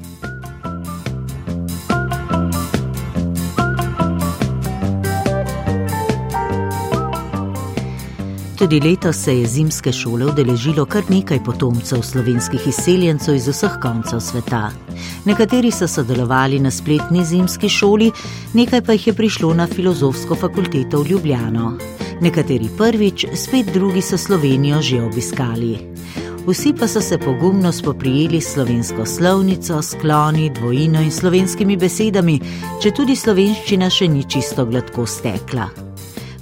Tudi 8.64 8.80
letos 8.80 9.16
se 9.16 9.38
je 9.38 9.46
zimske 9.46 9.92
šole 9.92 10.24
udeležilo 10.26 10.86
kar 10.86 11.02
nekaj 11.08 11.42
potomcev 11.44 12.00
slovenskih 12.02 12.66
izseljencev 12.66 13.34
iz 13.36 13.48
vseh 13.48 13.74
koncev 13.82 14.20
sveta. 14.20 14.70
Nekateri 15.24 15.70
so 15.70 15.88
sodelovali 15.88 16.58
na 16.58 16.70
spletni 16.70 17.24
zimski 17.24 17.68
šoli, 17.68 18.08
nekaj 18.54 18.82
pa 18.82 18.96
jih 18.96 19.06
je 19.06 19.14
prišlo 19.14 19.52
na 19.54 19.66
filozofsko 19.66 20.34
fakulteto 20.34 21.02
v 21.02 21.10
Ljubljano. 21.10 21.74
Nekateri 22.20 22.70
prvič, 22.78 23.26
spet 23.34 23.68
drugi 23.74 24.00
so 24.00 24.18
Slovenijo 24.18 24.82
že 24.82 25.02
obiskali. 25.02 25.78
Vsi 26.46 26.72
pa 26.80 26.88
so 26.88 27.00
se 27.00 27.18
pogumno 27.18 27.72
spoprijeli 27.72 28.40
s 28.40 28.52
slovensko 28.52 29.06
slovnico, 29.06 29.82
skloni, 29.82 30.50
dvojino 30.50 31.02
in 31.02 31.12
slovenskimi 31.12 31.76
besedami, 31.76 32.40
če 32.82 32.90
tudi 32.90 33.16
slovenščina 33.16 33.90
še 33.90 34.08
ni 34.08 34.24
čisto 34.24 34.64
gladko 34.64 35.06
stekla. 35.06 35.83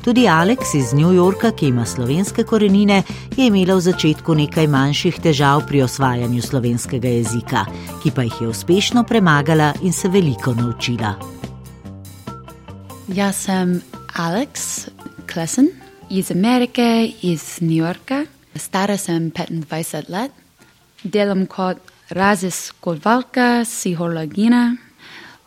Tudi 0.03 0.29
Aleks 0.29 0.75
iz 0.75 0.93
New 0.93 1.13
Yorka, 1.15 1.53
ki 1.55 1.67
ima 1.67 1.85
slovenske 1.87 2.43
korenine, 2.45 3.03
je 3.37 3.47
imela 3.47 3.77
v 3.79 3.81
začetku 3.81 4.35
nekaj 4.35 4.67
manjših 4.67 5.21
težav 5.23 5.63
pri 5.69 5.85
osvajanju 5.87 6.43
slovenskega 6.43 7.09
jezika, 7.09 7.63
ki 8.03 8.11
pa 8.11 8.25
jih 8.27 8.41
je 8.41 8.49
uspešno 8.49 9.05
premagala 9.07 9.71
in 9.83 9.93
se 9.93 10.09
veliko 10.09 10.55
naučila. 10.59 11.15
Jaz 13.15 13.45
sem 13.47 13.79
Aleks 14.19 14.89
Klesen 15.33 15.71
iz 16.11 16.31
Amerike, 16.31 17.13
iz 17.23 17.61
New 17.61 17.79
Yorka. 17.79 18.25
Stara 18.57 18.97
sem 18.99 19.31
25 19.31 20.11
let, 20.11 20.33
delam 21.05 21.47
kot 21.47 21.79
raziskovalka 22.11 23.63
psihologina. 23.65 24.77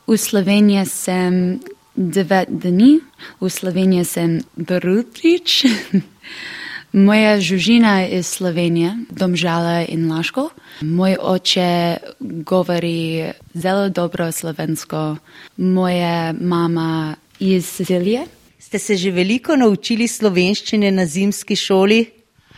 V 0.08 0.18
Sloveniji 0.18 0.86
sem 0.86 1.60
devet 1.96 2.50
dni, 2.50 3.00
v 3.42 3.50
Sloveniji 3.50 4.06
sem 4.06 4.40
Brutič. 4.56 5.66
Moja 6.96 7.36
družina 7.36 8.02
je 8.02 8.20
iz 8.20 8.28
Slovenije, 8.28 8.94
domžala 9.12 9.84
in 9.84 10.08
laško. 10.08 10.50
Moj 10.82 11.18
oče 11.20 11.98
govori 12.20 13.32
zelo 13.54 13.90
dobro 13.90 14.32
slovensko, 14.32 15.18
moja 15.58 16.34
mama 16.40 17.16
iz 17.40 17.66
Sicilije. 17.66 18.24
Ste 18.60 18.80
se 18.80 18.96
že 18.96 19.12
veliko 19.12 19.56
naučili 19.56 20.08
slovenščine 20.08 20.92
na 20.92 21.06
zimski 21.06 21.56
šoli? 21.56 22.06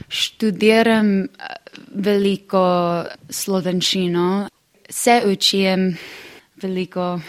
Študiram 0.07 1.23
eh, 1.23 1.27
veliko 1.95 2.61
slovenščino, 3.29 4.49
se 4.89 5.21
učim 5.25 5.97
Veliko. 6.57 7.19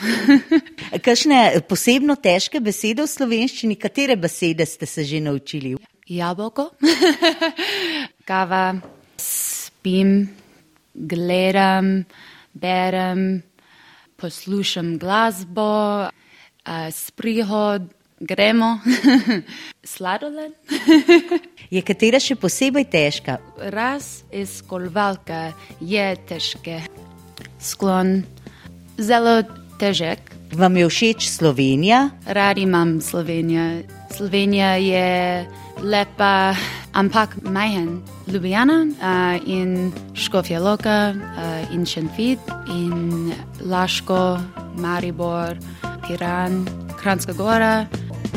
Kakšne 1.07 1.61
posebno 1.68 2.16
težke 2.16 2.62
besede 2.64 3.05
v 3.05 3.11
slovenščini, 3.12 3.76
katere 3.76 4.16
besede 4.16 4.64
ste 4.66 4.89
se 4.89 5.05
že 5.05 5.20
naučili? 5.20 5.74
Jabolko, 6.09 6.70
kava, 8.29 8.81
spim, 9.20 10.31
gledam, 10.95 12.07
berem, 12.57 13.43
poslušam 14.16 14.97
glasbo, 14.97 16.09
sprihod, 16.89 17.93
gremo, 18.20 18.79
sladoled. 19.93 20.57
je 21.68 21.85
katera 21.85 22.16
še 22.16 22.39
posebej 22.41 22.89
težka? 22.89 23.37
Raz 23.61 24.24
iz 24.33 24.62
kolvalka 24.64 25.53
je 25.85 26.09
težke. 26.24 26.81
Sklon 27.61 28.22
zelo 28.99 29.42
težek. 29.78 30.18
Vam 30.53 30.76
je 30.76 30.88
všeč 30.88 31.28
Slovenija? 31.28 32.11
Radi 32.26 32.62
imam 32.62 33.01
Slovenijo. 33.01 33.82
Slovenija 34.16 34.74
je 34.74 35.46
lepa, 35.82 36.55
ampak 36.92 37.36
majhen. 37.42 38.01
Ljubljana 38.26 38.86
uh, 38.88 39.49
in 39.49 39.92
Škofja 40.14 40.61
Loka 40.61 41.14
uh, 41.14 41.74
in 41.74 41.86
Šenfit 41.86 42.38
in 42.68 43.32
Laško, 43.61 44.38
Maribor, 44.76 45.57
Piran, 46.07 46.66
Kranska 47.01 47.32
Gora, 47.32 47.86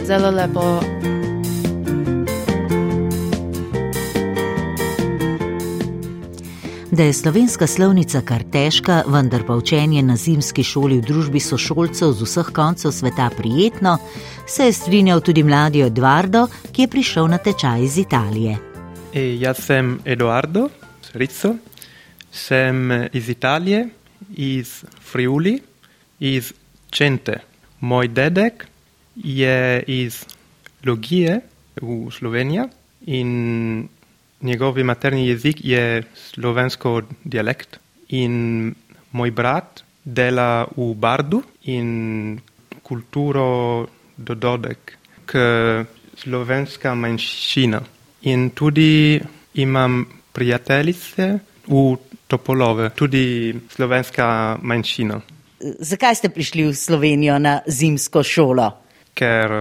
zelo 0.06 0.32
lepo. 0.32 1.31
Da 6.92 7.04
je 7.04 7.14
slovenska 7.14 7.68
slovnica 7.68 8.20
kar 8.22 8.44
težka, 8.52 9.04
vendar 9.08 9.46
pa 9.48 9.56
učenje 9.56 10.02
na 10.04 10.18
zimski 10.20 10.64
šoli 10.64 10.98
v 11.00 11.06
družbi 11.08 11.40
sošolcev 11.40 12.12
z 12.12 12.26
vseh 12.28 12.50
koncev 12.52 12.92
sveta 12.92 13.30
prijetno, 13.38 13.96
se 14.48 14.66
je 14.68 14.74
strinjal 14.74 15.22
tudi 15.22 15.44
mladi 15.44 15.86
Eduardo, 15.86 16.50
ki 16.72 16.82
je 16.82 16.88
prišel 16.88 17.30
na 17.32 17.38
tečaj 17.38 17.84
iz 17.84 17.98
Italije. 17.98 18.58
E, 19.14 19.24
jaz 19.40 19.64
sem 19.64 20.02
Eduardo 20.06 20.68
Rizzo, 21.14 21.54
sem 22.32 22.92
iz 23.14 23.30
Italije, 23.30 23.88
iz 24.36 24.84
Friuli, 25.12 25.62
iz 26.20 26.54
Čente. 26.90 27.40
Moj 27.80 28.08
dedek 28.08 28.68
je 29.16 29.84
iz 29.88 30.26
Logije 30.84 31.40
v 31.82 32.12
Sloveniji 32.12 32.68
in 33.08 33.88
njegov 34.42 34.78
materni 34.84 35.28
jezik 35.28 35.66
je 35.66 36.04
slovensko 36.16 37.02
dialekt. 37.24 37.80
In 38.10 38.74
moj 39.12 39.32
brat 39.32 39.84
dela 40.04 40.68
v 40.76 40.94
Bardu 40.96 41.44
in 41.64 42.40
kulturo 42.84 43.88
dododek 44.18 44.98
k 45.26 45.38
slovenska 46.16 46.96
manjšina. 46.96 47.82
In 48.22 48.50
tudi 48.50 49.22
imam 49.54 50.06
prijateljice 50.32 51.40
v 51.68 51.98
Topolove, 52.28 52.90
tudi 52.96 53.54
slovenska 53.70 54.58
manjšina. 54.62 55.22
Zakaj 55.80 56.16
ste 56.16 56.30
prišli 56.30 56.64
v 56.70 56.76
Slovenijo 56.76 57.40
na 57.40 57.60
zimsko 57.68 58.24
šolo? 58.24 58.72
Ker 59.14 59.52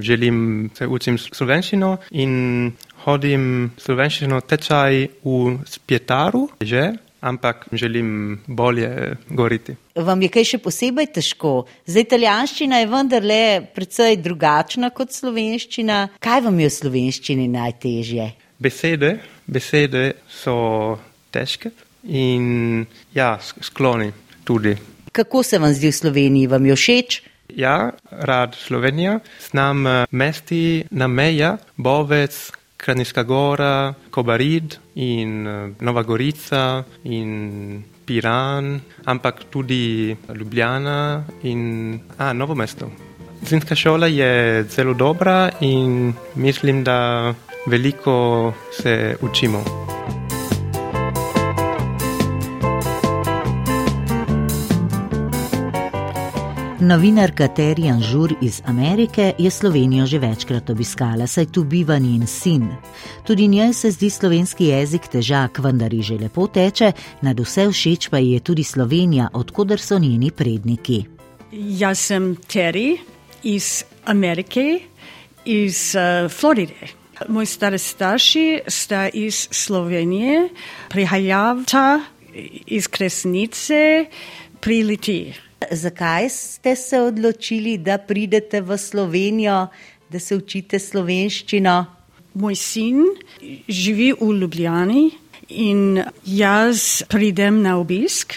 želim 0.00 0.70
se 0.74 0.86
učiti 0.86 1.18
slovenščino 1.34 1.96
in 2.10 2.72
hodim 3.04 3.72
slovenščino 3.80 4.40
tečaj 4.48 5.08
v 5.24 5.58
Spjetaru, 5.68 6.48
že, 6.60 6.92
ampak 7.24 7.66
želim 7.72 8.40
bolje 8.46 9.16
govoriti. 9.28 9.76
Vam 9.96 10.22
je 10.22 10.30
kaj 10.32 10.48
še 10.52 10.60
posebej 10.64 11.10
težko? 11.16 11.54
Zdaj, 11.86 12.06
italijanščina 12.08 12.80
je 12.82 12.90
vendarle 12.92 13.42
precej 13.76 14.18
drugačna 14.24 14.90
kot 14.96 15.14
slovenščina. 15.14 16.00
Kaj 16.20 16.44
vam 16.48 16.60
je 16.60 16.68
v 16.68 16.76
slovenščini 16.78 17.48
najtežje? 17.52 18.30
Besede, 18.64 19.18
besede 19.46 20.04
so 20.30 20.98
težke 21.34 21.72
in 22.04 22.84
ja, 23.14 23.36
skloni 23.40 24.12
tudi. 24.44 24.76
Kako 25.14 25.42
se 25.46 25.58
vam 25.58 25.72
zdi 25.74 25.92
v 25.92 25.96
Sloveniji? 25.96 26.50
Vam 26.50 26.66
je 26.66 26.76
všeč? 26.76 27.22
Ja, 27.54 27.92
rad 28.10 28.56
Slovenija. 28.58 29.20
Znam 29.50 29.86
mesti 30.10 30.84
na 30.90 31.06
meja, 31.06 31.58
Bovec, 31.76 32.50
Kranjska 32.84 33.22
Gora, 33.24 33.94
Kobarid 34.10 34.76
in 34.94 35.74
Nova 35.80 36.02
Gorica 36.02 36.84
in 37.04 37.82
Piran, 38.04 38.80
ampak 39.04 39.48
tudi 39.48 40.14
Ljubljana 40.34 41.24
in 41.42 41.98
a, 42.18 42.32
Novo 42.32 42.54
mesto. 42.54 42.90
Zimska 43.48 43.74
šola 43.74 44.06
je 44.06 44.64
zelo 44.68 44.94
dobra 44.94 45.50
in 45.60 46.12
mislim, 46.34 46.84
da 46.84 47.32
veliko 47.66 48.52
se 48.72 49.16
učimo. 49.20 49.64
Novinarka 56.84 57.48
Terjan 57.48 58.02
Žur 58.02 58.34
iz 58.44 58.62
Amerike 58.66 59.32
je 59.38 59.50
Slovenijo 59.50 60.06
že 60.06 60.18
večkrat 60.18 60.70
obiskala, 60.70 61.26
saj 61.26 61.46
tu 61.46 61.64
biva 61.64 61.96
njen 61.98 62.26
sin. 62.26 62.68
Tudi 63.26 63.46
njej 63.48 63.72
se 63.72 63.90
zdi 63.90 64.10
slovenski 64.10 64.66
jezik 64.66 65.08
težak, 65.08 65.58
vendar 65.64 65.94
ji 65.94 66.02
že 66.02 66.18
lepo 66.20 66.46
teče, 66.46 66.92
nad 67.22 67.40
vse 67.40 67.70
všeč 67.70 68.08
pa 68.12 68.18
ji 68.18 68.32
je 68.32 68.40
tudi 68.40 68.64
Slovenija, 68.64 69.28
odkuder 69.32 69.80
so 69.80 69.98
njeni 69.98 70.30
predniki. 70.30 71.04
Jaz 71.52 71.98
sem 71.98 72.36
Terry 72.36 72.98
iz 73.42 73.84
Amerike, 74.04 74.80
iz 75.44 75.96
uh, 75.96 76.30
Floride. 76.30 76.92
Moji 77.28 77.46
stari 77.46 77.78
starši 77.78 78.60
sta 78.68 79.08
iz 79.08 79.48
Slovenije, 79.50 80.48
prihajavta 80.88 82.00
iz 82.66 82.88
Kresnice, 82.88 84.04
prileti. 84.60 85.32
Zakaj 85.70 86.28
ste 86.28 86.76
se 86.76 87.00
odločili, 87.00 87.78
da 87.78 87.98
pridete 87.98 88.60
v 88.60 88.78
Slovenijo, 88.78 89.66
da 90.10 90.20
se 90.20 90.36
učite 90.36 90.78
slovenščino? 90.78 91.84
Moj 92.34 92.56
sin 92.58 93.04
živi 93.68 94.12
v 94.20 94.32
Ljubljani 94.40 95.04
in 95.48 96.02
jaz 96.26 97.04
pridem 97.08 97.62
na 97.62 97.76
obisk. 97.78 98.34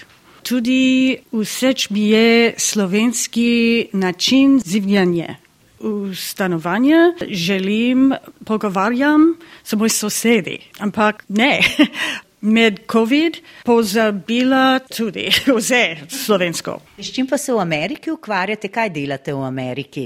Tudi 0.48 1.18
všeč 1.34 1.90
mi 1.90 2.10
je 2.14 2.54
slovenski 2.58 3.90
način 3.94 4.62
življenja. 4.64 5.36
V 5.80 6.16
stanovanju 6.16 7.14
želim 7.30 8.14
pogovarjati 8.46 9.36
s 9.64 9.74
mojimi 9.74 9.90
sosedi, 9.90 10.58
ampak 10.80 11.26
ne. 11.30 11.60
Med 12.42 12.84
COVID 12.86 13.40
pozabila 13.66 14.80
tudi 14.86 15.26
vse 15.58 16.08
slovensko. 16.10 16.78
S 17.02 17.10
čim 17.14 17.28
pa 17.28 17.38
se 17.38 17.54
v 17.54 17.60
Ameriki 17.60 18.12
ukvarjate, 18.14 18.70
kaj 18.70 18.92
delate 18.94 19.34
v 19.34 19.42
Ameriki? 19.46 20.06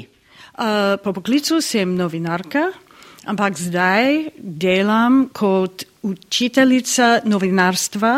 Uh, 0.51 0.95
po 1.03 1.11
poklicu 1.13 1.59
sem 1.61 1.91
novinarka, 1.95 2.69
ampak 3.27 3.59
zdaj 3.59 4.31
delam 4.37 5.25
kot 5.35 5.83
učiteljica 6.07 7.21
novinarstva 7.27 8.13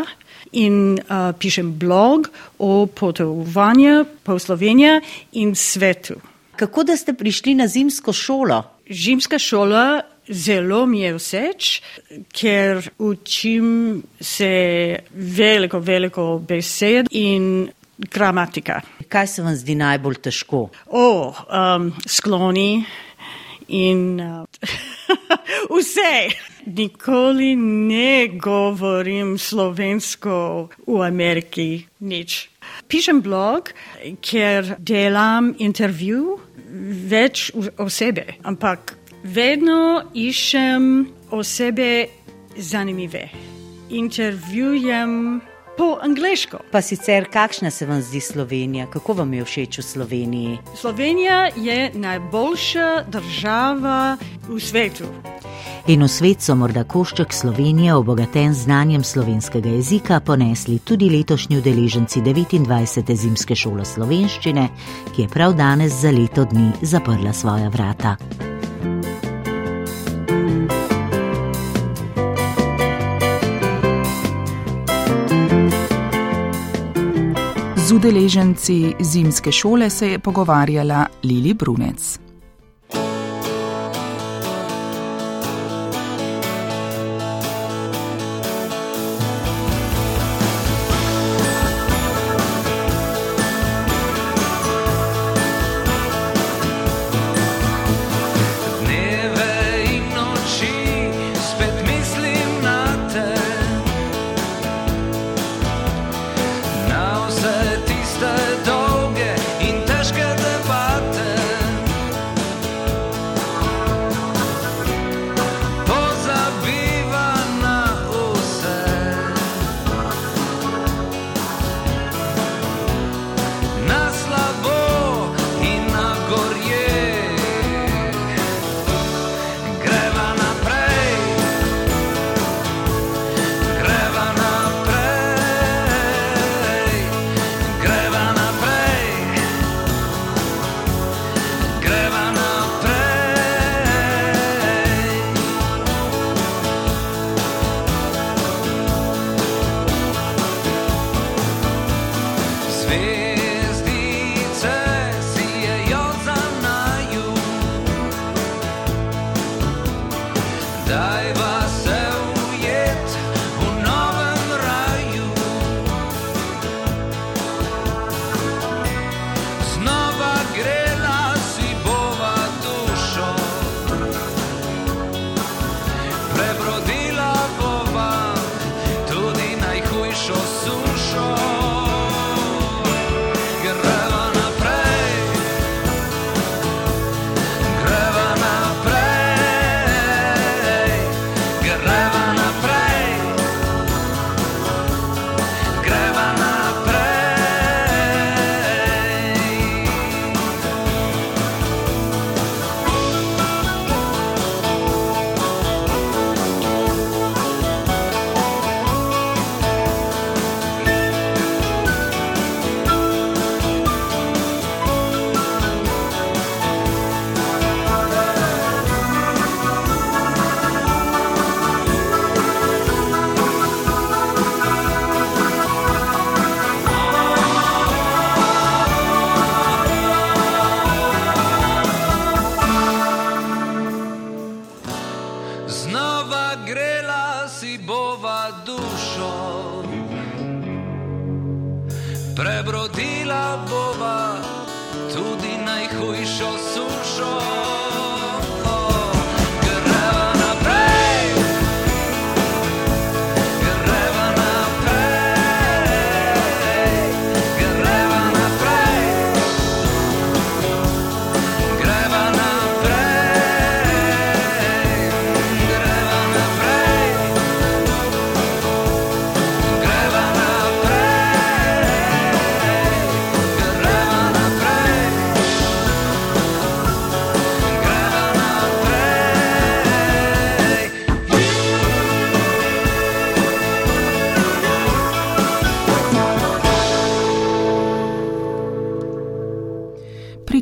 in 0.61 0.93
uh, 0.93 1.34
pišem 1.34 1.74
blog 1.80 2.30
o 2.59 2.86
potovanju 2.86 4.05
po 4.24 4.38
Sloveniji 4.39 5.01
in 5.41 5.55
svetu. 5.55 6.20
Kako 6.55 6.84
da 6.84 6.97
ste 6.97 7.14
prišli 7.14 7.55
na 7.57 7.68
zimsko 7.68 8.14
šolo? 8.14 8.61
Zimska 8.89 9.39
šola 9.39 10.12
zelo 10.30 10.86
mi 10.86 11.01
je 11.01 11.13
všeč, 11.17 11.69
ker 12.34 12.82
učim 12.97 14.03
se 14.19 14.53
veliko, 15.11 15.80
veliko 15.80 16.28
besed 16.47 17.07
in 17.11 17.69
gramatika. 17.97 18.82
Kaj 19.07 19.28
se 19.28 19.43
vam 19.43 19.55
zdi 19.55 19.76
najbolj 19.76 20.21
težko? 20.28 20.67
O, 20.88 21.07
um, 21.30 21.91
skloni 22.07 22.86
in 23.67 24.21
uh, 24.21 24.45
vse. 25.76 26.15
Nikoli 26.65 27.55
ne 27.59 28.28
govorim 28.39 29.36
slovensko 29.38 30.69
v 30.88 31.01
Ameriki, 31.03 31.84
nič. 31.99 32.38
Pišem 32.88 33.19
blog, 33.21 33.74
ker 34.24 34.78
delam 34.80 35.51
intervju 35.59 36.38
več 37.11 37.49
osebe, 37.78 38.38
ampak 38.47 38.95
vedno 39.24 40.03
iščem 40.13 41.07
osebe 41.32 42.05
zanimive. 42.57 43.30
Intervjujem 43.89 45.41
po 45.78 45.97
angliško. 46.01 46.57
Pa 46.71 46.82
sicer, 46.82 47.26
kakšna 47.32 47.71
se 47.71 47.86
vam 47.86 48.01
zdi 48.01 48.19
Slovenija, 48.19 48.86
kako 48.91 49.13
vam 49.13 49.34
je 49.34 49.45
všeč 49.45 49.78
v 49.78 49.84
Sloveniji? 49.84 50.57
Slovenija 50.76 51.49
je 51.55 51.91
najboljša 51.93 53.03
država 53.07 54.17
v 54.47 54.59
svetu. 54.59 55.05
In 55.88 56.03
v 56.03 56.07
svet 56.07 56.41
so 56.41 56.55
morda 56.55 56.84
košček 56.84 57.34
Slovenije, 57.34 57.93
obogaten 57.93 58.53
z 58.53 58.63
znanjem 58.63 59.03
slovenskega 59.03 59.69
jezika, 59.69 60.19
ponesli 60.19 60.80
tudi 60.80 61.09
letošnji 61.09 61.57
udeleženci 61.57 62.21
29. 62.21 63.15
zimske 63.15 63.55
šole 63.55 63.86
slovenščine, 63.86 64.69
ki 65.15 65.21
je 65.21 65.28
prav 65.28 65.53
danes 65.53 65.91
za 66.01 66.11
leto 66.11 66.45
dni 66.45 66.71
zaprla 66.82 67.34
svoja 67.34 67.67
vrata. 67.69 68.42
Z 77.93 77.95
udeleženci 77.95 78.93
zimske 78.99 79.51
šole 79.51 79.89
se 79.89 80.07
je 80.07 80.19
pogovarjala 80.19 81.05
Lili 81.23 81.53
Brunec. 81.53 82.19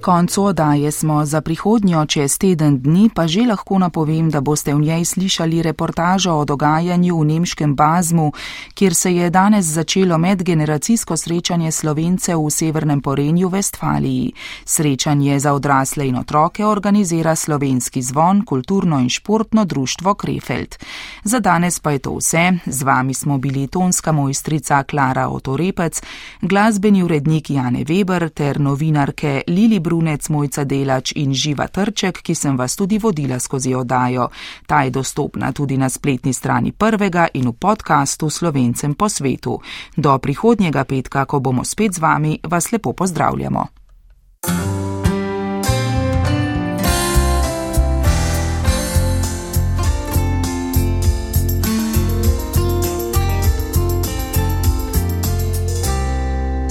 Koncu 0.01 0.43
odaje 0.43 0.91
smo 0.91 1.25
za 1.25 1.41
prihodnjo 1.41 2.05
čez 2.05 2.37
teden 2.37 2.81
dni, 2.81 3.09
pa 3.15 3.27
že 3.27 3.41
lahko 3.41 3.77
napovem, 3.79 4.29
da 4.29 4.41
boste 4.41 4.73
v 4.73 4.81
njej 4.81 5.05
slišali 5.05 5.61
reportažo 5.61 6.33
o 6.33 6.45
dogajanju 6.45 7.19
v 7.19 7.25
nemškem 7.25 7.75
Bazmu, 7.75 8.31
kjer 8.73 8.95
se 8.95 9.15
je 9.15 9.29
danes 9.29 9.65
začelo 9.65 10.17
medgeneracijsko 10.17 11.17
srečanje 11.17 11.71
slovencev 11.71 12.45
v 12.45 12.49
severnem 12.49 13.01
Porenju 13.01 13.49
Vestfaliji. 13.49 14.33
Srečanje 14.65 15.39
za 15.39 15.53
odrasle 15.53 16.07
in 16.07 16.17
otroke 16.17 16.65
organizira 16.65 17.35
slovenski 17.35 18.01
zvon, 18.01 18.45
kulturno 18.45 18.99
in 18.99 19.09
športno 19.09 19.65
društvo 19.65 20.13
Krefeld. 20.13 20.75
Za 21.23 21.39
danes 21.39 21.79
pa 21.79 21.91
je 21.91 21.99
to 21.99 22.15
vse. 22.17 22.51
Z 22.65 22.83
vami 22.83 23.13
smo 23.13 23.37
bili 23.37 23.67
tonska 23.67 24.11
mojstrica 24.11 24.83
Klara 24.83 25.27
Otorepec, 25.29 26.01
glasbeni 26.41 27.03
urednik 27.03 27.49
Jane 27.49 27.83
Weber 27.85 28.29
ter 28.29 28.59
novinarke 28.59 29.41
Lili 29.47 29.79
Brun. 29.79 29.90
Brunec, 29.91 30.29
Mojca 30.31 30.63
Delač 30.63 31.11
in 31.19 31.35
Živa 31.35 31.67
Trček, 31.67 32.23
ki 32.23 32.31
sem 32.31 32.55
vas 32.55 32.79
tudi 32.79 32.95
vodila 32.95 33.35
skozi 33.43 33.75
odajo. 33.75 34.29
Ta 34.63 34.87
je 34.87 34.95
dostopna 34.95 35.51
tudi 35.51 35.75
na 35.75 35.91
spletni 35.91 36.31
strani 36.31 36.71
prvega 36.71 37.27
in 37.35 37.51
v 37.51 37.59
podkastu 37.59 38.31
Slovencem 38.31 38.95
po 38.95 39.11
svetu. 39.11 39.59
Do 39.99 40.15
prihodnjega 40.15 40.87
petka, 40.87 41.27
ko 41.27 41.43
bomo 41.43 41.67
spet 41.67 41.91
z 41.91 41.99
vami, 41.99 42.39
vas 42.39 42.71
lepo 42.71 42.95
pozdravljamo. 42.95 43.67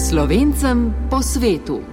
Slovencem 0.09 0.89
po 1.13 1.21
svetu. 1.21 1.85